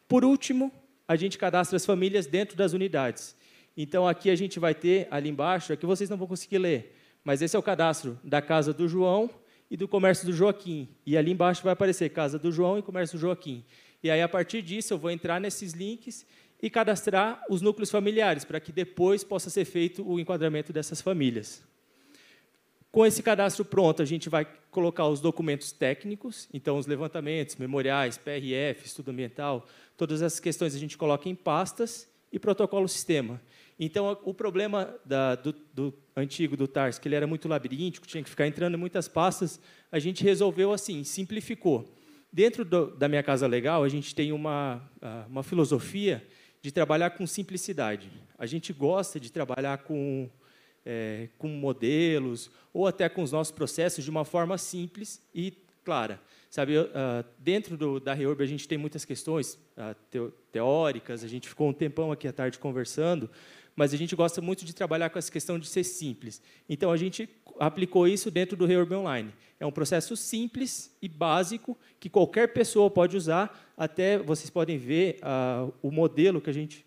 [0.07, 0.71] Por último,
[1.07, 3.35] a gente cadastra as famílias dentro das unidades.
[3.75, 7.41] Então, aqui a gente vai ter, ali embaixo, aqui vocês não vão conseguir ler, mas
[7.41, 9.29] esse é o cadastro da casa do João
[9.69, 10.87] e do comércio do Joaquim.
[11.05, 13.63] E ali embaixo vai aparecer casa do João e comércio do Joaquim.
[14.03, 16.25] E aí, a partir disso, eu vou entrar nesses links
[16.61, 21.63] e cadastrar os núcleos familiares, para que depois possa ser feito o enquadramento dessas famílias.
[22.91, 28.17] Com esse cadastro pronto, a gente vai colocar os documentos técnicos, então os levantamentos, memoriais,
[28.17, 29.67] PRF, estudo ambiental,
[29.97, 33.41] todas essas questões a gente coloca em pastas e protocolo sistema.
[33.79, 38.23] Então, o problema da, do, do, antigo do TARS, que ele era muito labiríntico, tinha
[38.23, 39.59] que ficar entrando em muitas pastas,
[39.91, 41.93] a gente resolveu assim, simplificou.
[42.31, 44.81] Dentro do, da minha casa legal, a gente tem uma,
[45.27, 46.25] uma filosofia
[46.61, 48.11] de trabalhar com simplicidade.
[48.37, 50.29] A gente gosta de trabalhar com,
[50.85, 55.53] é, com modelos ou até com os nossos processos de uma forma simples e
[55.83, 56.19] clara.
[56.49, 56.87] Sabe, uh,
[57.37, 61.73] dentro do, da Reurb a gente tem muitas questões uh, teóricas, a gente ficou um
[61.73, 63.29] tempão aqui à tarde conversando,
[63.75, 66.41] mas a gente gosta muito de trabalhar com essa questão de ser simples.
[66.67, 67.29] Então, a gente
[67.59, 69.31] aplicou isso dentro do Reurb Online.
[69.59, 73.73] É um processo simples e básico que qualquer pessoa pode usar.
[73.77, 76.85] Até vocês podem ver uh, o modelo que a gente,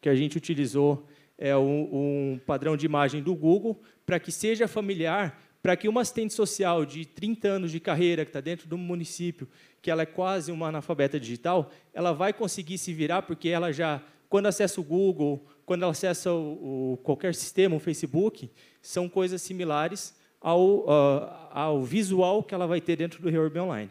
[0.00, 1.06] que a gente utilizou
[1.38, 6.02] é um, um padrão de imagem do Google para que seja familiar para que uma
[6.02, 9.48] assistente social de 30 anos de carreira, que está dentro do município,
[9.82, 14.00] que ela é quase uma analfabeta digital, ela vai conseguir se virar, porque ela já,
[14.28, 18.48] quando acessa o Google, quando ela acessa o, o qualquer sistema, o Facebook,
[18.80, 23.90] são coisas similares ao, uh, ao visual que ela vai ter dentro do Reorb Online.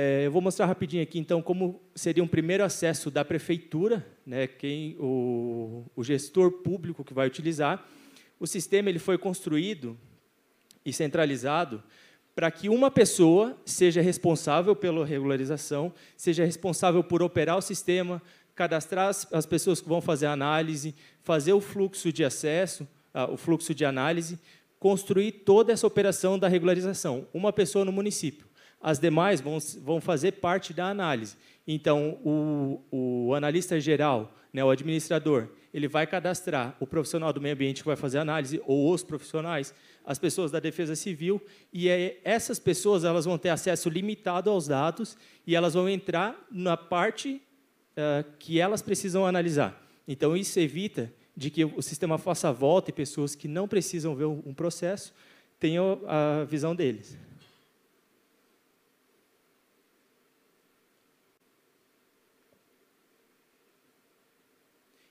[0.00, 4.46] É, eu vou mostrar rapidinho aqui, então, como seria um primeiro acesso da prefeitura, né,
[4.46, 7.84] quem o, o gestor público que vai utilizar.
[8.38, 9.98] O sistema ele foi construído
[10.84, 11.82] e centralizado
[12.32, 18.22] para que uma pessoa seja responsável pela regularização, seja responsável por operar o sistema,
[18.54, 20.94] cadastrar as, as pessoas que vão fazer a análise,
[21.24, 22.86] fazer o fluxo de acesso,
[23.32, 24.38] o fluxo de análise,
[24.78, 27.26] construir toda essa operação da regularização.
[27.34, 28.47] Uma pessoa no município
[28.80, 31.36] as demais vão, vão fazer parte da análise.
[31.66, 37.54] Então, o, o analista geral, né, o administrador, ele vai cadastrar o profissional do meio
[37.54, 39.74] ambiente que vai fazer a análise, ou os profissionais,
[40.04, 41.42] as pessoas da defesa civil,
[41.72, 46.46] e é, essas pessoas elas vão ter acesso limitado aos dados e elas vão entrar
[46.50, 47.42] na parte
[47.92, 49.86] uh, que elas precisam analisar.
[50.06, 54.14] Então, isso evita de que o sistema faça a volta e pessoas que não precisam
[54.16, 55.12] ver um processo
[55.60, 57.16] tenham a visão deles.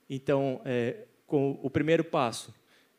[0.09, 2.53] Então, é, com o primeiro passo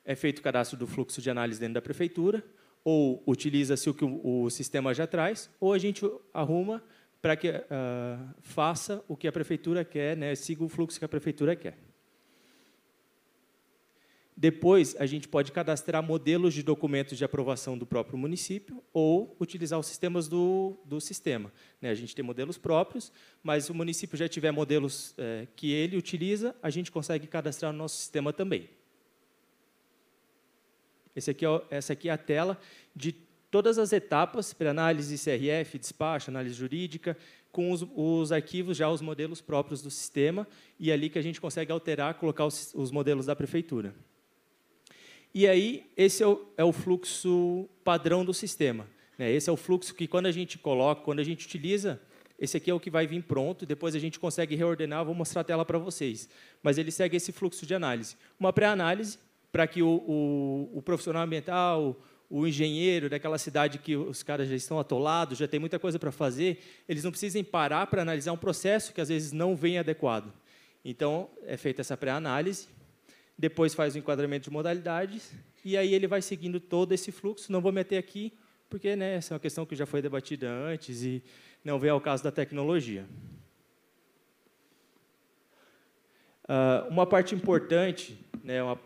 [0.05, 2.45] é feito o cadastro do fluxo de análise dentro da prefeitura,
[2.85, 6.83] ou utiliza-se o que o, o, sistema já traz, ou a gente arruma
[7.21, 11.09] para que uh, faça o que a prefeitura quer, né, siga o fluxo que a
[11.09, 11.77] prefeitura quer.
[14.40, 19.81] Depois, a gente pode cadastrar modelos de documentos de aprovação do próprio município ou utilizar
[19.81, 21.52] os sistemas do, do sistema.
[21.82, 21.90] Né?
[21.90, 23.10] A gente tem modelos próprios,
[23.43, 27.78] mas o município já tiver modelos é, que ele utiliza, a gente consegue cadastrar no
[27.78, 28.70] nosso sistema também.
[31.16, 32.56] Aqui é, essa aqui é a tela
[32.94, 33.10] de
[33.51, 37.16] todas as etapas para análise CRF, despacho, análise jurídica,
[37.51, 40.47] com os, os, arquivos já os modelos próprios do sistema,
[40.78, 43.93] e é ali que a gente consegue alterar, colocar os, os modelos da prefeitura.
[45.40, 48.89] E aí, esse é o, é o fluxo padrão do sistema.
[49.16, 49.31] Né?
[49.31, 52.01] Esse é o fluxo que, quando a gente coloca, quando a gente utiliza,
[52.36, 55.43] esse aqui é o que vai vir pronto, depois a gente consegue reordenar, vou mostrar
[55.43, 56.28] a tela para vocês.
[56.60, 58.16] Mas ele segue esse fluxo de análise.
[58.36, 59.16] Uma pré-análise,
[59.52, 64.56] para que o, o, o, profissional ambiental, o engenheiro daquela cidade que os caras já
[64.56, 66.59] estão atolados, já tem muita coisa para fazer,
[66.89, 70.32] eles não precisem parar para analisar um processo que às vezes não vem adequado.
[70.85, 72.66] Então, é feita essa pré-análise,
[73.39, 75.32] depois faz o enquadramento de modalidades,
[75.65, 77.52] e aí ele vai seguindo todo esse fluxo.
[77.52, 78.32] Não vou meter aqui,
[78.69, 81.23] porque né, essa é uma questão que já foi debatida antes e
[81.65, 83.06] não vem ao caso da tecnologia.
[86.44, 88.81] Uh, uma parte importante, né, uma,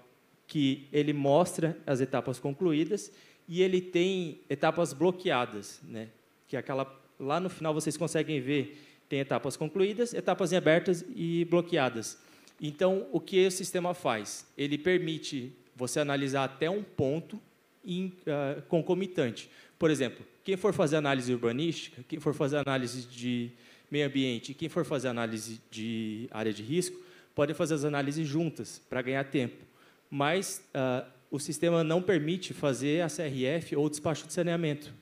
[0.47, 3.13] que ele mostra as etapas concluídas
[3.49, 6.09] e ele tem etapas bloqueadas, né,
[6.47, 8.77] que é aquela lá no final vocês conseguem ver
[9.09, 12.19] tem etapas concluídas, etapas em abertas e bloqueadas.
[12.63, 14.47] Então, o que o sistema faz?
[14.57, 19.51] Ele permite você analisar até um ponto uh, concomitante.
[19.77, 23.51] Por exemplo, quem for fazer análise urbanística, quem for fazer análise de
[23.91, 26.97] meio ambiente, quem for fazer análise de área de risco,
[27.35, 29.65] pode fazer as análises juntas para ganhar tempo.
[30.09, 34.95] Mas uh, o sistema não permite fazer a CRF ou despacho de saneamento,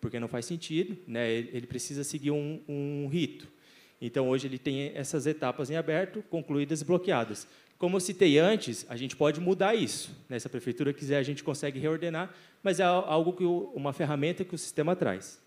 [0.00, 1.28] porque não faz sentido, né?
[1.28, 3.48] ele precisa seguir um, um rito.
[4.00, 7.46] Então, hoje ele tem essas etapas em aberto, concluídas e bloqueadas.
[7.78, 10.14] Como eu citei antes, a gente pode mudar isso.
[10.28, 10.38] Né?
[10.38, 14.54] Se a prefeitura quiser, a gente consegue reordenar, mas é algo que uma ferramenta que
[14.54, 15.40] o sistema traz.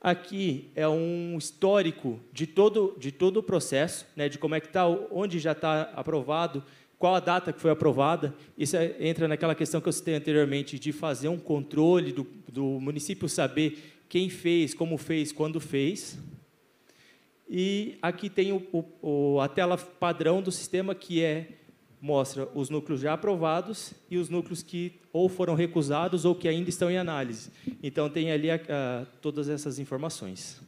[0.00, 4.68] Aqui é um histórico de todo, de todo o processo, né, de como é que
[4.68, 6.62] está, onde já está aprovado,
[6.98, 8.34] qual a data que foi aprovada.
[8.56, 12.64] Isso é, entra naquela questão que eu citei anteriormente, de fazer um controle do, do
[12.80, 16.16] município saber quem fez, como fez, quando fez.
[17.48, 21.48] E aqui tem o, o, a tela padrão do sistema, que é
[22.00, 26.68] mostra os núcleos já aprovados e os núcleos que ou foram recusados ou que ainda
[26.68, 27.50] estão em análise.
[27.82, 30.60] Então, tem ali a, a, todas essas informações.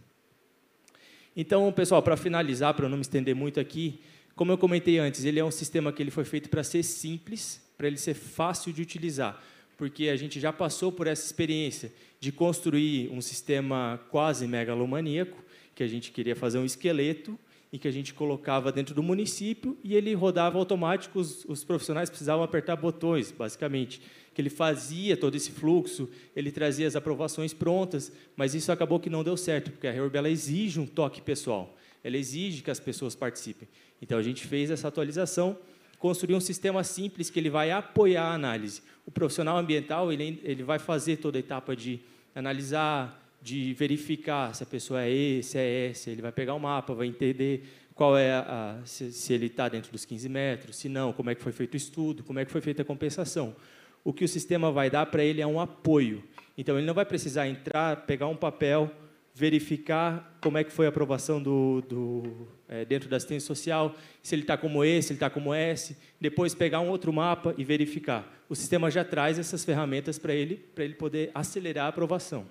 [1.36, 4.00] Então, pessoal, para finalizar, para não me estender muito aqui,
[4.34, 7.60] como eu comentei antes, ele é um sistema que ele foi feito para ser simples,
[7.76, 9.40] para ele ser fácil de utilizar,
[9.76, 15.36] porque a gente já passou por essa experiência de construir um sistema quase megalomaníaco,
[15.78, 17.38] que a gente queria fazer um esqueleto
[17.72, 22.10] e que a gente colocava dentro do município e ele rodava automático, os, os, profissionais
[22.10, 24.02] precisavam apertar botões, basicamente.
[24.34, 29.08] Que ele fazia todo esse fluxo, ele trazia as aprovações prontas, mas isso acabou que
[29.08, 32.80] não deu certo, porque a Reurb ela exige um toque pessoal, ela exige que as
[32.80, 33.68] pessoas participem.
[34.02, 35.56] Então a gente fez essa atualização,
[36.00, 38.82] construiu um sistema simples que ele vai apoiar a análise.
[39.06, 42.00] O profissional ambiental ele, ele vai fazer toda a etapa de
[42.34, 46.58] analisar, de verificar se a pessoa é E, se é S, ele vai pegar o
[46.58, 50.88] mapa, vai entender qual é a, se, se ele está dentro dos 15 metros, se
[50.88, 53.56] não, como é que foi feito o estudo, como é que foi feita a compensação.
[54.04, 56.22] O que o sistema vai dar para ele é um apoio.
[56.56, 58.90] Então, ele não vai precisar entrar, pegar um papel,
[59.34, 64.34] verificar como é que foi a aprovação do, do é, dentro da assistência social, se
[64.34, 67.64] ele está como E, se ele está como S, depois pegar um outro mapa e
[67.64, 68.32] verificar.
[68.48, 72.46] O sistema já traz essas ferramentas para ele, para ele poder acelerar a aprovação.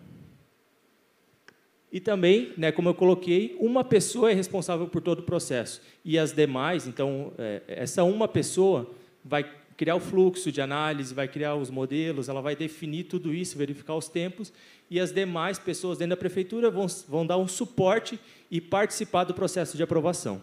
[1.91, 5.81] E também, né, como eu coloquei, uma pessoa é responsável por todo o processo.
[6.03, 8.91] E as demais, então, é, essa uma pessoa
[9.23, 13.57] vai criar o fluxo de análise, vai criar os modelos, ela vai definir tudo isso,
[13.57, 14.51] verificar os tempos,
[14.89, 18.19] e as demais pessoas dentro da prefeitura vão, vão dar um suporte
[18.49, 20.41] e participar do processo de aprovação.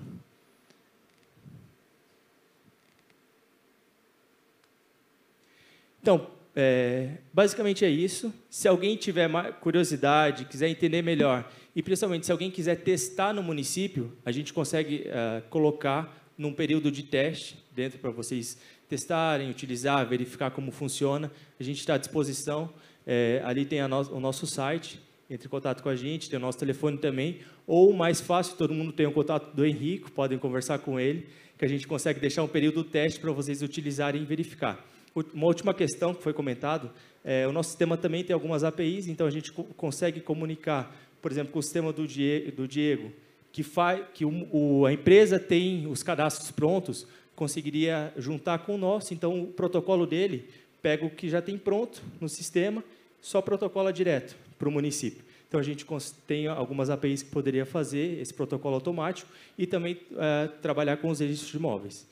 [6.01, 8.33] Então, é, basicamente é isso.
[8.49, 9.29] Se alguém tiver
[9.61, 15.07] curiosidade, quiser entender melhor, e principalmente se alguém quiser testar no município, a gente consegue
[15.09, 18.59] uh, colocar num período de teste dentro para vocês
[18.89, 21.31] testarem, utilizar, verificar como funciona.
[21.59, 22.73] A gente está à disposição.
[23.07, 25.01] É, ali tem no, o nosso site.
[25.29, 27.41] Entre em contato com a gente, tem o nosso telefone também.
[27.67, 31.27] Ou, mais fácil, todo mundo tem o contato do Henrico, podem conversar com ele,
[31.59, 34.85] que a gente consegue deixar um período teste para vocês utilizarem e verificar.
[35.33, 36.91] Uma última questão que foi comentado,
[37.25, 41.31] é, o nosso sistema também tem algumas APIs, então a gente co consegue comunicar, por
[41.31, 43.13] exemplo, com o sistema do Diego, do Diego
[43.55, 43.65] que,
[44.13, 49.45] que o, o, a empresa tem os cadastros prontos, conseguiria juntar com o nosso, então
[49.45, 50.49] o protocolo dele
[50.83, 52.83] pega o que já tem pronto no sistema,
[53.21, 55.25] só protocola direto para o município.
[55.47, 55.87] Então, a gente
[56.27, 61.21] tem algumas APIs que poderia fazer esse protocolo automático e também é, trabalhar com os
[61.21, 62.05] registros de imóveis.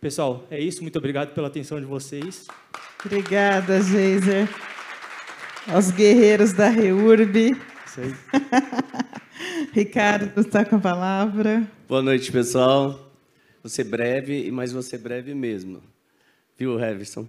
[0.00, 0.80] Pessoal, é isso.
[0.80, 2.46] Muito obrigado pela atenção de vocês.
[3.04, 4.48] Obrigada, Geiser.
[5.68, 7.54] Aos guerreiros da REURB.
[7.86, 8.14] Isso aí.
[9.74, 11.70] Ricardo está com a palavra.
[11.86, 13.12] Boa noite, pessoal.
[13.62, 15.82] Vou ser breve, mas vou ser breve mesmo.
[16.56, 17.28] Viu, Heverson?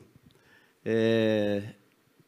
[0.85, 1.73] É...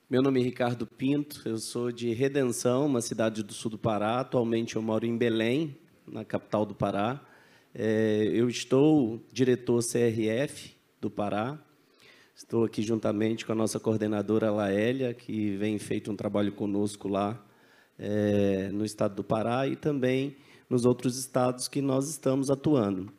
[0.10, 4.20] Meu nome é Ricardo Pinto, eu sou de Redenção, uma cidade do sul do Pará.
[4.20, 7.22] Atualmente eu moro em Belém, na capital do Pará.
[7.76, 11.58] É, eu estou diretor CRF do Pará.
[12.36, 17.44] Estou aqui juntamente com a nossa coordenadora Laélia, que vem feito um trabalho conosco lá
[17.98, 20.36] é, no estado do Pará e também
[20.70, 23.12] nos outros estados que nós estamos atuando.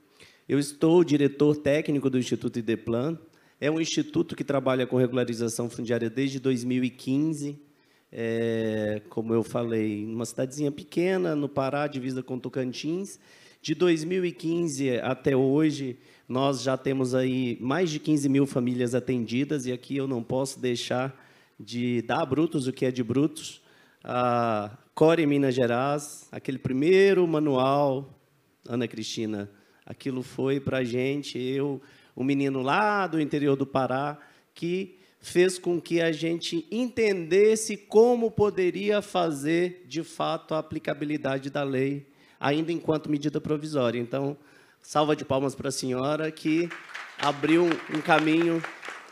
[0.48, 3.18] Eu estou diretor técnico do Instituto Ideplan,
[3.60, 7.59] é um instituto que trabalha com regularização fundiária desde 2015.
[8.12, 13.18] É, como eu falei, uma cidadezinha pequena no Pará, divisa com Tocantins.
[13.64, 15.96] De 2015 até hoje,
[16.28, 20.60] nós já temos aí mais de 15 mil famílias atendidas, e aqui eu não posso
[20.60, 21.18] deixar
[21.58, 23.62] de dar brutos o que é de brutos.
[24.04, 28.20] A Core Minas Gerais, aquele primeiro manual,
[28.68, 29.50] Ana Cristina,
[29.86, 31.80] aquilo foi para a gente, eu
[32.14, 34.18] um menino lá do interior do Pará,
[34.54, 41.62] que fez com que a gente entendesse como poderia fazer, de fato, a aplicabilidade da
[41.62, 42.12] lei,
[42.44, 43.98] ainda enquanto medida provisória.
[43.98, 44.36] Então,
[44.82, 46.68] salva de palmas para a senhora, que
[47.18, 48.62] abriu um caminho,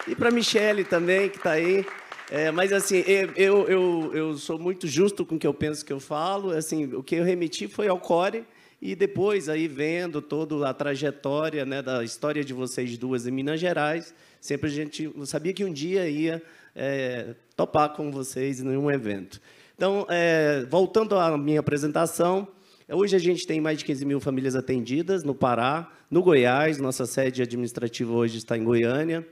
[0.06, 1.86] e para a Michele também, que está aí.
[2.30, 3.02] É, mas, assim,
[3.34, 6.50] eu, eu, eu sou muito justo com o que eu penso que eu falo.
[6.50, 8.44] Assim, o que eu remeti foi ao CORE,
[8.82, 13.58] e depois, aí vendo toda a trajetória né, da história de vocês duas em Minas
[13.58, 16.42] Gerais, sempre a gente sabia que um dia ia
[16.76, 19.40] é, topar com vocês em um evento.
[19.74, 22.46] Então, é, voltando à minha apresentação,
[22.92, 27.06] hoje a gente tem mais de 15 mil famílias atendidas no Pará, no Goiás, nossa
[27.06, 29.26] sede administrativa hoje está em Goiânia.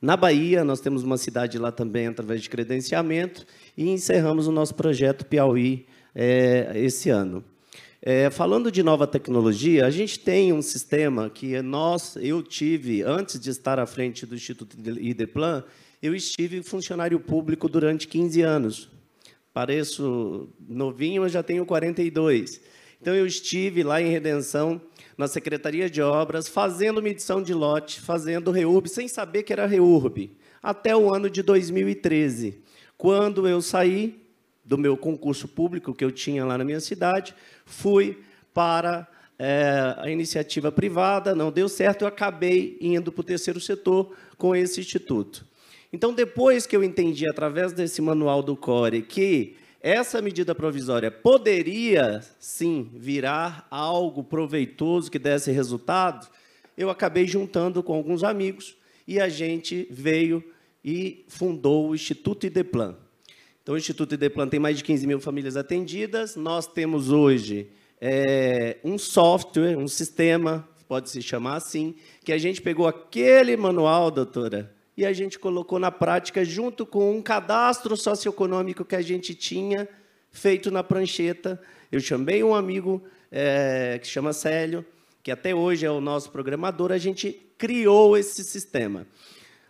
[0.00, 3.44] Na Bahia, nós temos uma cidade lá também através de credenciamento
[3.76, 7.44] e encerramos o nosso projeto Piauí é, esse ano.
[8.00, 13.40] É, falando de nova tecnologia, a gente tem um sistema que nós, eu tive, antes
[13.40, 15.64] de estar à frente do Instituto IDEPLAN,
[16.00, 18.97] eu estive funcionário público durante 15 anos.
[19.58, 22.60] Pareço novinho, mas já tenho 42.
[23.02, 24.80] Então, eu estive lá em Redenção,
[25.16, 30.30] na Secretaria de Obras, fazendo medição de lote, fazendo REURB, sem saber que era REURB,
[30.62, 32.62] até o ano de 2013,
[32.96, 34.22] quando eu saí
[34.64, 37.34] do meu concurso público que eu tinha lá na minha cidade,
[37.66, 38.20] fui
[38.54, 44.14] para é, a iniciativa privada, não deu certo, eu acabei indo para o terceiro setor
[44.36, 45.47] com esse instituto.
[45.92, 52.20] Então, depois que eu entendi, através desse manual do CORE, que essa medida provisória poderia,
[52.38, 56.28] sim, virar algo proveitoso que desse resultado,
[56.76, 60.44] eu acabei juntando com alguns amigos e a gente veio
[60.84, 62.96] e fundou o Instituto Ideplan.
[63.62, 66.36] Então, o Instituto Ideplan tem mais de 15 mil famílias atendidas.
[66.36, 67.70] Nós temos hoje
[68.00, 71.94] é, um software, um sistema, pode se chamar assim,
[72.24, 77.16] que a gente pegou aquele manual, doutora, e a gente colocou na prática junto com
[77.16, 79.88] um cadastro socioeconômico que a gente tinha
[80.28, 81.62] feito na prancheta.
[81.92, 83.00] Eu chamei um amigo
[83.30, 84.84] é, que chama Célio,
[85.22, 89.06] que até hoje é o nosso programador, a gente criou esse sistema.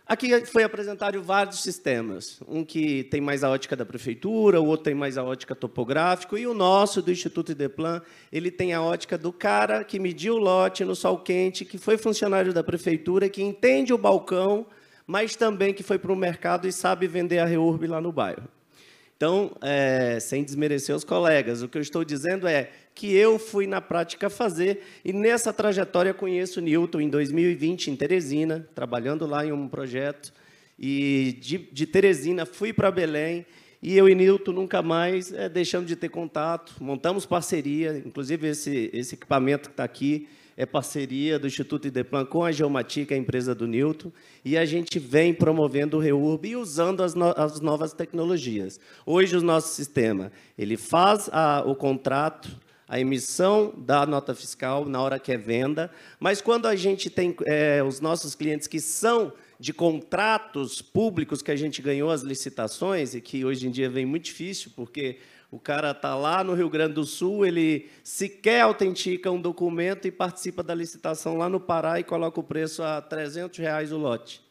[0.03, 4.85] Aqui foi apresentado vários sistemas, um que tem mais a ótica da prefeitura, o outro
[4.85, 8.01] tem mais a ótica topográfica, e o nosso, do Instituto Ideplan,
[8.31, 11.99] ele tem a ótica do cara que mediu o lote no sol quente, que foi
[11.99, 14.65] funcionário da prefeitura, que entende o balcão,
[15.09, 18.47] mas também que foi para o mercado e sabe vender a REURB lá no bairro.
[19.17, 23.65] Então, é, sem desmerecer os colegas, o que eu estou dizendo é que eu fui
[23.65, 29.43] na prática fazer, e nessa trajetória conheço o Newton em 2020, em Teresina, trabalhando lá
[29.43, 30.31] em um projeto,
[30.77, 33.47] e de, de Teresina fui para Belém,
[33.81, 38.91] e eu e Newton nunca mais é, deixamos de ter contato, montamos parceria, inclusive esse,
[38.93, 40.27] esse equipamento que está aqui,
[40.59, 44.11] é parceria do Instituto Ideplan com a Geomatica, a empresa do Newton,
[44.43, 48.77] e a gente vem promovendo o REURB e usando as, no as novas tecnologias.
[49.05, 52.49] Hoje, o nosso sistema ele faz a, o contrato,
[52.89, 57.33] a emissão da nota fiscal na hora que é venda, mas quando a gente tem
[57.45, 63.15] é, os nossos clientes que são de contratos públicos que a gente ganhou as licitações,
[63.15, 65.19] e que hoje em dia vem muito difícil, porque
[65.51, 70.11] o cara está lá no Rio Grande do Sul, ele sequer autentica um documento e
[70.11, 74.41] participa da licitação lá no Pará e coloca o preço a 300 reais o lote.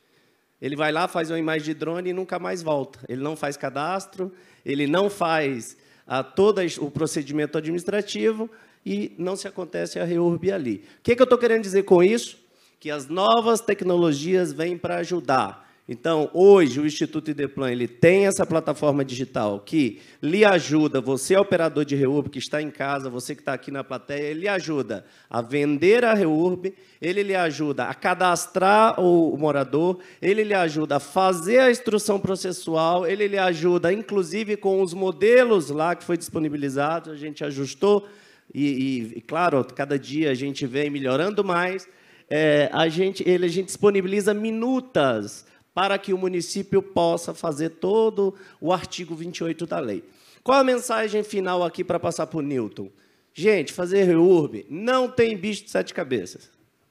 [0.60, 2.98] Ele vai lá, faz uma imagem de drone e nunca mais volta.
[3.08, 4.32] Ele não faz cadastro,
[4.66, 8.50] ele não faz a, todo o procedimento administrativo
[8.84, 10.84] e não se acontece a reurb ali.
[10.98, 12.38] O que, que eu estou querendo dizer com isso?
[12.80, 15.67] Que as novas tecnologias vêm para ajudar.
[15.90, 21.40] Então, hoje, o Instituto Ideplan ele tem essa plataforma digital que lhe ajuda, você é
[21.40, 24.48] operador de REURB, que está em casa, você que está aqui na plateia, ele lhe
[24.48, 30.96] ajuda a vender a REURB, ele lhe ajuda a cadastrar o morador, ele lhe ajuda
[30.96, 36.18] a fazer a instrução processual, ele lhe ajuda, inclusive, com os modelos lá que foi
[36.18, 38.06] disponibilizado, a gente ajustou,
[38.52, 41.88] e, e claro, cada dia a gente vem melhorando mais,
[42.28, 45.46] é, a, gente, ele, a gente disponibiliza minutas
[45.78, 50.02] para que o município possa fazer todo o artigo 28 da lei.
[50.42, 52.90] Qual a mensagem final aqui para passar para o Newton?
[53.32, 56.50] Gente, fazer REURB não tem bicho de sete cabeças.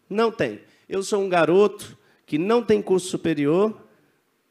[0.10, 0.62] Não tem.
[0.88, 3.78] Eu sou um garoto que não tem curso superior,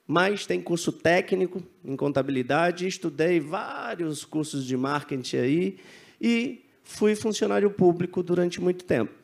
[0.07, 5.79] mas tem curso técnico em contabilidade, estudei vários cursos de marketing aí
[6.21, 9.15] e fui funcionário público durante muito tempo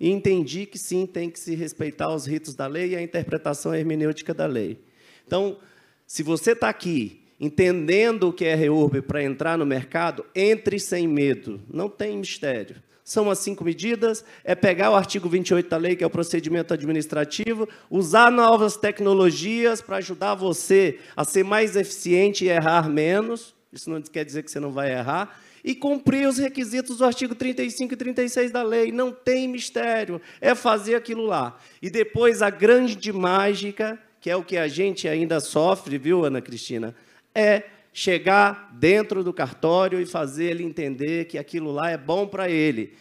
[0.00, 3.74] e entendi que sim, tem que se respeitar os ritos da lei e a interpretação
[3.74, 4.78] hermenêutica da lei.
[5.26, 5.58] Então,
[6.06, 11.06] se você está aqui entendendo o que é REURB para entrar no mercado, entre sem
[11.06, 12.76] medo, não tem mistério.
[13.04, 16.72] São as cinco medidas, é pegar o artigo 28 da lei, que é o procedimento
[16.72, 23.90] administrativo, usar novas tecnologias para ajudar você a ser mais eficiente e errar menos, isso
[23.90, 27.94] não quer dizer que você não vai errar, e cumprir os requisitos do artigo 35
[27.94, 28.92] e 36 da lei.
[28.92, 31.58] Não tem mistério, é fazer aquilo lá.
[31.80, 36.42] E depois a grande mágica, que é o que a gente ainda sofre, viu, Ana
[36.42, 36.94] Cristina,
[37.34, 37.62] é
[37.92, 42.92] chegar dentro do cartório e fazer ele entender que aquilo lá é bom para ele.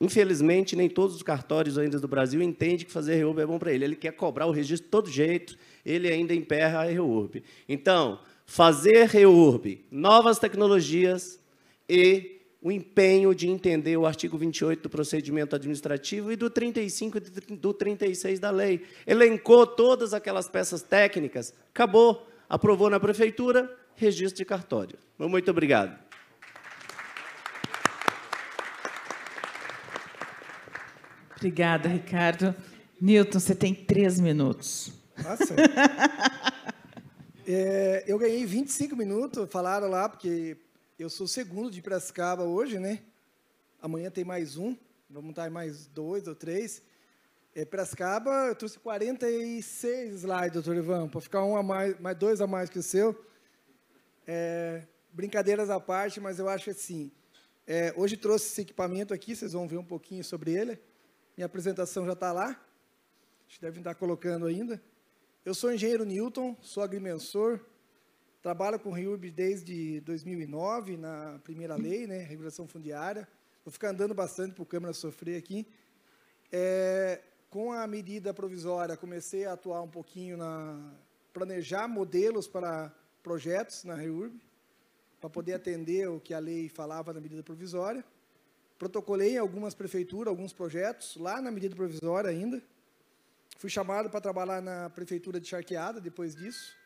[0.00, 3.72] Infelizmente, nem todos os cartórios ainda do Brasil entendem que fazer REURB é bom para
[3.72, 3.84] ele.
[3.84, 5.56] Ele quer cobrar o registro de todo jeito,
[5.86, 7.44] ele ainda emperra a REURB.
[7.68, 11.41] Então, fazer REURB, novas tecnologias,
[11.94, 17.20] e o empenho de entender o artigo 28 do procedimento administrativo e do 35 e
[17.54, 18.86] do 36 da lei.
[19.06, 24.96] Elencou todas aquelas peças técnicas, acabou, aprovou na prefeitura, registro de cartório.
[25.18, 25.98] Muito obrigado.
[31.36, 32.54] Obrigada, Ricardo.
[32.98, 34.92] Newton, você tem três minutos.
[35.22, 35.54] Nossa.
[37.46, 40.56] é, eu ganhei 25 minutos, falaram lá, porque
[40.98, 43.02] eu sou segundo de Piracicaba hoje, né?
[43.80, 44.76] Amanhã tem mais um,
[45.08, 46.82] vamos estar mais dois ou três.
[47.54, 47.66] É,
[48.48, 52.70] eu trouxe 46 slides, doutor Ivan, para ficar um a mais, mais dois a mais
[52.70, 53.24] que o seu.
[54.26, 57.10] É, brincadeiras à parte, mas eu acho assim,
[57.66, 60.78] é, hoje trouxe esse equipamento aqui, vocês vão ver um pouquinho sobre ele.
[61.36, 62.48] Minha apresentação já está lá,
[63.46, 64.80] acho que devem estar colocando ainda.
[65.44, 67.60] Eu sou engenheiro Newton, sou agrimensor,
[68.42, 73.28] Trabalho com REURB desde 2009, na primeira lei, né, regulação fundiária.
[73.64, 75.64] Vou ficar andando bastante para o Câmara sofrer aqui.
[76.50, 80.92] É, com a medida provisória, comecei a atuar um pouquinho na
[81.32, 82.92] planejar modelos para
[83.22, 84.42] projetos na REURB,
[85.20, 88.04] para poder atender o que a lei falava na medida provisória.
[88.76, 92.60] Protocolei algumas prefeituras, alguns projetos, lá na medida provisória ainda.
[93.56, 96.81] Fui chamado para trabalhar na prefeitura de Charqueada depois disso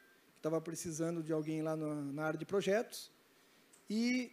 [0.46, 3.10] estava precisando de alguém lá na, na área de projetos.
[3.90, 4.32] E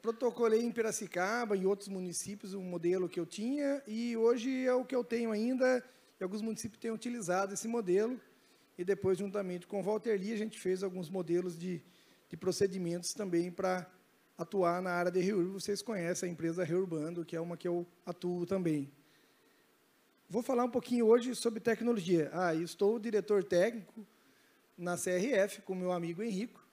[0.00, 4.84] protocolei em Piracicaba, em outros municípios, um modelo que eu tinha, e hoje é o
[4.84, 5.82] que eu tenho ainda,
[6.18, 8.20] e alguns municípios têm utilizado esse modelo,
[8.76, 11.82] e depois, juntamente com o Walter Lee, a gente fez alguns modelos de,
[12.28, 13.86] de procedimentos também para
[14.36, 15.48] atuar na área de reurb.
[15.52, 18.90] Vocês conhecem a empresa Reurbando, que é uma que eu atuo também.
[20.28, 22.30] Vou falar um pouquinho hoje sobre tecnologia.
[22.32, 24.04] Ah, estou diretor técnico
[24.76, 26.64] na CRF com meu amigo Henrico.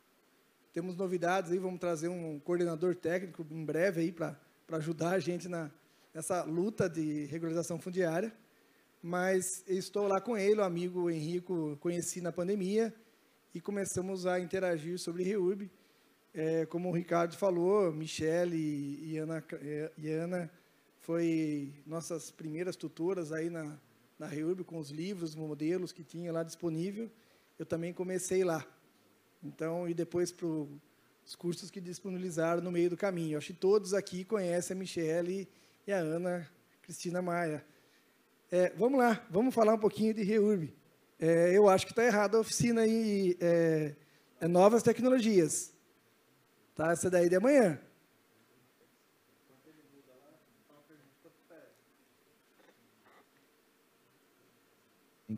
[0.73, 4.37] Temos novidades aí, vamos trazer um coordenador técnico em breve aí para
[4.71, 5.69] ajudar a gente na,
[6.13, 8.33] nessa luta de regularização fundiária.
[9.03, 12.93] Mas estou lá com ele, o amigo Henrico, conheci na pandemia
[13.53, 15.69] e começamos a interagir sobre REURB.
[16.33, 18.55] É, como o Ricardo falou, Michele
[19.03, 19.43] e, Ana,
[19.97, 20.49] e Ana
[21.01, 23.77] foi nossas primeiras tutoras aí na,
[24.17, 27.11] na REURB, com os livros, modelos que tinha lá disponível
[27.61, 28.65] eu também comecei lá.
[29.43, 33.38] Então, e depois para os cursos que disponibilizaram no meio do caminho.
[33.38, 35.47] Acho que todos aqui conhecem a Michele
[35.85, 36.49] e a Ana
[36.81, 37.63] Cristina Maia.
[38.51, 40.73] É, vamos lá, vamos falar um pouquinho de REURB.
[41.19, 43.95] É, eu acho que está errado a oficina aí, é,
[44.39, 45.71] é novas tecnologias.
[46.73, 46.91] Tá?
[46.91, 47.79] Essa daí de amanhã.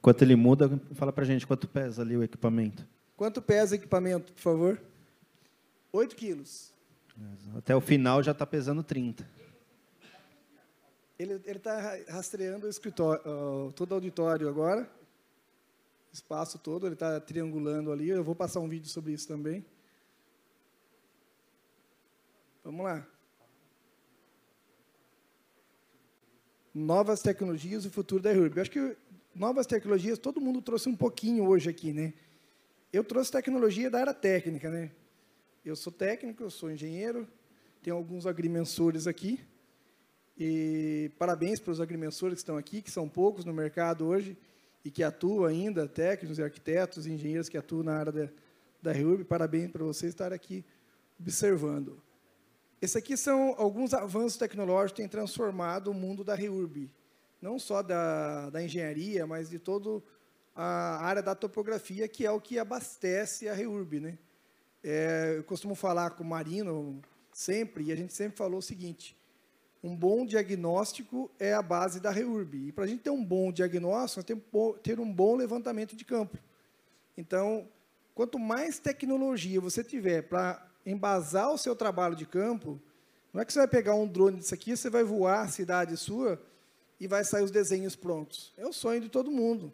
[0.03, 2.85] Enquanto ele muda, fala para a gente quanto pesa ali o equipamento.
[3.15, 4.81] Quanto pesa o equipamento, por favor?
[5.93, 6.73] 8 quilos.
[7.55, 9.25] Até o final já está pesando 30.
[11.17, 13.23] Ele está rastreando o escritório,
[13.77, 14.91] todo o auditório agora.
[16.13, 18.07] espaço todo, ele está triangulando ali.
[18.09, 19.65] Eu vou passar um vídeo sobre isso também.
[22.63, 23.05] Vamos lá.
[26.73, 28.57] Novas tecnologias e o futuro da RURB.
[28.57, 28.97] Eu acho que
[29.35, 32.13] novas tecnologias, todo mundo trouxe um pouquinho hoje aqui, né?
[32.91, 34.91] Eu trouxe tecnologia da área técnica, né?
[35.65, 37.27] Eu sou técnico, eu sou engenheiro,
[37.81, 39.39] tenho alguns agrimensores aqui.
[40.37, 44.37] E parabéns para os agrimensores que estão aqui, que são poucos no mercado hoje
[44.83, 48.29] e que atuam ainda, técnicos e arquitetos, engenheiros que atuam na área da,
[48.81, 49.23] da REURB.
[49.23, 50.65] Parabéns para vocês estarem aqui
[51.19, 52.01] observando.
[52.81, 56.91] Esses aqui são alguns avanços tecnológicos que têm transformado o mundo da REURB.
[57.43, 60.01] Não só da, da engenharia, mas de toda
[60.55, 63.99] a área da topografia, que é o que abastece a REURB.
[63.99, 64.17] Né?
[64.81, 67.01] É, eu costumo falar com o Marino
[67.33, 69.17] sempre, e a gente sempre falou o seguinte,
[69.83, 72.69] um bom diagnóstico é a base da REURB.
[72.69, 74.43] E para a gente ter um bom diagnóstico, nós temos
[74.75, 76.37] que ter um bom levantamento de campo.
[77.17, 77.67] Então,
[78.15, 82.81] quanto mais tecnologia você tiver para embasar o seu trabalho de campo,
[83.33, 85.97] não é que você vai pegar um drone disso aqui, você vai voar a cidade
[85.97, 86.41] sua
[87.03, 88.53] e vai sair os desenhos prontos.
[88.55, 89.73] É o sonho de todo mundo.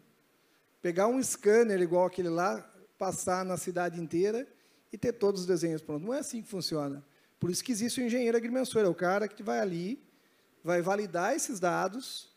[0.82, 4.48] Pegar um scanner igual aquele lá, passar na cidade inteira
[4.92, 6.04] e ter todos os desenhos prontos.
[6.04, 7.04] Não é assim que funciona.
[7.38, 10.02] Por isso que existe o engenheiro agrimensor, é o cara que vai ali,
[10.64, 12.34] vai validar esses dados,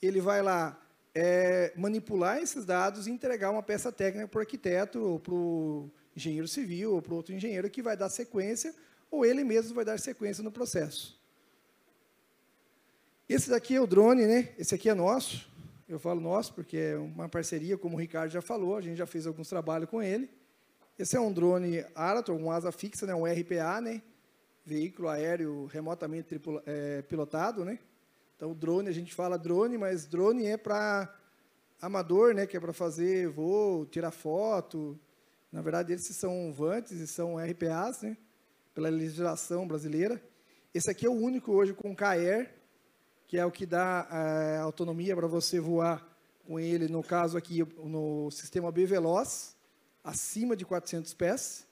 [0.00, 0.80] ele vai lá
[1.12, 5.90] é, manipular esses dados e entregar uma peça técnica para o arquiteto, ou para o
[6.16, 8.72] engenheiro civil, ou para outro engenheiro que vai dar sequência,
[9.10, 11.15] ou ele mesmo vai dar sequência no processo.
[13.28, 14.54] Esse daqui é o drone, né?
[14.56, 15.50] Esse aqui é nosso.
[15.88, 19.06] Eu falo nosso porque é uma parceria, como o Ricardo já falou, a gente já
[19.06, 20.30] fez alguns trabalhos com ele.
[20.98, 23.14] Esse é um drone Arator, um asa fixa, né?
[23.14, 24.02] um RPA, né?
[24.66, 27.78] veículo aéreo remotamente tripula, é, pilotado, né?
[28.34, 31.14] Então, drone, a gente fala drone, mas drone é para
[31.80, 32.46] amador, né?
[32.46, 34.98] Que é para fazer voo, tirar foto.
[35.52, 38.16] Na verdade, esses são vantes e são RPAs, né?
[38.74, 40.20] Pela legislação brasileira.
[40.74, 42.50] Esse aqui é o único hoje com KR,
[43.26, 46.06] que é o que dá é, autonomia para você voar
[46.46, 49.56] com ele, no caso aqui, no sistema B Veloz,
[50.04, 51.66] acima de 400 pés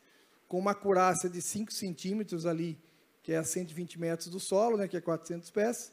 [0.48, 2.78] com uma acurácia de 5 centímetros ali,
[3.22, 5.92] que é a 120 metros do solo, né, que é 400 pés,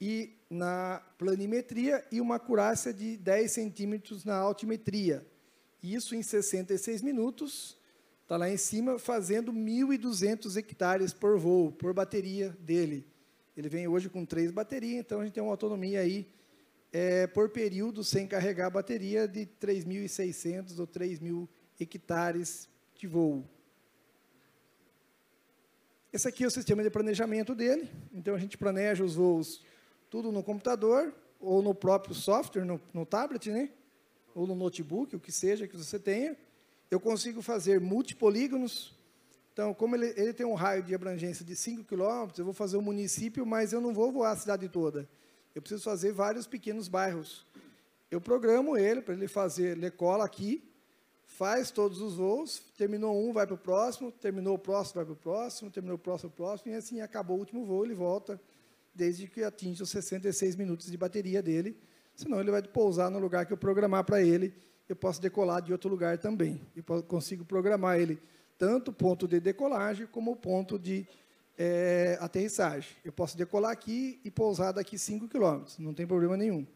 [0.00, 5.26] e na planimetria, e uma acurácia de 10 centímetros na altimetria.
[5.82, 7.78] Isso em 66 minutos,
[8.22, 13.06] está lá em cima, fazendo 1.200 hectares por voo, por bateria dele.
[13.56, 16.28] Ele vem hoje com três baterias, então a gente tem uma autonomia aí,
[16.92, 21.48] é, por período, sem carregar a bateria, de 3.600 ou 3.000
[21.80, 23.44] hectares de voo.
[26.12, 27.90] Esse aqui é o sistema de planejamento dele.
[28.12, 29.64] Então, a gente planeja os voos
[30.08, 33.70] tudo no computador ou no próprio software, no, no tablet, né?
[34.34, 36.36] ou no notebook, o que seja que você tenha.
[36.90, 38.95] Eu consigo fazer multipolígonos.
[39.56, 42.76] Então, como ele, ele tem um raio de abrangência de 5 quilômetros, eu vou fazer
[42.76, 45.08] um município, mas eu não vou voar a cidade toda.
[45.54, 47.46] Eu preciso fazer vários pequenos bairros.
[48.10, 50.62] Eu programo ele para ele fazer, ele cola aqui,
[51.24, 55.14] faz todos os voos, terminou um, vai para o próximo, terminou o próximo, vai para
[55.14, 58.38] o próximo, terminou o próximo, o próximo, e assim acabou o último voo, ele volta,
[58.94, 61.80] desde que atinja os 66 minutos de bateria dele,
[62.14, 64.52] senão ele vai pousar no lugar que eu programar para ele,
[64.86, 66.60] eu posso decolar de outro lugar também.
[66.76, 68.20] Eu consigo programar ele
[68.58, 71.06] tanto o ponto de decolagem como o ponto de
[71.58, 72.90] é, aterrissagem.
[73.04, 76.66] Eu posso decolar aqui e pousar daqui 5 quilômetros, não tem problema nenhum.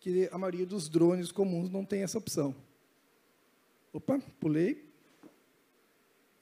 [0.00, 2.54] Que a maioria dos drones comuns não tem essa opção.
[3.92, 4.84] Opa, pulei.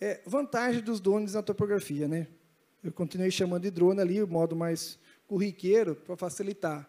[0.01, 2.27] É, vantagem dos drones na topografia, né?
[2.83, 6.89] Eu continuei chamando de drone ali, o modo mais corriqueiro, para facilitar.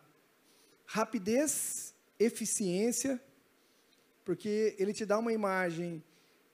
[0.86, 3.22] Rapidez, eficiência,
[4.26, 6.04] porque ele te dá uma imagem,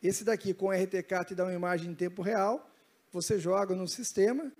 [0.07, 2.69] esse daqui com RTK te dá uma imagem em tempo real,
[3.11, 4.51] você joga no sistema,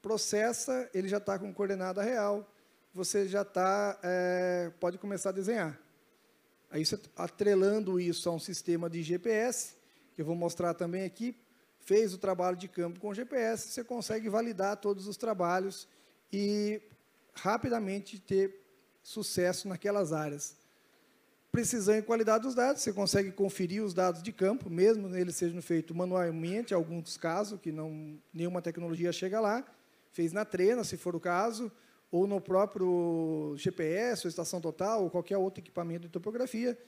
[0.00, 2.50] processa, ele já está com coordenada real,
[2.92, 5.78] você já está, é, pode começar a desenhar.
[6.70, 9.74] Aí você atrelando isso a um sistema de GPS,
[10.14, 11.36] que eu vou mostrar também aqui,
[11.78, 15.88] fez o trabalho de campo com GPS, você consegue validar todos os trabalhos
[16.32, 16.82] e
[17.34, 18.54] rapidamente ter
[19.02, 20.56] sucesso naquelas áreas.
[21.50, 25.60] Precisão e qualidade dos dados, você consegue conferir os dados de campo, mesmo eles sejam
[25.62, 29.64] feitos manualmente, em alguns casos, que não, nenhuma tecnologia chega lá,
[30.12, 31.72] fez na trena, se for o caso,
[32.10, 36.78] ou no próprio GPS, ou estação total, ou qualquer outro equipamento de topografia.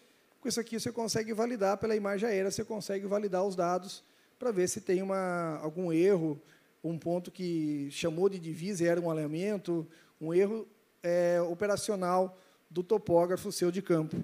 [0.41, 4.05] Com isso aqui você consegue validar pela imagem aérea, você consegue validar os dados
[4.39, 6.41] para ver se tem uma, algum erro,
[6.83, 9.87] um ponto que chamou de divisa e era um alinhamento,
[10.21, 10.67] um erro
[11.03, 12.39] é, operacional
[12.71, 14.17] do topógrafo seu de campo.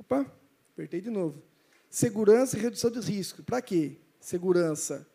[0.00, 0.26] Opa,
[0.72, 1.42] apertei de novo.
[1.90, 3.42] Segurança e redução de risco.
[3.42, 3.98] Para quê?
[4.18, 5.06] Segurança.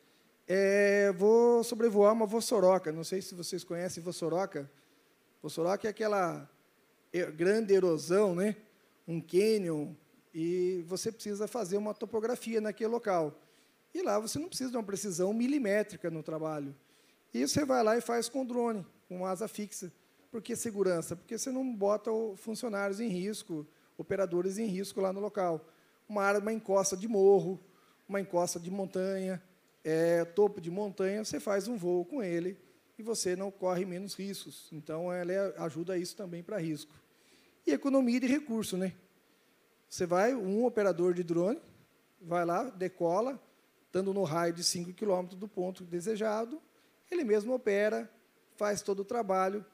[0.48, 2.91] É, vou sobrevoar uma vossoroca.
[2.91, 4.72] Não sei se vocês conhecem vossoroca.
[5.41, 6.48] Vossoroca é aquela
[7.36, 8.56] grande erosão, né?
[9.07, 9.94] um canyon,
[10.34, 13.41] e você precisa fazer uma topografia naquele local.
[13.91, 16.76] E lá você não precisa de uma precisão milimétrica no trabalho.
[17.34, 19.91] E você vai lá e faz com drone, com asa fixa.
[20.30, 21.16] Por que segurança?
[21.16, 23.66] Porque você não bota funcionários em risco,
[23.97, 25.65] operadores em risco lá no local.
[26.07, 27.59] Uma área, uma encosta de morro,
[28.07, 29.41] uma encosta de montanha,
[29.84, 32.57] é, topo de montanha, você faz um voo com ele
[32.97, 34.69] e você não corre menos riscos.
[34.72, 36.91] Então, ela é, ajuda isso também para risco.
[37.65, 38.93] E economia de recurso, né?
[39.89, 41.59] Você vai, um operador de drone,
[42.22, 43.41] vai lá, decola,
[43.85, 46.61] estando no raio de 5 km do ponto desejado,
[47.09, 48.09] ele mesmo opera,
[48.55, 49.65] faz todo o trabalho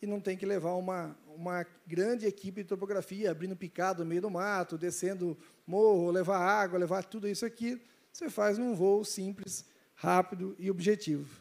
[0.00, 4.22] e não tem que levar uma, uma grande equipe de topografia, abrindo picado no meio
[4.22, 5.36] do mato, descendo
[5.66, 7.80] morro, levar água, levar tudo isso aqui.
[8.12, 9.64] Você faz num voo simples,
[9.94, 11.40] rápido e objetivo.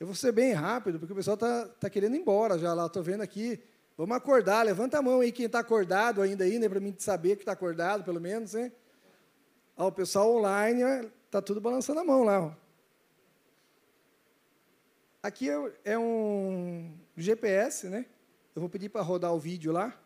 [0.00, 2.86] Eu vou ser bem rápido, porque o pessoal está tá querendo ir embora já lá.
[2.86, 3.62] Estou vendo aqui
[3.96, 7.36] Vamos acordar, levanta a mão aí quem está acordado ainda aí, né, para mim saber
[7.36, 8.72] que está acordado, pelo menos, né?
[9.76, 10.82] Ó, o pessoal online
[11.26, 12.40] está tudo balançando a mão lá.
[12.42, 12.52] Ó.
[15.22, 18.06] Aqui é, é um GPS, né?
[18.54, 19.98] Eu vou pedir para rodar o vídeo lá.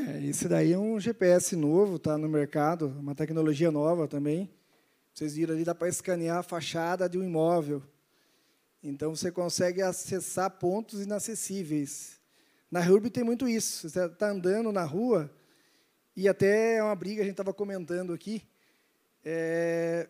[0.00, 4.48] É, esse daí é um GPS novo, está no mercado, uma tecnologia nova também.
[5.12, 7.82] Vocês viram ali, dá para escanear a fachada de um imóvel.
[8.80, 12.20] Então, você consegue acessar pontos inacessíveis.
[12.70, 13.88] Na RURB tem muito isso.
[13.88, 15.28] Você está andando na rua,
[16.14, 18.46] e até é uma briga, a gente estava comentando aqui.
[19.24, 20.08] É,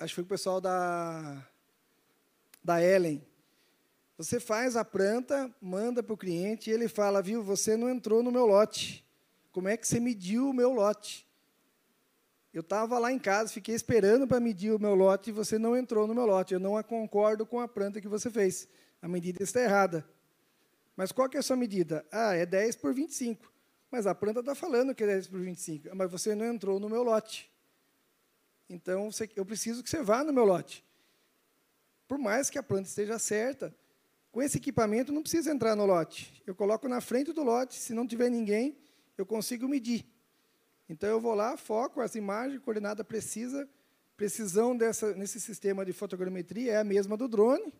[0.00, 1.46] acho que foi o pessoal da,
[2.62, 3.24] da Ellen
[4.16, 8.22] você faz a planta, manda para o cliente e ele fala, viu, você não entrou
[8.22, 9.04] no meu lote.
[9.50, 11.26] Como é que você mediu o meu lote?
[12.52, 15.76] Eu estava lá em casa, fiquei esperando para medir o meu lote e você não
[15.76, 16.54] entrou no meu lote.
[16.54, 18.68] Eu não concordo com a planta que você fez.
[19.02, 20.08] A medida está errada.
[20.94, 22.06] Mas qual que é a sua medida?
[22.12, 23.52] Ah, é 10 por 25.
[23.90, 25.88] Mas a planta está falando que é 10 por 25.
[25.96, 27.50] Mas você não entrou no meu lote.
[28.68, 30.84] Então, eu preciso que você vá no meu lote.
[32.06, 33.74] Por mais que a planta esteja certa,
[34.34, 36.42] com esse equipamento, não precisa entrar no lote.
[36.44, 38.76] Eu coloco na frente do lote, se não tiver ninguém,
[39.16, 40.04] eu consigo medir.
[40.88, 43.68] Então, eu vou lá, foco as imagens, coordenada precisa.
[44.16, 47.72] Precisão dessa, nesse sistema de fotogrametria é a mesma do drone.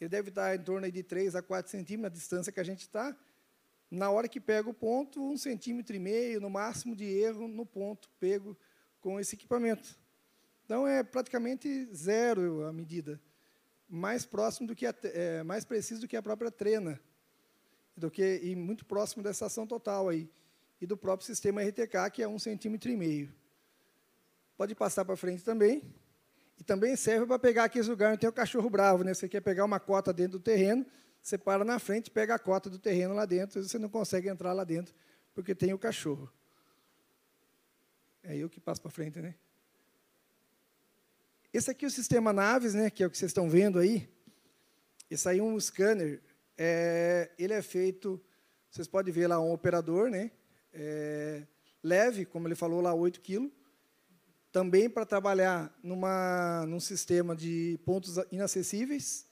[0.00, 2.80] Ele deve estar em torno de 3 a 4 centímetros, na distância que a gente
[2.80, 3.14] está.
[3.90, 7.66] Na hora que pega o ponto, um centímetro e meio, no máximo de erro, no
[7.66, 8.56] ponto pego
[9.02, 9.98] com esse equipamento.
[10.64, 13.20] Então, é praticamente zero a medida
[13.88, 17.00] mais próximo do que a, é, mais preciso do que a própria trena,
[17.96, 20.28] do que e muito próximo da estação total aí
[20.80, 23.32] e do próprio sistema RTK que é um centímetro e meio.
[24.56, 25.82] Pode passar para frente também.
[26.58, 29.12] E também serve para pegar aqueles lugares onde tem o cachorro bravo, né?
[29.12, 30.86] Você quer pegar uma cota dentro do terreno,
[31.20, 34.28] você para na frente, pega a cota do terreno lá dentro, e você não consegue
[34.28, 34.94] entrar lá dentro
[35.36, 36.32] porque tem o cachorro.
[38.22, 39.34] É eu que passo para frente, né?
[41.56, 44.06] Esse aqui é o sistema Naves, né, que é o que vocês estão vendo aí.
[45.10, 46.20] Esse aí é um scanner.
[46.54, 48.22] É, ele é feito,
[48.70, 50.32] vocês podem ver lá um operador, né,
[50.70, 51.46] é,
[51.82, 53.50] leve, como ele falou lá, 8 kg.
[54.52, 59.26] Também para trabalhar numa, num sistema de pontos inacessíveis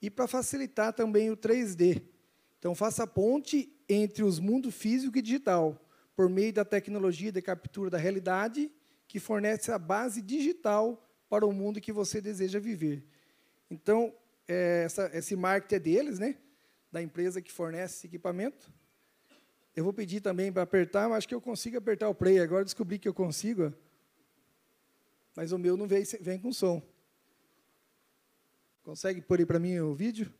[0.00, 2.04] e para facilitar também o 3D.
[2.56, 5.84] Então, faça ponte entre os mundos físico e digital,
[6.14, 8.70] por meio da tecnologia de captura da realidade,
[9.08, 11.03] que fornece a base digital
[11.34, 13.04] para o mundo que você deseja viver.
[13.68, 14.14] Então,
[14.46, 16.36] é, essa, esse marketing é deles, né?
[16.92, 18.72] da empresa que fornece esse equipamento.
[19.74, 22.38] Eu vou pedir também para apertar, mas acho que eu consigo apertar o play.
[22.38, 23.74] Agora descobri que eu consigo,
[25.34, 26.80] mas o meu não vem, vem com som.
[28.84, 30.32] Consegue pôr aí para mim o vídeo?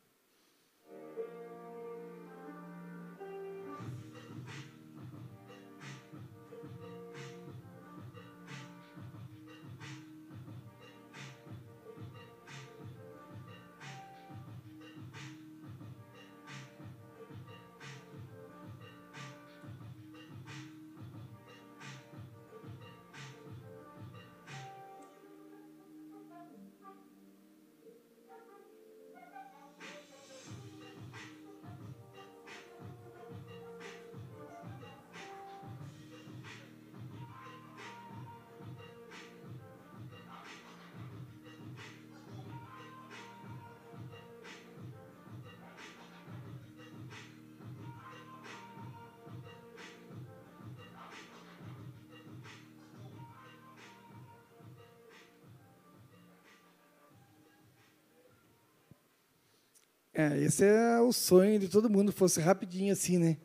[60.16, 63.36] É, esse é o sonho de todo mundo, fosse rapidinho assim, né?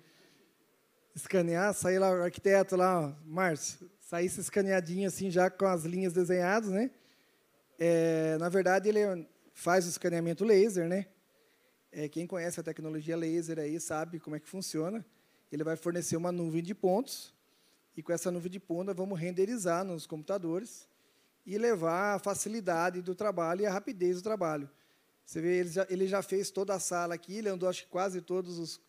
[1.15, 6.69] Escanear, sair lá, o arquiteto lá, Márcio, saísse escaneadinho assim, já com as linhas desenhadas,
[6.69, 6.91] né?
[7.79, 8.99] É, na verdade, ele
[9.51, 11.07] faz o escaneamento laser, né?
[11.91, 15.03] É, quem conhece a tecnologia laser aí sabe como é que funciona.
[15.51, 17.33] Ele vai fornecer uma nuvem de pontos,
[17.97, 20.87] e com essa nuvem de pontos vamos renderizar nos computadores
[21.47, 24.69] e levar a facilidade do trabalho e a rapidez do trabalho.
[25.29, 27.87] Você vê, ele já, ele já fez toda a sala aqui, ele andou acho que
[27.87, 28.81] quase todos os,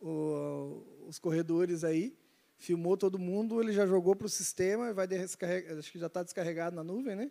[0.00, 2.12] o, os corredores aí,
[2.58, 6.24] filmou todo mundo, ele já jogou para o sistema, vai descarregar, acho que já está
[6.24, 7.30] descarregado na nuvem, né?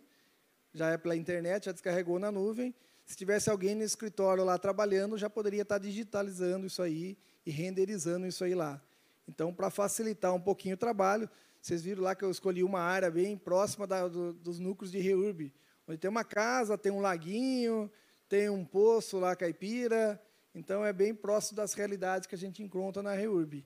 [0.72, 2.74] Já é pela internet, já descarregou na nuvem.
[3.04, 7.50] Se tivesse alguém no escritório lá trabalhando, já poderia estar tá digitalizando isso aí e
[7.50, 8.82] renderizando isso aí lá.
[9.28, 11.28] Então, para facilitar um pouquinho o trabalho,
[11.60, 14.98] vocês viram lá que eu escolhi uma área bem próxima da, do, dos núcleos de
[14.98, 15.52] REURB,
[15.86, 17.90] onde tem uma casa, tem um laguinho,
[18.28, 20.20] tem um poço lá caipira,
[20.54, 23.64] então é bem próximo das realidades que a gente encontra na REURB.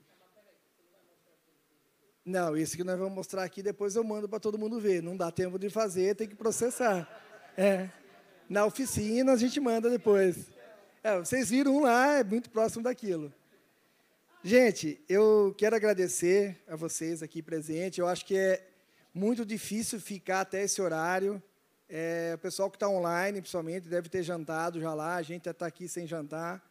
[2.25, 5.03] Não, esse que nós vamos mostrar aqui, depois eu mando para todo mundo ver.
[5.03, 7.09] Não dá tempo de fazer, tem que processar.
[7.57, 7.89] É.
[8.49, 10.51] Na oficina a gente manda depois.
[11.03, 13.33] É, vocês viram lá, é muito próximo daquilo.
[14.43, 17.99] Gente, eu quero agradecer a vocês aqui presentes.
[17.99, 18.67] Eu acho que é
[19.13, 21.43] muito difícil ficar até esse horário.
[21.93, 25.67] É, o pessoal que está online, principalmente, deve ter jantado já lá, a gente está
[25.67, 26.63] aqui sem jantar.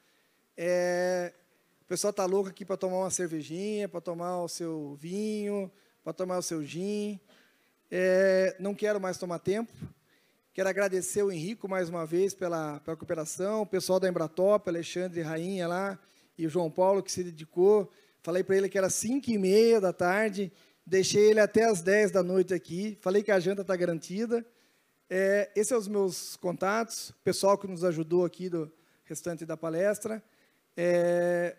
[0.56, 1.34] É,
[1.82, 5.70] o pessoal está louco aqui para tomar uma cervejinha, para tomar o seu vinho,
[6.06, 7.20] para tomar o seu gin.
[7.92, 9.74] É, não quero mais tomar tempo.
[10.54, 15.22] Quero agradecer o Henrico mais uma vez pela, pela cooperação, o pessoal da Embratop, Alexandre
[15.22, 16.00] Rainha lá,
[16.38, 17.92] e o João Paulo que se dedicou.
[18.22, 20.50] Falei para ele que era 5 e meia da tarde,
[20.86, 22.98] deixei ele até as 10 da noite aqui.
[23.02, 24.46] Falei que a janta está garantida.
[25.10, 28.72] É, esses são os meus contatos, pessoal que nos ajudou aqui do
[29.06, 30.24] restante da palestra.
[30.78, 31.56] É,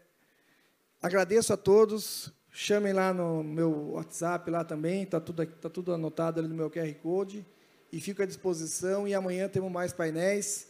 [1.02, 2.32] agradeço a todos.
[2.52, 6.70] Chamem lá no meu WhatsApp lá também, está tudo, tá tudo anotado ali no meu
[6.70, 7.44] QR Code.
[7.93, 9.09] E fico à disposição.
[9.09, 10.68] E amanhã temos mais painéis.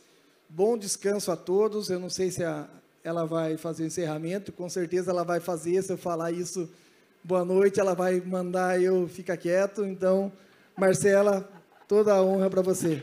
[0.49, 1.91] Bom descanso a todos.
[1.91, 2.67] Eu não sei se a,
[3.05, 5.83] ela vai fazer o encerramento, com certeza ela vai fazer.
[5.83, 6.67] Se eu falar isso,
[7.23, 9.85] boa noite, ela vai mandar eu ficar quieto.
[9.85, 10.33] Então,
[10.77, 11.47] Marcela,
[11.91, 13.03] Toda a honra para você.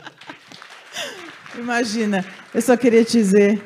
[1.58, 2.24] Imagina,
[2.54, 3.62] eu só queria te dizer,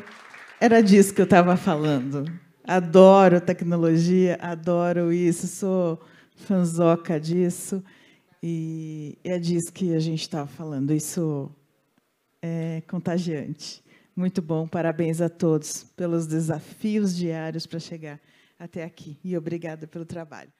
[0.61, 2.25] era disso que eu estava falando.
[2.65, 6.03] Adoro tecnologia, adoro isso, sou
[6.35, 7.85] fanzoca disso.
[8.43, 10.93] E é disso que a gente estava falando.
[10.93, 11.49] Isso
[12.43, 13.81] é contagiante.
[14.17, 18.19] Muito bom, parabéns a todos pelos desafios diários para chegar
[18.59, 19.17] até aqui.
[19.23, 20.51] E obrigada pelo trabalho.